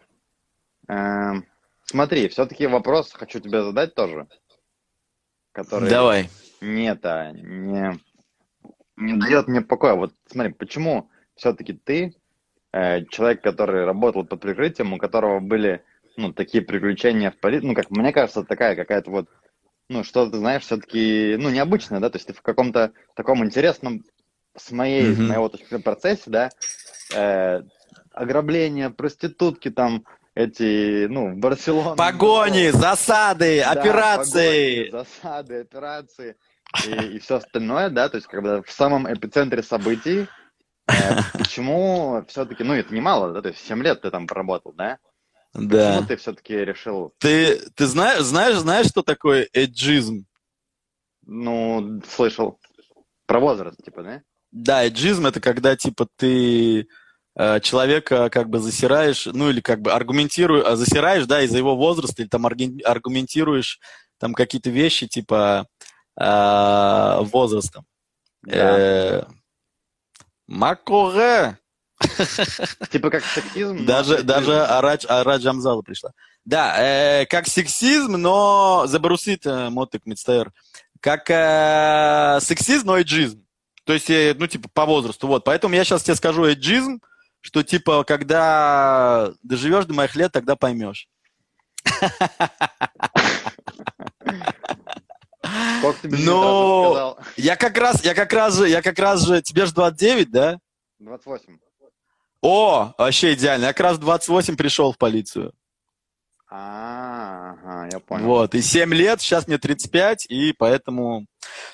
Эм, 0.88 1.46
Смотри, 1.88 2.28
все-таки 2.30 2.66
вопрос 2.66 3.12
хочу 3.14 3.40
тебе 3.40 3.62
задать 3.64 3.94
тоже, 3.94 4.28
который 5.52 5.88
Давай. 5.90 6.30
не 6.60 6.90
это, 6.90 7.32
не, 7.34 8.00
не 8.98 9.14
дает 9.14 9.48
мне 9.48 9.62
покоя. 9.62 9.94
Вот 9.96 10.14
смотри, 10.28 10.54
почему 10.54 11.10
все-таки 11.36 11.74
ты, 11.74 12.16
э, 12.74 13.06
человек, 13.06 13.42
который 13.42 13.86
работал 13.86 14.26
под 14.26 14.42
прикрытием, 14.42 14.94
у 14.94 14.98
которого 14.98 15.40
были, 15.40 15.84
ну, 16.18 16.34
такие 16.34 16.64
приключения 16.64 17.32
в 17.32 17.38
полиции, 17.38 17.68
ну, 17.68 17.76
как 17.76 17.90
мне 17.90 18.14
кажется, 18.14 18.44
такая 18.44 18.76
какая-то 18.76 19.12
вот, 19.12 19.30
ну, 19.90 20.04
что 20.04 20.30
ты 20.30 20.38
знаешь, 20.38 20.64
все-таки, 20.64 21.36
ну, 21.38 21.50
необычное, 21.50 22.00
да, 22.00 22.10
то 22.10 22.18
есть 22.18 22.28
ты 22.28 22.34
в 22.34 22.42
каком-то 22.42 22.94
таком 23.16 23.44
интересном, 23.44 24.04
с 24.58 24.72
моей, 24.72 25.14
с 25.14 25.18
Мгм. 25.18 25.28
моего 25.28 25.50
точки 25.50 25.68
зрения, 25.68 25.84
процессе, 25.84 26.24
да, 26.28 26.50
э, 27.14 27.62
ограбления, 28.14 28.90
проститутки 28.90 29.70
там, 29.70 30.06
эти, 30.34 31.06
ну, 31.08 31.36
Барселона. 31.36 31.96
Погони, 31.96 32.70
засады, 32.72 33.62
Да, 33.62 33.72
операции. 33.82 34.90
погони, 34.90 35.04
засады, 35.04 35.60
операции 35.62 36.36
и, 36.88 37.20
все 37.20 37.36
остальное, 37.36 37.90
да, 37.90 38.10
то 38.10 38.18
есть 38.18 38.28
как 38.28 38.42
бы 38.44 38.64
в 38.66 38.72
самом 38.72 39.12
эпицентре 39.12 39.64
событий. 39.64 40.28
э, 40.88 40.94
почему 41.38 42.24
все-таки, 42.28 42.64
ну 42.64 42.74
это 42.74 42.94
немало, 42.94 43.34
да, 43.34 43.42
то 43.42 43.50
есть 43.50 43.66
7 43.66 43.82
лет 43.82 44.02
ты 44.02 44.12
там 44.12 44.28
проработал, 44.28 44.74
да? 44.74 44.98
Да. 45.54 45.92
Почему 45.94 46.08
ты 46.08 46.16
все-таки 46.18 46.54
решил, 46.54 47.14
Ты, 47.20 47.58
ты 47.76 47.86
знаешь, 47.86 48.24
знаешь, 48.24 48.58
знаешь, 48.58 48.88
что 48.88 49.04
такое 49.04 49.48
эджизм? 49.54 50.26
ну, 51.26 52.02
слышал, 52.08 52.60
про 53.26 53.40
возраст, 53.40 53.84
типа, 53.84 54.04
да? 54.04 54.22
Да, 54.52 54.88
эджизм 54.88 55.26
это 55.26 55.42
когда 55.42 55.76
типа 55.76 56.08
ты 56.16 56.88
э, 57.36 57.60
человека 57.62 58.30
как 58.30 58.50
бы 58.50 58.60
засираешь, 58.60 59.26
ну 59.26 59.50
или 59.50 59.60
как 59.60 59.82
бы 59.82 59.92
аргументируешь, 59.92 60.66
а, 60.66 60.76
засираешь, 60.76 61.26
да, 61.26 61.42
из-за 61.42 61.58
его 61.58 61.76
возраста, 61.76 62.22
или 62.22 62.30
там 62.30 62.46
аргументируешь 62.46 63.80
там 64.18 64.34
какие-то 64.34 64.70
вещи 64.70 65.08
типа 65.08 65.68
э, 66.20 67.18
возрастом. 67.22 67.86
Да. 68.44 68.80
Э, 68.80 69.24
Макоре. 70.48 71.58
Типа 72.92 73.10
как 73.10 73.24
сексизм. 73.24 73.86
Даже, 73.86 74.24
даже 74.24 74.66
Арадж, 74.66 75.06
Арадж 75.08 75.48
Амзала 75.48 75.82
пришла. 75.82 76.12
Да, 76.44 76.76
э, 76.78 77.26
как 77.26 77.48
сексизм, 77.48 78.14
но 78.14 78.86
забрусит 78.88 79.46
э, 79.46 79.70
мотик 79.70 80.06
мецтаэр. 80.06 80.52
Как 81.00 81.30
э, 81.30 82.40
сексизм, 82.42 82.88
но 82.88 82.98
эйджизм. 82.98 83.46
То 83.86 83.94
есть, 83.94 84.10
э, 84.10 84.36
ну, 84.38 84.48
типа, 84.48 84.70
по 84.74 84.86
возрасту. 84.86 85.28
Вот, 85.28 85.44
поэтому 85.44 85.76
я 85.76 85.84
сейчас 85.84 86.04
тебе 86.04 86.16
скажу 86.16 86.46
эйджизм, 86.46 87.02
что, 87.42 87.64
типа, 87.64 88.04
когда 88.04 89.32
доживешь 89.44 89.86
до 89.86 89.94
моих 89.94 90.16
лет, 90.16 90.32
тогда 90.32 90.56
поймешь. 90.56 91.08
Сколько 95.94 96.08
тебе 96.08 96.18
сказал? 96.18 97.20
Я 97.38 97.56
как 97.56 97.78
раз, 97.78 98.04
я 98.04 98.14
как 98.14 98.34
раз 98.34 98.56
же, 98.56 98.68
я 98.70 98.82
как 98.82 99.00
раз 99.00 99.26
же, 99.26 99.42
тебе 99.42 99.66
же 99.66 99.74
29, 99.74 100.32
да? 100.32 100.60
28. 101.00 101.58
О, 102.42 102.94
вообще 102.98 103.34
идеально. 103.34 103.66
Я 103.66 103.74
как 103.74 103.82
раз 103.82 103.98
в 103.98 104.02
28 104.02 104.56
пришел 104.56 104.92
в 104.92 104.98
полицию. 104.98 105.54
А, 106.48 107.56
ага, 107.64 107.90
я 107.92 108.00
понял. 108.00 108.26
Вот, 108.26 108.56
и 108.56 108.62
7 108.62 108.94
лет, 108.94 109.20
сейчас 109.20 109.48
мне 109.48 109.58
35, 109.58 110.28
и 110.30 110.54
поэтому... 110.54 111.26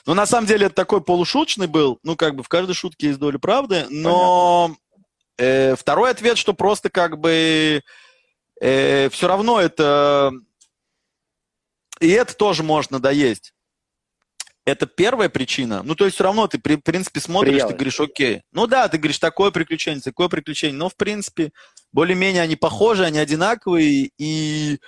Ну, 0.05 0.13
на 0.13 0.25
самом 0.25 0.47
деле, 0.47 0.67
это 0.67 0.75
такой 0.75 1.01
полушуточный 1.01 1.67
был, 1.67 1.99
ну, 2.03 2.15
как 2.15 2.35
бы 2.35 2.43
в 2.43 2.49
каждой 2.49 2.73
шутке 2.73 3.07
есть 3.07 3.19
доля 3.19 3.37
правды, 3.37 3.85
но 3.89 4.75
э, 5.37 5.75
второй 5.75 6.11
ответ, 6.11 6.37
что 6.37 6.53
просто 6.53 6.89
как 6.89 7.19
бы 7.19 7.81
все 8.59 9.09
равно 9.21 9.59
это... 9.59 10.31
И 11.99 12.09
это 12.09 12.35
тоже 12.35 12.61
может 12.63 12.91
надоесть. 12.91 13.53
Это 14.65 14.85
первая 14.85 15.27
причина. 15.27 15.81
Ну, 15.83 15.95
то 15.95 16.05
есть 16.05 16.15
все 16.15 16.23
равно 16.23 16.47
ты, 16.47 16.59
в 16.59 16.77
принципе, 16.81 17.19
смотришь, 17.19 17.53
Приелось. 17.53 17.71
ты 17.71 17.77
говоришь, 17.77 17.99
окей. 17.99 18.41
Ну 18.51 18.67
да, 18.67 18.87
ты 18.87 18.97
говоришь, 18.99 19.17
такое 19.17 19.49
приключение, 19.49 20.01
такое 20.01 20.27
приключение. 20.27 20.77
Но, 20.77 20.87
в 20.89 20.95
принципе, 20.95 21.51
более-менее 21.91 22.43
они 22.43 22.55
похожи, 22.55 23.03
они 23.03 23.17
одинаковые, 23.17 24.11
и 24.19 24.79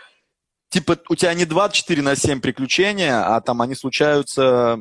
типа 0.70 1.00
у 1.10 1.16
тебя 1.16 1.34
не 1.34 1.46
24 1.46 2.02
на 2.04 2.16
7 2.16 2.40
приключения, 2.40 3.26
а 3.36 3.42
там 3.42 3.62
они 3.64 3.74
случаются, 3.74 4.80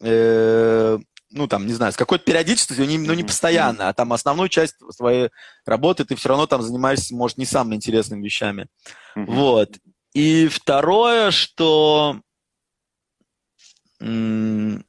э, 0.00 0.98
ну 1.30 1.46
там, 1.46 1.66
не 1.66 1.72
знаю, 1.74 1.92
с 1.92 1.96
какой-то 1.96 2.24
периодичностью, 2.24 2.86
ну 2.86 2.90
не 3.14 3.22
Мгм. 3.22 3.26
постоянно, 3.26 3.88
а 3.88 3.92
там 3.92 4.12
основную 4.12 4.48
часть 4.48 4.76
своей 4.90 5.30
работы 5.66 6.04
ты 6.04 6.14
все 6.16 6.30
равно 6.30 6.46
там 6.46 6.62
занимаешься, 6.62 7.14
может, 7.14 7.38
не 7.38 7.44
самыми 7.46 7.74
интересными 7.76 8.24
вещами. 8.24 8.68
Вот. 9.26 9.70
И 10.14 10.48
второе, 10.48 11.30
что... 11.30 12.20
Блин, 14.00 14.84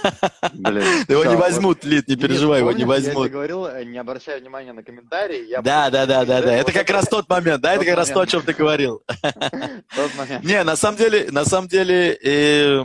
Его 1.08 1.24
не 1.24 1.36
возьмут, 1.36 1.84
Лид, 1.84 2.08
не 2.08 2.16
переживай, 2.16 2.60
его 2.60 2.72
не 2.72 2.84
помнишь, 2.84 3.02
Я 3.02 3.08
возьмут. 3.08 3.30
говорил, 3.30 3.66
э, 3.66 3.84
не 3.84 3.98
обращай 3.98 4.40
внимания 4.40 4.72
на 4.72 4.82
комментарии. 4.82 5.46
Да, 5.62 5.90
да, 5.90 6.06
да, 6.06 6.24
да, 6.24 6.40
да. 6.40 6.54
Это 6.54 6.72
как 6.72 6.88
раз 6.90 7.06
тот 7.06 7.28
момент, 7.28 7.60
да, 7.62 7.74
это 7.74 7.84
как 7.84 7.96
раз 7.96 8.08
то, 8.08 8.20
о 8.20 8.26
чем 8.26 8.42
ты 8.42 8.52
говорил. 8.54 9.02
Не, 10.42 10.62
на 10.64 10.76
самом 10.76 10.96
деле, 10.96 11.28
на 11.30 11.44
самом 11.44 11.68
деле, 11.68 12.14
э, 12.14 12.84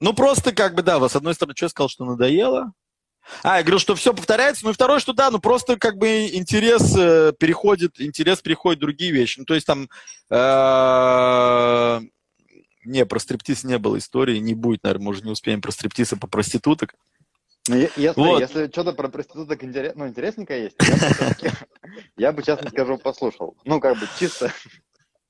ну 0.00 0.12
просто 0.14 0.52
как 0.52 0.74
бы, 0.74 0.82
да, 0.82 1.06
с 1.08 1.16
одной 1.16 1.34
стороны, 1.34 1.54
что 1.56 1.66
я 1.66 1.70
сказал, 1.70 1.88
что 1.88 2.04
надоело. 2.04 2.72
А, 3.42 3.56
я 3.56 3.62
говорю, 3.62 3.80
что 3.80 3.96
все 3.96 4.14
повторяется, 4.14 4.64
ну 4.64 4.70
и 4.70 4.74
второе, 4.74 5.00
что 5.00 5.12
да, 5.12 5.30
ну 5.30 5.40
просто 5.40 5.76
как 5.76 5.96
бы 5.96 6.28
интерес 6.28 6.96
э, 6.96 7.32
переходит, 7.38 8.00
интерес 8.00 8.40
переходит 8.40 8.78
в 8.78 8.82
другие 8.82 9.10
вещи. 9.10 9.40
Ну 9.40 9.44
то 9.44 9.54
есть 9.54 9.66
там, 9.66 9.88
э, 10.30 12.00
не, 12.86 13.04
про 13.04 13.18
стриптиз 13.18 13.64
не 13.64 13.78
было 13.78 13.98
истории, 13.98 14.38
не 14.38 14.54
будет, 14.54 14.82
наверное, 14.84 15.04
мы 15.04 15.10
уже 15.10 15.22
не 15.22 15.30
успеем 15.30 15.60
про 15.60 15.70
стриптиз 15.70 16.12
и 16.12 16.16
по 16.16 16.26
проституток. 16.26 16.94
Ну, 17.68 17.76
Если, 17.76 18.12
Вот. 18.14 18.40
если 18.40 18.68
что-то 18.68 18.92
про 18.92 19.08
проституток 19.08 19.64
интерес, 19.64 19.92
ну, 19.96 20.06
интересненькое 20.06 20.64
есть, 20.64 20.76
я 22.16 22.32
бы, 22.32 22.42
честно 22.44 22.70
скажу, 22.70 22.96
послушал. 22.96 23.56
Ну, 23.64 23.80
как 23.80 23.98
бы 23.98 24.06
чисто, 24.18 24.52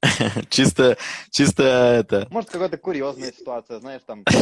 Чисто, 0.51 0.97
чисто 1.31 1.63
это, 1.63 2.29
может, 2.31 2.51
какая-то 2.51 2.77
курьезная 2.77 3.33
ситуация, 3.33 3.81
знаешь, 3.81 4.03
там. 4.07 4.25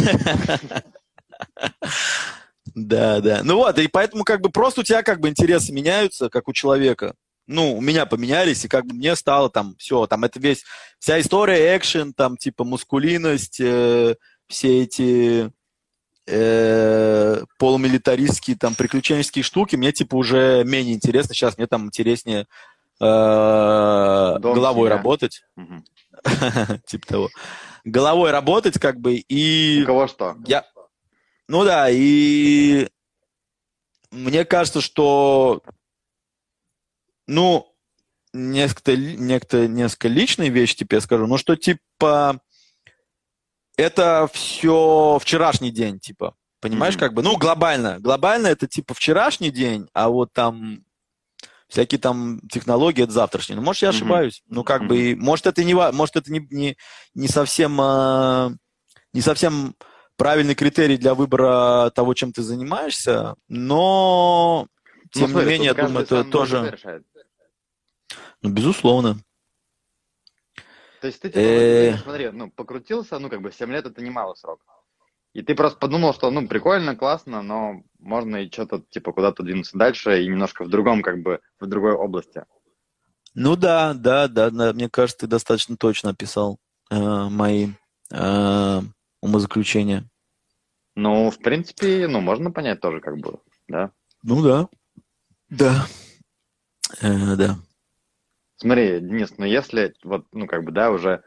Да, 2.74 3.20
да. 3.20 3.42
Ну 3.44 3.56
вот, 3.56 3.78
и 3.78 3.86
поэтому 3.86 4.24
как 4.24 4.40
бы 4.40 4.50
просто 4.50 4.80
у 4.80 4.84
тебя 4.84 5.04
как 5.04 5.20
бы 5.20 5.28
интересы 5.28 5.72
меняются, 5.72 6.28
как 6.28 6.48
у 6.48 6.52
человека. 6.52 7.14
Ну, 7.47 7.76
у 7.76 7.80
меня 7.80 8.07
поменялись, 8.07 8.64
и 8.64 8.68
как 8.68 8.86
бы 8.86 8.95
мне 8.95 9.14
стало 9.16 9.51
там 9.51 9.74
все, 9.78 10.07
там 10.07 10.24
это 10.24 10.40
весь, 10.40 10.64
вся 10.99 11.20
история, 11.20 11.76
экшен, 11.76 12.14
там 12.14 12.36
типа 12.36 12.64
мускулинность, 12.64 13.61
э, 13.61 14.16
все 14.49 14.82
эти 14.82 15.53
э, 16.26 17.42
полумилитаристские 17.59 18.57
там 18.57 18.74
приключенческие 18.74 19.42
штуки 19.42 19.76
мне 19.76 19.92
типа 19.92 20.16
уже 20.16 20.64
менее 20.64 20.95
интересно. 20.95 21.34
Сейчас 21.34 21.59
мне 21.59 21.66
там 21.66 21.86
интереснее 21.86 22.47
э, 23.01 23.05
головой 24.38 24.88
семья. 24.88 24.97
работать. 24.97 25.45
Типа 26.86 27.07
того. 27.07 27.30
Головой 27.84 28.30
работать 28.30 28.78
как 28.78 28.99
бы 28.99 29.16
и... 29.16 29.82
У 29.82 29.86
кого 29.86 30.07
что? 30.07 30.36
Я... 30.47 30.64
Ну 31.49 31.64
да, 31.64 31.90
и 31.90 32.88
мне 34.11 34.47
кажется, 34.47 34.80
что, 34.80 35.62
ну, 37.27 37.66
несколько, 38.33 38.97
некто, 38.97 39.66
несколько 39.68 40.09
личные 40.09 40.51
вещи 40.51 40.77
тебе 40.77 41.01
скажу, 41.01 41.27
ну 41.27 41.39
что 41.39 41.57
типа 41.57 42.41
это 43.77 44.29
все 44.33 45.18
вчерашний 45.20 45.70
день, 45.70 45.99
типа, 46.01 46.35
понимаешь, 46.61 46.95
Мгм. 46.95 47.01
как 47.01 47.14
бы, 47.14 47.22
ну 47.22 47.37
глобально, 47.37 47.99
глобально 48.01 48.49
это 48.49 48.66
типа 48.66 48.95
вчерашний 48.95 49.51
день, 49.51 49.89
а 49.93 50.09
вот 50.09 50.33
там 50.33 50.85
всякие 51.68 51.99
там 51.99 52.41
технологии 52.51 53.03
это 53.03 53.12
завтрашний. 53.12 53.57
Ну, 53.57 53.62
может, 53.62 53.83
я 53.83 53.89
ошибаюсь. 53.89 54.43
Ну, 54.47 54.62
как 54.64 54.87
бы, 54.87 54.97
и- 55.12 55.14
может, 55.16 55.47
это 55.47 55.64
не, 55.64 55.75
может, 55.75 56.14
это 56.16 56.31
не, 56.31 56.47
не, 56.51 56.77
не 57.14 57.27
совсем, 57.27 57.81
а, 57.81 58.53
не 59.12 59.20
совсем 59.22 59.75
правильный 60.16 60.55
критерий 60.55 60.97
для 60.97 61.14
выбора 61.14 61.91
того, 61.91 62.14
чем 62.14 62.33
ты 62.33 62.43
занимаешься, 62.43 63.35
но, 63.49 64.68
Ну, 64.97 65.09
тем 65.11 65.31
смотри, 65.31 65.47
не 65.47 65.53
менее, 65.53 65.66
я 65.66 65.75
думаю, 65.75 66.05
это 66.05 66.22
тоже, 66.25 66.70
решает. 66.70 67.03
Ну, 68.45 68.51
безусловно. 68.51 69.16
То 71.01 71.07
есть 71.07 71.20
ты, 71.20 71.28
типа, 71.28 71.38
Э. 71.40 71.97
смотри, 71.97 72.30
ну, 72.30 72.51
покрутился, 72.51 73.18
ну, 73.18 73.30
как 73.30 73.40
бы 73.40 73.51
7 73.51 73.70
лет 73.72 73.86
это 73.86 74.03
немало 74.03 74.34
срок. 74.34 74.61
И 75.32 75.42
ты 75.42 75.55
просто 75.55 75.78
подумал, 75.78 76.12
что, 76.12 76.30
ну, 76.30 76.47
прикольно, 76.47 76.95
классно, 76.95 77.42
но 77.42 77.82
можно 77.99 78.36
и 78.36 78.53
что-то, 78.53 78.82
типа, 78.90 79.12
куда-то 79.12 79.42
двинуться 79.42 79.78
дальше 79.78 80.22
и 80.22 80.28
немножко 80.28 80.64
в 80.64 80.68
другом, 80.68 81.03
как 81.03 81.22
бы, 81.22 81.40
в 81.59 81.66
другой 81.66 81.92
области. 81.92 82.45
Ну 83.34 83.57
да, 83.57 83.95
да, 83.95 84.28
да, 84.28 84.51
да, 84.51 84.74
мне 84.74 84.90
кажется, 84.90 85.20
ты 85.20 85.26
достаточно 85.26 85.78
точно 85.78 86.11
описал 86.11 86.59
э, 86.90 86.97
мои 86.99 87.68
э, 88.12 88.80
умозаключения. 89.22 90.05
Ну, 90.95 91.30
в 91.30 91.38
принципе, 91.38 92.07
ну, 92.09 92.20
можно 92.20 92.51
понять 92.51 92.80
тоже, 92.80 93.01
как 93.01 93.16
бы, 93.16 93.40
да. 93.68 93.90
Ну 94.22 94.42
да. 94.42 94.68
Да. 95.49 95.86
Э, 97.01 97.36
да. 97.36 97.57
Смотри, 98.57 99.00
Денис, 99.00 99.32
ну, 99.36 99.44
если, 99.44 99.94
вот, 100.05 100.26
ну, 100.32 100.46
как 100.46 100.64
бы, 100.64 100.72
да, 100.72 100.90
уже 100.90 101.22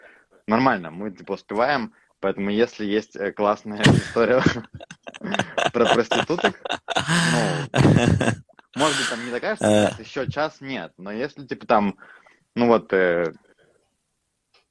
нормально, 0.48 0.92
мы, 0.92 1.12
типа, 1.12 1.34
успеваем, 1.34 1.94
поэтому 2.20 2.50
если 2.50 2.86
есть 2.86 3.16
э, 3.16 3.32
классная 3.32 3.82
история 3.86 4.42
про 5.74 5.86
проституток, 5.86 6.60
ну, 7.74 8.82
может 8.82 8.98
быть, 8.98 9.10
там 9.10 9.26
не 9.26 9.32
такая, 9.32 9.56
что 9.56 9.66
Э. 9.66 9.90
еще 10.00 10.30
час 10.32 10.62
нет, 10.62 10.94
но 10.98 11.12
если, 11.12 11.46
типа, 11.46 11.68
там, 11.68 11.98
ну, 12.56 12.68
вот, 12.68 12.94
э, 12.94 13.34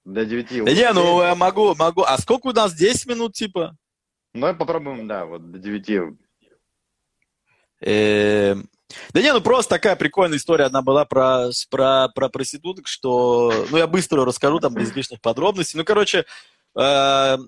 до 0.04 0.24
9 0.24 0.64
Да 0.64 0.72
не, 0.72 0.92
ну 0.92 1.20
я 1.22 1.34
могу, 1.34 1.74
могу. 1.74 2.02
А 2.02 2.16
сколько 2.18 2.46
у 2.46 2.52
нас? 2.52 2.72
10 2.72 3.06
минут, 3.06 3.32
типа? 3.34 3.76
Ну, 4.34 4.54
попробуем, 4.54 5.08
да, 5.08 5.24
вот 5.26 5.50
до 5.50 5.58
9. 5.58 6.16
Да 9.12 9.20
не, 9.20 9.32
ну 9.32 9.40
просто 9.40 9.70
такая 9.70 9.96
прикольная 9.96 10.38
история 10.38 10.64
одна 10.64 10.82
была 10.82 11.04
про, 11.04 11.50
про, 11.70 12.08
про 12.14 12.28
проституток, 12.28 12.86
что... 12.86 13.52
Ну, 13.70 13.76
я 13.76 13.86
быстро 13.86 14.24
расскажу, 14.24 14.60
там, 14.60 14.74
без 14.74 14.94
лишних 14.94 15.20
подробностей. 15.20 15.78
Ну, 15.78 15.84
короче, 15.84 16.24
э, 16.76 16.80
м, 16.80 17.46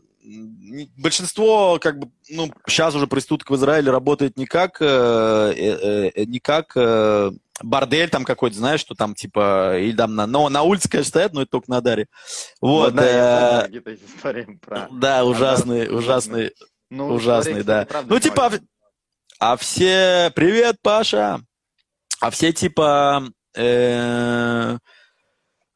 большинство, 0.97 1.79
как 1.81 1.99
бы, 1.99 2.11
ну, 2.29 2.51
сейчас 2.67 2.95
уже 2.95 3.07
проституток 3.07 3.51
в 3.51 3.57
Израиле 3.57 3.91
работает 3.91 4.37
не 4.37 4.47
как, 4.47 4.79
э, 4.81 5.53
э, 5.57 6.11
э, 6.15 6.25
не 6.25 6.41
как 6.41 6.73
э, 6.75 7.31
бордель 7.63 8.11
там 8.11 8.25
какой-то, 8.25 8.57
знаешь, 8.57 8.81
что 8.81 8.95
там, 8.95 9.15
типа, 9.15 9.79
или 9.79 9.97
там 9.97 10.15
на, 10.17 10.27
но 10.27 10.49
на 10.49 10.63
улице, 10.63 10.89
конечно, 10.89 11.11
стоят, 11.11 11.33
но 11.33 11.43
это 11.43 11.53
только 11.53 11.71
на 11.71 11.81
Даре. 11.81 12.07
Вот, 12.61 12.95
да, 12.95 13.67
э, 13.69 13.81
про... 14.61 14.89
ужасные, 15.25 15.91
ужасные, 15.91 16.53
Ну, 16.91 17.09
ужасные, 17.15 17.61
истории, 17.61 17.87
да. 17.87 18.03
Ну, 18.07 18.19
типа. 18.19 18.53
А 19.39 19.57
все... 19.57 20.33
Привет, 20.35 20.77
Паша! 20.83 21.41
А 22.21 22.31
все, 22.31 22.53
типа... 22.53 23.25
э, 23.57 24.79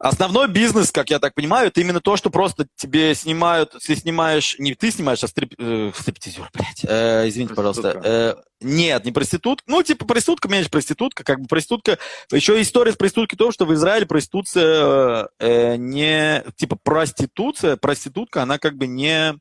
Основной 0.03 0.49
бизнес, 0.49 0.91
как 0.91 1.11
я 1.11 1.21
так 1.21 1.33
понимаю, 1.33 1.69
это 1.69 1.81
именно 1.81 2.01
то, 2.01 2.17
что 2.17 2.29
просто 2.29 2.67
тебе 2.75 3.15
снимают, 3.15 3.77
ты 3.87 3.95
снимаешь, 3.95 4.57
не 4.59 4.75
ты 4.75 4.91
снимаешь, 4.91 5.23
а 5.23 5.29
стрип, 5.29 5.55
э, 5.57 5.93
стриптизер, 5.97 6.51
блядь, 6.53 6.85
э, 6.85 7.29
извините, 7.29 7.55
пожалуйста. 7.55 8.01
Э, 8.03 8.35
нет, 8.61 9.05
не 9.05 9.13
проститутка, 9.13 9.63
ну, 9.69 9.81
типа 9.85 10.05
проститутка, 10.05 10.49
меньше 10.49 10.71
проститутка, 10.71 11.23
как 11.23 11.41
бы 11.41 11.47
проститутка. 11.47 12.01
Еще 12.33 12.61
история 12.61 12.91
с 12.91 12.97
проституткой 12.97 13.37
в 13.37 13.39
том, 13.39 13.53
что 13.53 13.65
в 13.65 13.73
Израиле 13.75 14.05
проституция 14.07 15.29
э, 15.39 15.77
не, 15.77 16.43
типа 16.57 16.77
проституция, 16.83 17.77
проститутка, 17.77 18.43
она 18.43 18.59
как 18.59 18.75
бы 18.75 18.89
не, 18.89 19.35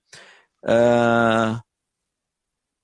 э, 0.63 1.53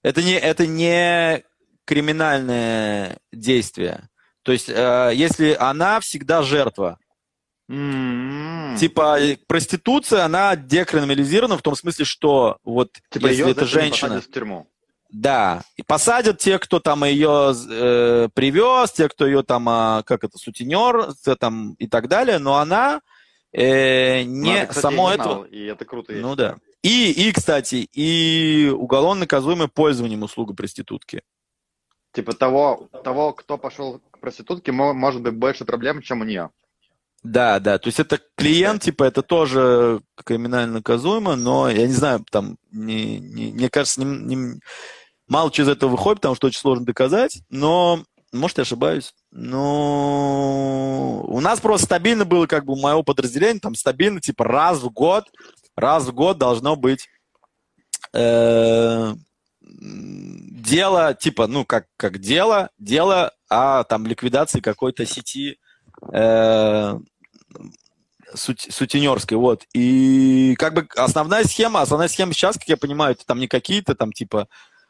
это 0.07 0.23
не, 0.23 0.33
это 0.33 0.65
не 0.65 1.43
криминальное 1.85 3.17
действие. 3.31 4.09
То 4.43 4.51
есть, 4.51 4.69
э, 4.69 5.11
если 5.13 5.55
она 5.59 5.99
всегда 5.99 6.41
жертва, 6.41 6.97
М-м. 7.69 8.77
Типа 8.77 9.19
э, 9.19 9.37
проституция, 9.45 10.23
она 10.23 10.55
декриминализирована 10.55 11.57
в 11.57 11.61
том 11.61 11.75
смысле, 11.75 12.05
что 12.05 12.57
вот 12.63 12.93
Типа 13.09 13.27
если 13.27 13.43
это 13.43 13.51
это 13.51 13.65
женщина, 13.65 14.21
в 14.21 14.31
тюрьму. 14.31 14.69
да, 15.09 15.63
и 15.75 15.83
посадят 15.83 16.37
те, 16.37 16.59
кто 16.59 16.79
там 16.79 17.03
ее 17.03 17.53
э, 17.69 18.29
привез, 18.33 18.93
те, 18.93 19.09
кто 19.09 19.25
ее 19.25 19.43
там, 19.43 19.67
а, 19.67 20.03
как 20.03 20.23
это, 20.23 20.37
сутенер, 20.37 21.13
те 21.21 21.35
там 21.35 21.73
и 21.73 21.87
так 21.87 22.07
далее, 22.07 22.37
но 22.37 22.55
она 22.55 23.01
э, 23.51 24.23
Ну, 24.23 24.29
не 24.29 24.59
это, 24.59 24.67
кстати, 24.67 24.81
само 24.83 25.09
не 25.09 25.15
знал, 25.15 25.43
И 25.43 25.65
это 25.65 25.83
круто. 25.83 26.13
Ну 26.13 26.35
да. 26.35 26.55
И, 26.83 27.11
и, 27.11 27.31
кстати, 27.31 27.87
и 27.93 28.69
уголовно 28.75 29.21
наказуемое 29.21 29.67
пользованием 29.67 30.23
услугой 30.23 30.55
проститутки. 30.55 31.21
Типа 32.13 32.33
того, 32.33 32.87
того, 33.03 33.33
кто 33.33 33.57
пошел 33.57 33.99
к 34.11 34.19
проститутке, 34.19 34.71
мо- 34.71 34.93
может 34.93 35.21
быть 35.21 35.33
больше 35.33 35.65
проблем, 35.65 36.01
чем 36.01 36.21
у 36.21 36.23
нее. 36.23 36.49
Да, 37.23 37.59
да, 37.59 37.77
то 37.79 37.87
есть 37.87 37.99
это 37.99 38.19
клиент, 38.35 38.83
типа, 38.83 39.03
это 39.03 39.21
тоже 39.21 40.01
криминально 40.23 40.73
наказуемо, 40.75 41.35
но 41.35 41.69
я 41.69 41.87
не 41.87 41.93
знаю, 41.93 42.23
там, 42.31 42.57
не, 42.71 43.19
не- 43.19 43.51
мне 43.51 43.69
кажется, 43.69 44.03
не- 44.03 44.35
не- 44.35 44.59
мало 45.27 45.51
чего 45.51 45.65
из 45.65 45.69
этого 45.69 45.89
выходит, 45.89 46.19
потому 46.21 46.35
что 46.35 46.47
очень 46.47 46.59
сложно 46.59 46.85
доказать, 46.85 47.41
но, 47.49 48.03
может, 48.31 48.57
я 48.59 48.61
ошибаюсь, 48.61 49.13
но 49.31 51.23
у 51.27 51.39
нас 51.41 51.59
просто 51.59 51.85
стабильно 51.85 52.23
было, 52.23 52.45
как 52.45 52.65
бы, 52.65 52.73
у 52.73 52.77
моего 52.81 53.03
подразделения, 53.03 53.59
там, 53.59 53.75
стабильно, 53.75 54.21
типа, 54.21 54.43
раз 54.45 54.79
в 54.79 54.89
год, 54.91 55.25
раз 55.77 56.05
в 56.05 56.13
год 56.13 56.37
должно 56.37 56.75
быть 56.75 57.07
э, 58.13 59.13
дело, 59.61 61.13
типа, 61.13 61.47
ну, 61.47 61.63
как, 61.65 61.85
как 61.95 62.19
дело, 62.19 62.71
дело 62.77 63.31
о, 63.49 63.83
там, 63.83 64.05
ликвидации 64.05 64.59
какой-то 64.59 65.05
сети 65.05 65.59
э, 66.11 66.99
сутенерской, 68.33 69.37
вот. 69.37 69.63
И 69.73 70.55
как 70.57 70.73
бы 70.73 70.87
основная 70.95 71.43
схема, 71.43 71.81
основная 71.81 72.07
схема 72.07 72.33
сейчас, 72.33 72.57
как 72.57 72.67
я 72.67 72.77
понимаю, 72.77 73.13
это 73.13 73.25
там 73.25 73.39
не 73.39 73.47
какие-то 73.47 73.95
там 73.95 74.11
типа 74.11 74.47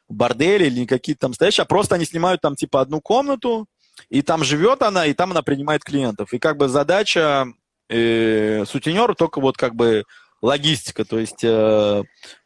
бордели 0.10 0.66
или 0.66 0.80
не 0.80 0.88
какие-то 0.88 1.22
там 1.22 1.34
стоящие, 1.34 1.64
а 1.64 1.68
просто 1.68 1.96
они 1.96 2.06
снимают 2.06 2.42
там 2.42 2.56
типа 2.56 2.82
одну 2.82 3.02
комнату, 3.02 3.68
и 4.10 4.22
там 4.22 4.44
живет 4.44 4.82
она, 4.82 5.06
и 5.06 5.14
там 5.14 5.32
она 5.32 5.42
принимает 5.42 5.84
клиентов. 5.84 6.34
И 6.34 6.40
как 6.40 6.58
бы 6.58 6.70
задача 6.70 7.46
э, 7.90 8.64
сутенера 8.66 9.14
только 9.14 9.42
вот 9.42 9.58
как 9.58 9.76
бы 9.76 10.06
логистика, 10.42 11.06
то 11.06 11.20
есть 11.20 11.44
э, 11.44 12.04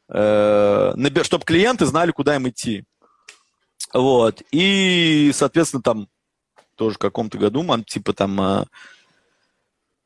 э, 0.10 1.24
чтобы 1.24 1.46
клиенты 1.46 1.86
знали, 1.86 2.12
куда 2.12 2.36
им 2.36 2.50
идти. 2.50 2.84
Вот. 3.94 4.42
И, 4.52 5.32
соответственно, 5.34 5.84
там 5.84 6.08
тоже 6.76 6.96
в 6.96 7.00
каком-то 7.00 7.38
году, 7.38 7.66
типа 7.84 8.14
там 8.14 8.42
э, 8.42 8.66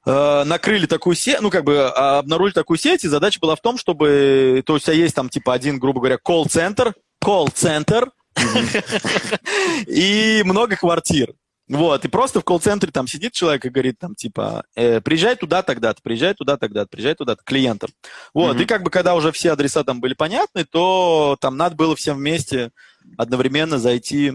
э, 0.06 0.44
накрыли 0.44 0.88
такую 0.88 1.16
сеть, 1.16 1.40
ну, 1.42 1.50
как 1.50 1.64
бы 1.64 1.74
э, 1.74 1.88
обнаружили 1.88 2.54
такую 2.54 2.78
сеть, 2.78 3.04
и 3.04 3.08
задача 3.08 3.40
была 3.40 3.56
в 3.56 3.62
том, 3.62 3.78
чтобы, 3.78 4.64
то 4.66 4.74
есть 4.74 4.88
у 4.88 4.92
тебя 4.92 5.04
есть 5.04 5.16
там, 5.16 5.30
типа, 5.30 5.54
один, 5.54 5.80
грубо 5.80 6.00
говоря, 6.00 6.18
колл-центр, 6.18 6.94
колл-центр, 7.20 8.12
и 9.88 10.42
много 10.44 10.76
квартир. 10.76 11.34
Вот, 11.68 12.06
и 12.06 12.08
просто 12.08 12.42
в 12.42 12.44
колл-центре 12.44 12.92
там 12.92 13.08
сидит 13.08 13.34
человек 13.34 13.66
и 13.66 13.70
говорит 13.70 13.98
там, 13.98 14.14
типа, 14.14 14.66
э, 14.76 15.02
приезжай 15.02 15.36
туда 15.36 15.64
тогда-то, 15.64 16.00
приезжай 16.04 16.36
туда 16.36 16.58
тогда-то, 16.58 16.90
приезжай 16.90 17.16
туда-то, 17.16 17.42
клиентам. 17.44 17.90
Вот, 18.36 18.54
Мгм. 18.56 18.64
и 18.64 18.66
как 18.68 18.84
бы, 18.84 18.92
когда 18.92 19.16
уже 19.16 19.32
все 19.32 19.52
адреса 19.52 19.84
там 19.84 20.00
были 20.00 20.14
понятны, 20.14 20.66
то 20.66 21.38
там 21.42 21.58
надо 21.58 21.76
было 21.76 21.96
всем 21.96 22.18
вместе 22.18 22.72
одновременно 23.18 23.80
зайти 23.80 24.34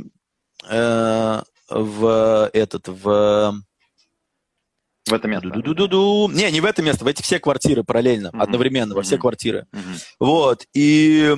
э, 0.69 1.43
в 1.69 2.51
этот, 2.53 2.89
в... 2.89 3.55
В 5.07 5.13
это 5.13 5.29
место. 5.29 5.51
Ду-ду-ду-ду. 5.51 6.29
Не, 6.33 6.51
не 6.51 6.61
в 6.61 6.65
это 6.65 6.83
место, 6.83 7.05
в 7.05 7.09
эти 7.09 7.23
все 7.23 7.39
квартиры 7.39 7.85
параллельно, 7.85 8.31
Мгм. 8.33 8.43
одновременно, 8.43 8.95
во 8.95 9.03
все 9.03 9.15
Мгм. 9.15 9.21
квартиры. 9.23 9.67
Мгм. 9.73 9.95
Вот, 10.19 10.67
и 10.75 11.37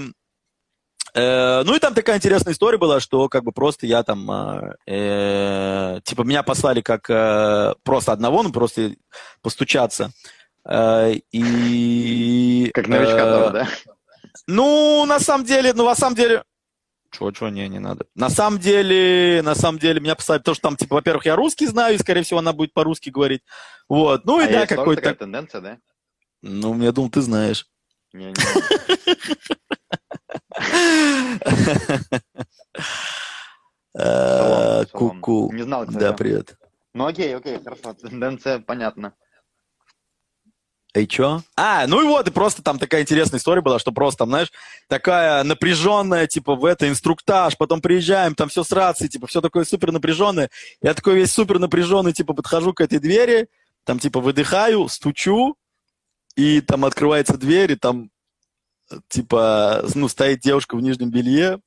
ну 1.14 1.74
и 1.74 1.78
там 1.78 1.92
такая 1.94 2.16
интересная 2.16 2.54
история 2.54 2.78
была, 2.78 3.00
что 3.00 3.28
как 3.28 3.44
бы 3.44 3.52
просто 3.52 3.86
я 3.86 4.02
там, 4.02 4.30
э, 4.30 4.76
э, 4.86 6.00
типа 6.04 6.22
меня 6.22 6.42
послали 6.42 6.80
как 6.80 7.10
э, 7.10 7.74
просто 7.82 8.12
одного, 8.12 8.42
ну 8.42 8.50
просто 8.50 8.94
постучаться. 9.42 10.10
Э, 10.64 11.12
и... 11.32 12.70
Как 12.72 12.88
новичка 12.88 13.48
э, 13.48 13.50
да? 13.50 13.68
Ну, 14.46 15.04
на 15.06 15.20
самом 15.20 15.44
деле, 15.44 15.72
ну, 15.74 15.84
на 15.84 15.94
самом 15.94 16.16
деле... 16.16 16.44
Чего, 17.10 17.30
чего, 17.30 17.50
не, 17.50 17.68
не 17.68 17.78
надо. 17.78 18.06
На 18.14 18.30
самом 18.30 18.58
деле, 18.58 19.42
на 19.42 19.54
самом 19.54 19.78
деле, 19.78 20.00
меня 20.00 20.14
послали, 20.14 20.38
потому 20.38 20.54
что 20.54 20.62
там, 20.62 20.76
типа, 20.76 20.94
во-первых, 20.94 21.26
я 21.26 21.36
русский 21.36 21.66
знаю, 21.66 21.94
и, 21.94 21.98
скорее 21.98 22.22
всего, 22.22 22.38
она 22.38 22.54
будет 22.54 22.72
по-русски 22.72 23.10
говорить. 23.10 23.42
Вот, 23.88 24.24
ну 24.24 24.40
и 24.40 24.44
А 24.44 24.48
да, 24.50 24.66
какой-то... 24.66 25.02
такая 25.02 25.14
тенденция, 25.14 25.60
да? 25.60 25.78
Ну, 26.40 26.80
я 26.82 26.92
думал, 26.92 27.10
ты 27.10 27.20
знаешь. 27.20 27.66
Не, 28.14 28.26
не. 28.26 28.34
Шалом. 35.24 35.56
Не 35.56 35.62
знал, 35.62 35.86
кстати. 35.86 36.00
Да, 36.00 36.12
привет. 36.12 36.56
Ну 36.94 37.06
окей, 37.06 37.34
окей, 37.34 37.58
хорошо, 37.62 37.94
тенденция 37.94 38.58
понятна. 38.58 39.14
И 40.94 41.06
чё? 41.06 41.40
А, 41.56 41.86
ну 41.86 42.02
и 42.02 42.04
вот, 42.04 42.28
и 42.28 42.30
просто 42.30 42.62
там 42.62 42.78
такая 42.78 43.00
интересная 43.00 43.40
история 43.40 43.62
была, 43.62 43.78
что 43.78 43.92
просто 43.92 44.18
там, 44.18 44.28
знаешь, 44.28 44.52
такая 44.88 45.42
напряженная, 45.42 46.26
типа, 46.26 46.54
в 46.54 46.66
это 46.66 46.86
инструктаж, 46.86 47.56
потом 47.56 47.80
приезжаем, 47.80 48.34
там 48.34 48.50
все 48.50 48.62
с 48.62 48.70
рацией, 48.70 49.08
типа, 49.08 49.26
все 49.26 49.40
такое 49.40 49.64
супер 49.64 49.90
напряженное. 49.90 50.50
Я 50.82 50.92
такой 50.92 51.14
весь 51.14 51.32
супер 51.32 51.58
напряженный, 51.58 52.12
типа, 52.12 52.34
подхожу 52.34 52.74
к 52.74 52.82
этой 52.82 52.98
двери, 52.98 53.48
там, 53.84 53.98
типа, 53.98 54.20
выдыхаю, 54.20 54.86
стучу, 54.88 55.56
и 56.36 56.60
там 56.60 56.84
открывается 56.84 57.38
дверь, 57.38 57.72
и 57.72 57.76
там, 57.76 58.10
типа, 59.08 59.86
ну, 59.94 60.08
стоит 60.08 60.40
девушка 60.40 60.76
в 60.76 60.82
нижнем 60.82 61.10
белье, 61.10 61.60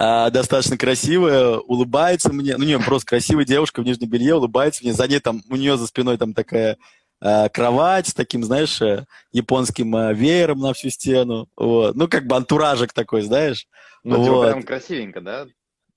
а, 0.00 0.30
достаточно 0.30 0.78
красивая, 0.78 1.56
улыбается 1.56 2.32
мне, 2.32 2.56
ну, 2.56 2.64
не, 2.64 2.78
просто 2.78 3.08
красивая 3.08 3.44
девушка 3.44 3.82
в 3.82 3.84
нижнем 3.84 4.08
белье, 4.08 4.36
улыбается 4.36 4.84
мне, 4.84 4.92
за 4.92 5.08
ней 5.08 5.18
там, 5.18 5.42
у 5.50 5.56
нее 5.56 5.76
за 5.76 5.88
спиной 5.88 6.16
там 6.16 6.34
такая 6.34 6.76
а, 7.20 7.48
кровать 7.48 8.06
с 8.06 8.14
таким, 8.14 8.44
знаешь, 8.44 8.80
э, 8.80 9.06
японским 9.32 9.96
а, 9.96 10.12
веером 10.12 10.60
на 10.60 10.72
всю 10.72 10.90
стену, 10.90 11.48
вот, 11.56 11.96
ну, 11.96 12.06
как 12.06 12.28
бы 12.28 12.36
антуражик 12.36 12.92
такой, 12.92 13.22
знаешь, 13.22 13.66
Ну, 14.04 14.22
типа, 14.22 14.34
Вот. 14.36 14.46
прям 14.46 14.62
красивенько, 14.62 15.20
да? 15.20 15.46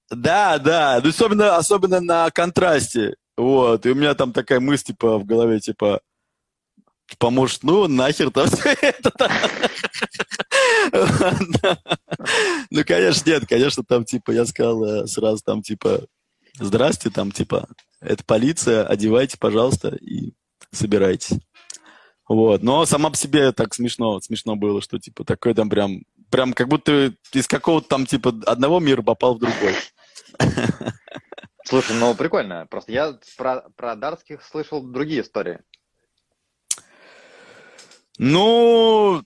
да, 0.09 0.57
да, 0.57 0.99
ну, 1.03 1.09
особенно, 1.09 1.55
особенно 1.57 1.99
на 2.01 2.31
контрасте, 2.31 3.13
вот, 3.37 3.85
и 3.85 3.91
у 3.91 3.93
меня 3.93 4.15
там 4.15 4.33
такая 4.33 4.59
мысль, 4.59 4.85
типа, 4.85 5.19
в 5.19 5.25
голове, 5.25 5.59
типа, 5.59 6.01
типа, 7.11 7.29
может, 7.29 7.63
ну, 7.63 7.87
нахер 7.87 8.31
там 8.31 8.47
все 8.47 8.75
это. 8.81 9.11
Ну, 12.69 12.83
конечно, 12.85 13.29
нет, 13.29 13.45
конечно, 13.47 13.83
там, 13.83 14.05
типа, 14.05 14.31
я 14.31 14.45
сказал 14.45 14.83
э, 14.83 15.07
сразу 15.07 15.43
там, 15.43 15.61
типа, 15.61 16.05
здрасте, 16.57 17.09
там, 17.09 17.31
типа, 17.31 17.67
это 17.99 18.23
полиция, 18.23 18.85
одевайте, 18.85 19.37
пожалуйста, 19.37 19.89
и 19.89 20.33
собирайтесь. 20.71 21.37
Вот, 22.27 22.63
но 22.63 22.85
сама 22.85 23.09
по 23.09 23.17
себе 23.17 23.51
так 23.51 23.73
смешно, 23.73 24.19
смешно 24.21 24.55
было, 24.55 24.81
что, 24.81 24.99
типа, 24.99 25.25
такой 25.25 25.53
там 25.53 25.69
прям, 25.69 26.03
прям 26.29 26.53
как 26.53 26.69
будто 26.69 27.13
из 27.33 27.47
какого-то 27.47 27.89
там, 27.89 28.05
типа, 28.05 28.33
одного 28.45 28.79
мира 28.79 29.01
попал 29.01 29.35
в 29.35 29.39
другой. 29.39 29.75
Слушай, 31.65 31.95
ну 31.97 32.15
прикольно. 32.15 32.65
Просто 32.69 32.91
я 32.91 33.17
про, 33.37 33.69
про 33.75 33.95
датских 33.95 34.43
слышал 34.43 34.81
другие 34.81 35.21
истории. 35.21 35.59
Ну, 38.23 39.23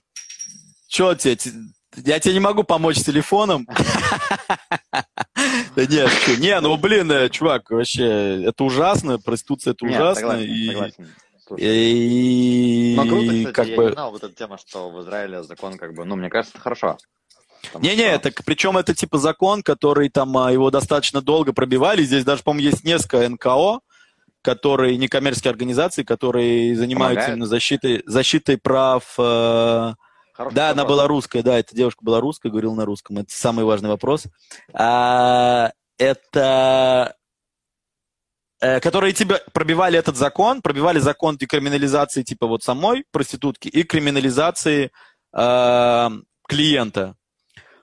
что 0.88 1.14
тебе? 1.14 1.36
Те- 1.36 1.52
Я 1.96 2.18
тебе 2.18 2.32
не 2.32 2.40
могу 2.40 2.64
помочь 2.64 2.96
телефоном. 3.04 3.68
Да 5.74 5.84
нет, 5.86 6.10
не, 6.38 6.58
ну 6.62 6.78
блин, 6.78 7.10
э, 7.12 7.28
чувак, 7.28 7.68
вообще, 7.70 8.44
это 8.46 8.64
ужасно, 8.64 9.18
проституция 9.18 9.74
это 9.74 9.84
ужасно. 9.84 10.32
и- 10.40 10.74
Но 12.96 13.06
круто, 13.06 13.32
кстати, 13.34 13.52
как 13.52 13.66
я 13.68 13.76
бы... 13.76 13.84
не 13.84 13.92
знал 13.92 14.10
вот 14.12 14.24
эта 14.24 14.34
тема, 14.34 14.56
что 14.58 14.88
в 14.90 15.02
Израиле 15.02 15.42
закон 15.42 15.76
как 15.76 15.92
бы, 15.94 16.06
ну, 16.06 16.16
мне 16.16 16.30
кажется, 16.30 16.56
это 16.56 16.62
хорошо. 16.62 16.96
Не-не, 17.78 18.14
что- 18.14 18.18
так 18.30 18.44
причем 18.46 18.78
это 18.78 18.94
типа 18.94 19.18
закон, 19.18 19.62
который 19.62 20.08
там 20.08 20.34
а, 20.38 20.50
его 20.50 20.70
достаточно 20.70 21.20
долго 21.20 21.52
пробивали. 21.52 22.02
Здесь 22.02 22.24
даже, 22.24 22.42
по-моему, 22.42 22.70
есть 22.70 22.82
несколько 22.84 23.28
НКО, 23.28 23.80
которые 24.46 24.96
некоммерческие 24.96 25.50
организации, 25.50 26.04
которые 26.04 26.76
занимаются 26.76 27.14
Помогают? 27.26 27.36
именно 27.36 27.46
защитой, 27.46 28.02
защитой 28.06 28.56
прав. 28.56 29.02
э, 29.18 29.94
Хороший 30.34 30.54
Да, 30.54 30.70
она 30.70 30.82
вопрос. 30.82 30.96
была 30.96 31.08
русская, 31.08 31.42
да, 31.42 31.58
эта 31.58 31.74
девушка 31.74 32.04
была 32.04 32.20
русская, 32.20 32.48
говорила 32.50 32.74
на 32.74 32.84
русском. 32.84 33.18
Это 33.18 33.32
самый 33.32 33.64
важный 33.64 33.88
вопрос. 33.88 34.24
А, 34.72 35.72
это 35.98 37.16
э, 38.60 38.78
которые 38.80 39.12
тебе 39.14 39.40
пробивали 39.52 39.98
этот 39.98 40.16
закон, 40.16 40.62
пробивали 40.62 41.00
закон 41.00 41.36
декриминализации 41.36 42.22
типа 42.22 42.46
вот 42.46 42.62
самой 42.62 43.04
проститутки 43.10 43.66
и 43.68 43.82
криминализации 43.82 44.90
э, 45.36 46.08
клиента. 46.48 47.16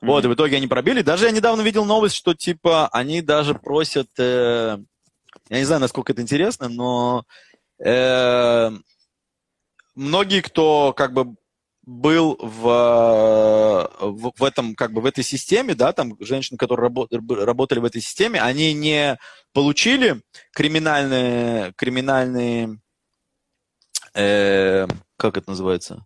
Вот, 0.02 0.26
и 0.26 0.28
в 0.28 0.34
итоге 0.34 0.58
они 0.58 0.68
пробили. 0.68 1.02
Даже 1.02 1.26
я 1.26 1.32
недавно 1.32 1.62
видел 1.62 1.86
новость, 1.86 2.16
что 2.16 2.34
типа 2.34 2.88
они 2.90 3.22
даже 3.22 3.54
просят, 3.56 4.08
э, 4.18 4.78
я 5.50 5.60
не 5.60 5.66
знаю, 5.66 5.82
насколько 5.82 6.14
это 6.14 6.22
интересно, 6.22 6.70
но 6.70 7.26
э, 7.80 8.72
многие, 9.96 10.42
кто 10.42 10.94
как 10.94 11.14
бы 11.14 11.36
был 11.86 12.38
в, 12.40 13.90
в, 14.00 14.34
в 14.38 14.44
этом, 14.44 14.74
как 14.74 14.94
бы 14.94 15.02
в 15.02 15.06
этой 15.06 15.24
системе, 15.24 15.76
да, 15.76 15.92
там 15.92 16.16
женщины, 16.20 16.58
которые 16.58 16.86
работали, 16.86 17.44
работали 17.44 17.80
в 17.80 17.86
этой 17.86 18.02
системе, 18.02 18.42
они 18.42 18.74
не 18.74 19.18
получили 19.52 20.22
криминальные, 20.54 21.74
криминальные, 21.74 22.80
э, 24.14 24.88
как 25.18 25.38
это 25.38 25.50
называется, 25.50 26.06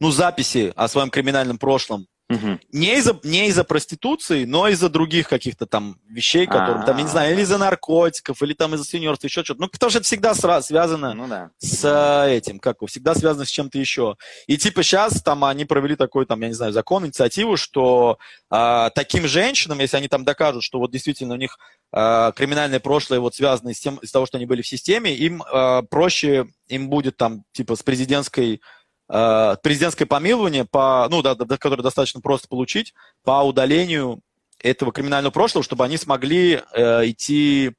ну, 0.00 0.10
записи 0.10 0.72
о 0.74 0.88
своем 0.88 1.10
криминальном 1.10 1.58
прошлом 1.58 2.06
Мгм. 2.28 2.60
не 2.72 2.98
из-за 2.98 3.18
не 3.22 3.48
из-за 3.48 3.64
проституции, 3.64 4.44
но 4.44 4.68
из-за 4.68 4.90
других 4.90 5.28
каких-то 5.28 5.64
там 5.66 5.98
вещей, 6.08 6.46
которые 6.46 6.84
там, 6.84 6.96
я 6.98 7.02
не 7.02 7.08
знаю, 7.08 7.32
или 7.32 7.40
из-за 7.40 7.56
наркотиков, 7.56 8.42
или 8.42 8.52
там 8.52 8.74
из-за 8.74 8.84
сеньорства, 8.84 9.28
еще 9.28 9.42
что-то. 9.44 9.62
Ну, 9.62 9.68
потому 9.68 9.88
что 9.88 10.00
это 10.00 10.06
всегда 10.06 10.32
сра- 10.32 10.60
связано 10.60 11.14
Ну 11.14 11.26
да. 11.26 11.50
с 11.58 11.82
э, 11.84 12.36
этим, 12.36 12.58
как 12.58 12.76
всегда 12.86 13.14
связано 13.14 13.46
с 13.46 13.50
чем-то 13.50 13.78
еще. 13.78 14.16
И 14.46 14.58
типа 14.58 14.82
сейчас 14.82 15.22
там 15.22 15.42
они 15.44 15.64
провели 15.64 15.96
такой, 15.96 16.26
там, 16.26 16.40
я 16.42 16.48
не 16.48 16.54
знаю, 16.54 16.72
закон, 16.72 17.06
инициативу, 17.06 17.56
что 17.56 18.18
а, 18.50 18.90
таким 18.90 19.26
женщинам, 19.26 19.78
если 19.80 19.96
они 19.96 20.08
там 20.08 20.24
докажут, 20.24 20.62
что 20.62 20.78
вот 20.78 20.90
действительно 20.90 21.34
у 21.34 21.38
них 21.38 21.58
а, 21.92 22.32
криминальное 22.32 22.80
прошлое 22.80 23.20
вот 23.20 23.34
связано 23.34 23.72
с 23.72 23.80
тем, 23.80 23.96
из 23.96 24.10
того, 24.12 24.26
что 24.26 24.36
они 24.36 24.44
были 24.46 24.60
в 24.62 24.66
системе, 24.68 25.14
им 25.14 25.42
а, 25.50 25.82
проще, 25.82 26.46
им 26.68 26.88
будет 26.90 27.16
там 27.16 27.44
типа 27.52 27.74
с 27.76 27.82
президентской 27.82 28.60
а, 28.60 28.77
президентское 29.08 30.06
помилование, 30.06 30.64
по, 30.64 31.06
ну, 31.10 31.22
да, 31.22 31.34
которое 31.34 31.82
достаточно 31.82 32.20
просто 32.20 32.46
получить, 32.48 32.94
по 33.24 33.42
удалению 33.42 34.20
этого 34.62 34.92
криминального 34.92 35.32
прошлого, 35.32 35.62
чтобы 35.64 35.84
они 35.84 35.96
смогли 35.96 36.60
э, 36.74 37.08
идти 37.10 37.72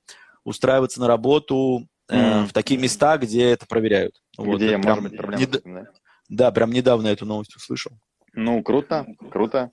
устраиваться 0.43 0.99
на 0.99 1.07
работу 1.07 1.87
э, 2.07 2.17
Мгм. 2.39 2.47
в 2.47 2.53
такие 2.53 2.79
места, 2.79 3.17
где 3.17 3.49
это 3.51 3.67
проверяют. 3.67 4.15
Вот, 4.37 4.57
Где 4.57 4.69
это 4.69 4.77
может 4.77 4.93
прям 4.99 5.03
быть 5.03 5.17
проблема. 5.17 5.41
нед- 5.41 5.61
да? 5.65 5.85
Да, 6.29 6.51
прям 6.51 6.71
недавно 6.71 7.07
эту 7.07 7.25
новость 7.25 7.55
услышал. 7.55 7.91
Ну, 8.33 8.61
круто, 8.63 9.05
круто. 9.31 9.71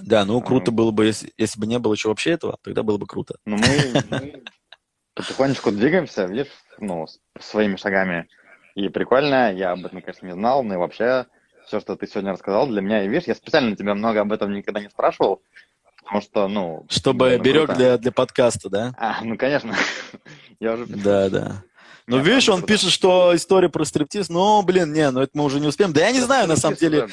Да, 0.00 0.24
ну 0.24 0.40
круто 0.42 0.70
Ага. 0.70 0.76
было 0.76 0.90
бы, 0.90 1.06
если, 1.06 1.32
если 1.38 1.58
бы 1.58 1.66
не 1.66 1.78
было 1.78 1.94
еще 1.94 2.08
вообще 2.08 2.30
этого, 2.32 2.58
тогда 2.62 2.82
было 2.82 2.98
бы 2.98 3.06
круто. 3.06 3.36
Ну, 3.46 3.56
мы 3.56 3.94
потихонечку 5.14 5.72
двигаемся, 5.72 6.26
видишь, 6.26 6.52
ну, 6.78 7.06
своими 7.40 7.76
шагами. 7.76 8.28
И 8.76 8.90
прикольно, 8.90 9.52
я 9.52 9.72
об 9.72 9.86
этом, 9.86 10.02
конечно, 10.02 10.26
не 10.26 10.34
знал, 10.34 10.62
но 10.62 10.74
и 10.74 10.76
вообще 10.76 11.24
все, 11.66 11.80
что 11.80 11.96
ты 11.96 12.06
сегодня 12.06 12.32
рассказал, 12.32 12.66
для 12.66 12.82
меня, 12.82 13.02
и 13.02 13.08
видишь, 13.08 13.26
я 13.26 13.34
специально 13.34 13.74
тебя 13.74 13.94
много 13.94 14.20
об 14.20 14.32
этом 14.32 14.52
никогда 14.52 14.80
не 14.80 14.90
спрашивал, 14.90 15.40
потому 15.96 16.20
что, 16.20 16.46
ну... 16.46 16.84
Чтобы 16.90 17.38
ну, 17.38 17.42
берег 17.42 17.64
круто. 17.64 17.74
для, 17.74 17.98
для 17.98 18.12
подкаста, 18.12 18.68
да? 18.68 18.94
А, 18.98 19.24
ну, 19.24 19.38
конечно. 19.38 19.74
Я 20.60 20.74
уже... 20.74 20.86
Да, 20.86 21.30
да. 21.30 21.62
Ну, 22.06 22.18
видишь, 22.18 22.50
он 22.50 22.62
пишет, 22.62 22.90
что 22.90 23.34
история 23.34 23.70
про 23.70 23.84
стриптиз, 23.84 24.28
ну, 24.28 24.62
блин, 24.62 24.92
не, 24.92 25.10
ну 25.10 25.22
это 25.22 25.32
мы 25.34 25.44
уже 25.44 25.58
не 25.58 25.66
успеем. 25.66 25.94
Да 25.94 26.02
я 26.02 26.12
не 26.12 26.20
знаю, 26.20 26.46
на 26.46 26.56
самом 26.56 26.76
деле, 26.76 27.08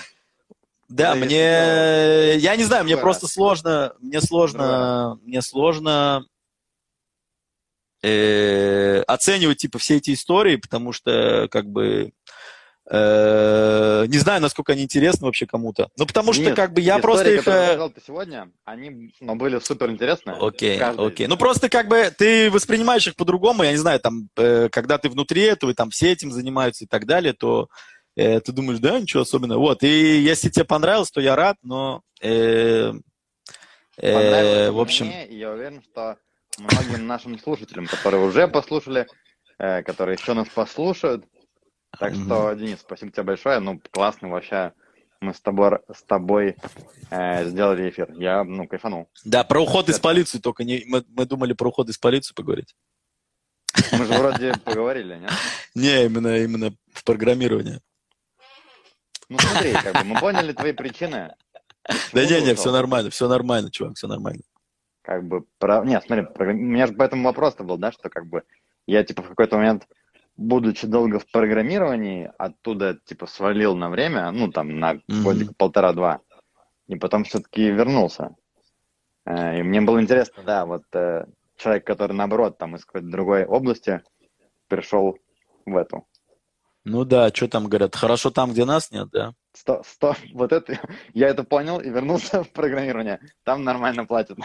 да, 0.90 1.16
мне, 1.16 2.36
я 2.36 2.56
не 2.58 2.64
знаю, 2.66 2.84
мне 2.84 2.98
просто 2.98 3.28
сложно, 3.28 3.94
мне 4.00 4.22
сложно, 4.22 5.18
мне 5.24 5.42
сложно 5.42 6.26
э, 8.04 9.02
оценивать, 9.08 9.58
типа, 9.58 9.80
все 9.80 9.98
эти 9.98 10.14
истории, 10.14 10.58
потому 10.58 10.92
что, 10.92 11.48
как 11.50 11.66
бы, 11.66 12.12
э, 12.92 14.06
не 14.08 14.18
знаю, 14.20 14.42
насколько 14.42 14.74
они 14.74 14.84
интересны 14.84 15.26
вообще 15.26 15.48
кому-то. 15.48 15.90
Ну, 15.98 16.06
потому 16.06 16.34
что, 16.34 16.44
Нет, 16.44 16.56
как 16.56 16.74
бы, 16.74 16.82
я 16.82 17.00
истории, 17.00 17.02
просто 17.02 17.32
их... 17.32 17.44
которые 17.44 17.88
э, 17.88 17.90
ты 17.90 18.02
сегодня, 18.06 18.52
они 18.66 19.14
ну, 19.20 19.36
были 19.36 19.60
супер 19.60 19.90
интересные. 19.90 20.38
Окей, 20.40 20.80
окей. 20.80 21.28
Ну 21.28 21.38
просто 21.38 21.70
как 21.70 21.88
бы 21.88 22.14
ты 22.16 22.52
воспринимаешь 22.52 23.08
их 23.08 23.16
по-другому, 23.16 23.64
я 23.64 23.72
не 23.72 23.78
знаю, 23.78 24.00
там, 24.00 24.30
э, 24.38 24.70
когда 24.70 24.98
ты 24.98 25.10
внутри 25.10 25.42
этого, 25.42 25.72
и 25.72 25.74
там 25.74 25.90
все 25.90 26.12
этим 26.12 26.32
занимаются 26.32 26.84
и 26.84 26.88
так 26.88 27.06
далее, 27.06 27.34
то 27.34 27.70
Э, 28.16 28.40
ты 28.40 28.52
думаешь, 28.52 28.80
да, 28.80 29.00
ничего 29.00 29.24
особенного. 29.24 29.60
Вот, 29.60 29.84
и 29.84 30.20
если 30.20 30.50
тебе 30.50 30.66
понравилось, 30.66 31.12
то 31.12 31.22
я 31.22 31.36
рад, 31.36 31.58
но... 31.64 32.02
Э, 32.22 32.94
э, 33.98 34.70
в 34.72 34.80
общем, 34.80 35.08
мне, 35.08 35.28
и 35.28 35.38
я 35.38 35.52
уверен, 35.52 35.82
что 35.82 36.18
многим 36.58 37.08
нашим 37.08 37.38
слушателям, 37.40 37.88
которые 37.88 38.26
уже 38.26 38.48
послушали, 38.48 39.08
э, 39.58 39.84
которые 39.84 40.18
еще 40.20 40.34
нас 40.34 40.48
послушают. 40.50 41.26
Так 42.00 42.16
что, 42.16 42.54
Денис, 42.54 42.80
спасибо 42.80 43.12
тебе 43.12 43.24
большое. 43.24 43.60
Ну, 43.60 43.80
классно 43.92 44.30
вообще. 44.30 44.74
Мы 45.22 45.34
с 45.34 45.40
тобой, 45.40 45.80
с 45.94 46.04
тобой 46.04 46.58
э, 47.10 47.46
сделали 47.46 47.90
эфир. 47.90 48.12
Я, 48.14 48.44
ну, 48.44 48.68
кайфанул. 48.68 49.10
да, 49.24 49.44
про 49.44 49.62
уход 49.62 49.88
из 49.88 50.00
полиции 50.00 50.40
только 50.40 50.64
не... 50.64 50.84
Мы, 50.86 51.04
мы 51.08 51.26
думали 51.26 51.54
про 51.54 51.70
уход 51.70 51.88
из 51.90 51.98
полиции 51.98 52.34
поговорить. 52.34 52.76
Мы 53.92 54.06
же 54.06 54.14
вроде 54.14 54.54
поговорили, 54.66 55.16
нет? 55.16 55.32
Не, 55.76 56.06
именно, 56.06 56.38
именно 56.38 56.76
в 56.94 57.04
программировании. 57.04 57.80
Ну, 59.30 59.40
смотри, 59.40 59.74
как 59.74 59.94
бы 59.94 60.04
мы 60.04 60.20
поняли 60.20 60.54
твои 60.54 60.74
причины. 60.74 61.34
Да 62.14 62.26
не, 62.26 62.42
не, 62.42 62.56
все 62.56 62.72
нормально, 62.72 63.10
все 63.10 63.28
нормально, 63.28 63.72
чувак, 63.72 63.96
все 63.96 64.08
нормально. 64.08 64.44
Как 65.04 65.24
бы, 65.28 65.46
про... 65.60 65.84
Нет, 65.86 66.04
смотри, 66.06 66.26
про- 66.26 66.52
у 66.52 66.54
меня 66.54 66.88
же 66.88 66.94
поэтому 66.94 67.24
вопрос-то 67.26 67.64
был, 67.64 67.78
да, 67.78 67.92
что 67.92 68.10
как 68.10 68.26
бы 68.26 68.44
я, 68.88 69.04
типа, 69.04 69.22
в 69.22 69.28
какой-то 69.30 69.58
момент, 69.58 69.88
будучи 70.38 70.88
долго 70.88 71.20
в 71.20 71.30
программировании, 71.30 72.32
оттуда, 72.38 72.98
типа, 73.06 73.28
свалил 73.28 73.76
на 73.76 73.90
время, 73.90 74.32
ну, 74.32 74.50
там, 74.52 74.80
на 74.80 74.96
годик 75.24 75.56
полтора-два, 75.58 76.22
и 76.88 76.96
потом 76.96 77.26
все-таки 77.26 77.70
вернулся. 77.70 78.36
Э, 79.26 79.60
И 79.60 79.64
мне 79.64 79.82
было 79.82 80.02
интересно, 80.02 80.44
да, 80.44 80.66
вот 80.66 80.84
э, 80.94 81.26
человек, 81.58 81.86
который, 81.86 82.14
наоборот, 82.14 82.58
там, 82.58 82.76
из 82.76 82.86
какой-то 82.86 83.08
другой 83.08 83.46
области, 83.46 84.02
пришел 84.70 85.18
в 85.66 85.76
эту. 85.76 86.08
Ну 86.86 87.06
да, 87.06 87.30
что 87.30 87.48
там 87.48 87.68
говорят, 87.68 87.96
хорошо 87.96 88.30
там, 88.32 88.52
где 88.52 88.66
нас 88.66 88.92
нет, 88.92 89.10
да? 89.12 89.34
Сто, 89.54 89.84
сто, 89.86 90.16
вот 90.34 90.52
это, 90.52 90.80
я 91.14 91.28
это 91.28 91.44
понял 91.44 91.80
и 91.80 91.90
вернулся 91.90 92.44
в 92.44 92.50
программирование. 92.52 93.20
Там 93.44 93.64
нормально 93.64 94.06
платят. 94.06 94.38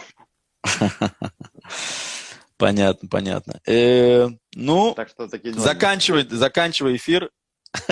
Понятно, 2.58 3.08
понятно. 3.08 3.60
Э, 3.66 4.28
ну, 4.54 4.92
Так 4.94 5.08
что 5.08 5.28
такие 5.28 5.54
дела. 5.54 5.64
заканчивай, 5.64 6.26
заканчивай 6.28 6.96
эфир. 6.96 7.30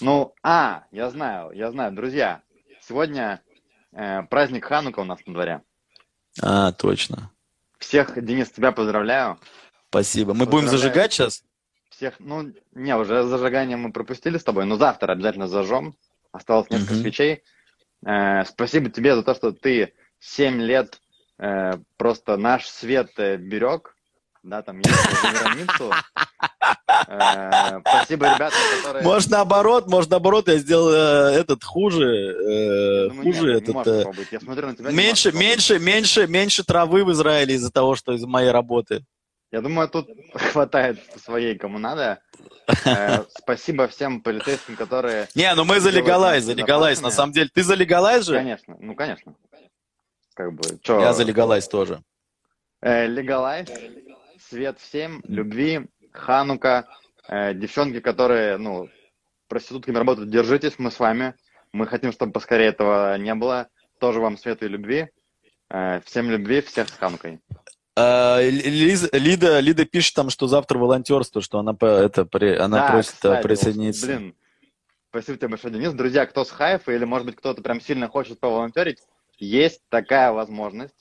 Ну, 0.00 0.34
а, 0.42 0.84
я 0.90 1.10
знаю, 1.10 1.52
я 1.52 1.70
знаю, 1.70 1.92
друзья, 1.92 2.42
сегодня 2.80 3.40
э, 3.92 4.22
праздник 4.24 4.64
Ханука 4.64 4.98
у 4.98 5.04
нас 5.04 5.20
на 5.26 5.32
дворе. 5.32 5.62
А, 6.42 6.72
точно. 6.72 7.30
Всех, 7.78 8.20
Денис, 8.24 8.50
тебя 8.50 8.72
поздравляю. 8.72 9.38
Спасибо. 9.90 10.34
Мы 10.34 10.46
будем 10.46 10.66
зажигать 10.68 11.12
сейчас? 11.12 11.44
Всех, 11.88 12.14
ну, 12.18 12.52
не, 12.72 12.96
уже 12.96 13.22
зажигание 13.22 13.76
мы 13.76 13.92
пропустили 13.92 14.38
с 14.38 14.44
тобой, 14.44 14.64
но 14.64 14.76
завтра 14.76 15.12
обязательно 15.12 15.46
зажжем. 15.46 15.94
Осталось 16.32 16.68
несколько 16.68 16.94
свечей. 16.94 17.44
Э, 18.04 18.44
спасибо 18.44 18.90
тебе 18.90 19.14
за 19.14 19.22
то, 19.22 19.34
что 19.34 19.52
ты 19.52 19.94
7 20.22 20.60
лет 20.62 21.00
э, 21.38 21.72
просто 21.96 22.36
наш 22.36 22.66
свет 22.66 23.10
э, 23.18 23.36
берег. 23.36 23.94
Да, 24.44 24.62
там 24.62 24.78
ездил 24.78 24.94
за 25.22 25.38
границу. 25.38 25.92
Э, 27.08 27.80
спасибо, 27.80 28.34
ребята, 28.34 28.56
которые... 28.82 29.04
Может, 29.04 29.30
наоборот, 29.30 29.88
может, 29.88 30.10
наоборот, 30.10 30.48
я 30.48 30.58
сделал 30.58 30.90
э, 30.92 31.38
этот 31.38 31.62
хуже, 31.64 32.06
э, 32.06 33.02
Я 33.04 33.08
думаю, 33.08 33.24
нет, 33.24 33.34
хуже 33.34 33.46
не 33.46 33.58
этот... 33.58 33.86
э. 33.86 34.24
Я 34.30 34.40
смотрю 34.40 34.68
на 34.68 34.76
тебя. 34.76 34.90
меньше, 34.90 35.32
меньше, 35.32 35.78
меньше, 35.78 36.26
меньше 36.26 36.64
травы 36.64 37.04
в 37.04 37.12
Израиле 37.12 37.54
из-за 37.54 37.70
того, 37.72 37.96
что 37.96 38.12
из-за 38.12 38.26
моей 38.26 38.50
работы. 38.50 39.04
Я 39.50 39.60
думаю, 39.60 39.88
тут 39.88 40.08
хватает 40.34 40.98
своей, 41.22 41.58
кому 41.58 41.78
надо. 41.78 42.20
Э, 42.84 43.24
Спасибо 43.36 43.86
всем 43.88 44.22
полицейским, 44.22 44.76
которые... 44.76 45.28
Не, 45.34 45.54
ну 45.54 45.64
мы 45.64 45.80
за 45.80 45.90
легалайз, 45.90 46.44
за 46.44 46.54
легалайз. 46.54 47.02
На 47.02 47.10
самом 47.10 47.32
деле, 47.32 47.50
ты 47.52 47.62
за 47.62 47.74
легалайз 47.74 48.26
же? 48.26 48.34
Конечно, 48.34 48.76
ну, 48.80 48.94
конечно. 48.94 49.34
Как 50.34 50.52
бы, 50.52 50.78
чё... 50.82 51.00
Я 51.00 51.12
за 51.12 51.24
легалайз 51.24 51.68
тоже. 51.68 52.02
Э, 52.80 53.06
Легалайз, 53.06 53.68
свет 54.48 54.78
всем, 54.80 55.22
любви, 55.28 55.86
Ханука, 56.12 56.88
э, 57.28 57.54
девчонки, 57.54 58.00
которые, 58.00 58.56
ну, 58.56 58.88
проститутками 59.48 59.98
работают, 59.98 60.30
держитесь, 60.30 60.78
мы 60.78 60.90
с 60.90 60.98
вами. 60.98 61.34
Мы 61.72 61.86
хотим, 61.86 62.12
чтобы 62.12 62.32
поскорее 62.32 62.66
этого 62.68 63.16
не 63.18 63.34
было. 63.34 63.68
Тоже 64.00 64.20
вам 64.20 64.36
света 64.36 64.64
и 64.66 64.68
любви. 64.68 65.08
Э, 65.70 66.00
всем 66.04 66.30
любви, 66.30 66.60
всех 66.60 66.88
с 66.88 66.92
Ханукой. 66.92 67.40
А, 67.94 68.40
Лиз- 68.42 69.10
Лида, 69.12 69.60
Лида 69.60 69.84
пишет 69.84 70.14
там, 70.14 70.30
что 70.30 70.46
завтра 70.46 70.78
волонтерство, 70.78 71.40
что 71.42 71.58
она, 71.58 71.74
по- 71.74 71.84
это, 71.86 72.24
при- 72.24 72.56
она 72.56 72.78
Да, 72.78 72.90
просит 72.92 73.12
э, 73.12 73.14
кстати, 73.14 73.42
присоединиться. 73.42 74.06
блин, 74.06 74.34
спасибо 75.10 75.36
тебе 75.38 75.48
большое, 75.48 75.74
Денис. 75.74 75.92
Друзья, 75.92 76.24
кто 76.26 76.44
с 76.44 76.50
Хайфа 76.50 76.92
или, 76.92 77.04
может 77.04 77.26
быть, 77.26 77.36
кто-то 77.36 77.60
прям 77.62 77.80
сильно 77.82 78.08
хочет 78.08 78.40
поволонтерить, 78.40 78.98
есть 79.38 79.82
такая 79.88 80.32
возможность 80.32 80.94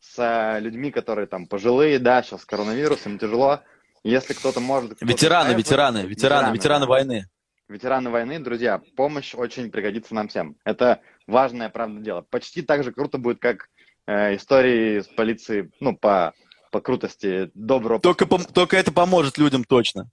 с 0.00 0.18
э, 0.18 0.60
людьми, 0.60 0.90
которые 0.90 1.26
там 1.26 1.46
пожилые, 1.46 1.98
да, 1.98 2.22
сейчас 2.22 2.42
с 2.42 2.44
коронавирусом 2.44 3.18
тяжело. 3.18 3.60
Если 4.04 4.32
кто-то 4.34 4.60
может... 4.60 4.94
кто-то 4.94 5.06
с 5.06 5.08
Ветераны, 5.08 5.50
Хайфа- 5.50 5.56
ветераны, 5.58 5.98
ветераны, 6.06 6.54
ветераны 6.54 6.84
да. 6.84 6.90
войны. 6.90 7.26
Ветераны 7.68 8.10
войны, 8.10 8.38
друзья, 8.38 8.80
помощь 8.96 9.34
очень 9.34 9.70
пригодится 9.70 10.14
нам 10.14 10.28
всем. 10.28 10.56
Это 10.64 11.00
важное, 11.26 11.68
правда, 11.68 12.00
дело. 12.00 12.22
Почти 12.22 12.62
так 12.62 12.82
же 12.82 12.92
круто 12.92 13.18
будет, 13.18 13.40
как 13.40 13.68
э, 14.06 14.36
истории 14.36 15.00
с 15.00 15.06
полицией, 15.08 15.70
ну, 15.80 15.94
по, 15.96 16.32
по 16.70 16.80
крутости 16.80 17.50
доброго... 17.54 18.00
Только, 18.00 18.24
пом- 18.24 18.50
только 18.50 18.76
это 18.76 18.92
поможет 18.92 19.36
людям 19.36 19.64
точно. 19.64 20.08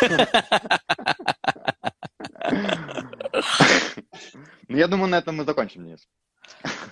Ну, 4.68 4.76
Я 4.76 4.86
думаю, 4.86 5.08
на 5.08 5.16
этом 5.18 5.36
мы 5.36 5.44
закончим, 5.44 5.84
Денис. 5.84 6.06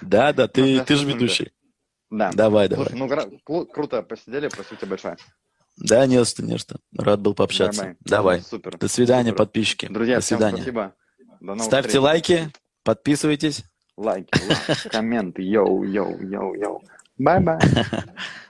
Да, 0.00 0.32
да, 0.32 0.48
ты, 0.48 0.82
ты 0.84 0.96
же 0.96 1.06
ведущий. 1.06 1.52
Да. 2.10 2.30
Давай, 2.32 2.68
давай. 2.68 2.86
Слушай, 2.88 3.40
ну 3.48 3.66
круто 3.66 4.02
посидели, 4.02 4.48
спасибо 4.48 4.76
тебе 4.76 4.90
большое. 4.90 5.16
Да, 5.76 6.06
не 6.06 6.18
за 6.18 6.24
что, 6.24 6.42
не 6.42 6.56
что. 6.56 6.78
Рад 6.96 7.20
был 7.20 7.34
пообщаться. 7.34 7.80
Нормально. 7.80 7.98
Давай. 8.04 8.40
Супер. 8.42 8.78
До 8.78 8.88
свидания, 8.88 9.30
Супер. 9.30 9.38
подписчики. 9.44 9.86
Друзья, 9.88 10.16
До 10.16 10.22
свидания. 10.22 10.56
спасибо. 10.58 10.94
До 11.40 11.46
новых 11.46 11.64
Ставьте 11.64 11.88
встреч. 11.88 12.02
лайки, 12.02 12.52
подписывайтесь. 12.82 13.64
Лайки, 13.96 14.30
лайки, 14.48 14.88
комменты. 14.90 15.42
Yo, 15.42 15.84
yo, 15.84 16.18
yo, 16.22 16.54
yo. 16.54 16.82
Bye-bye. 17.18 17.58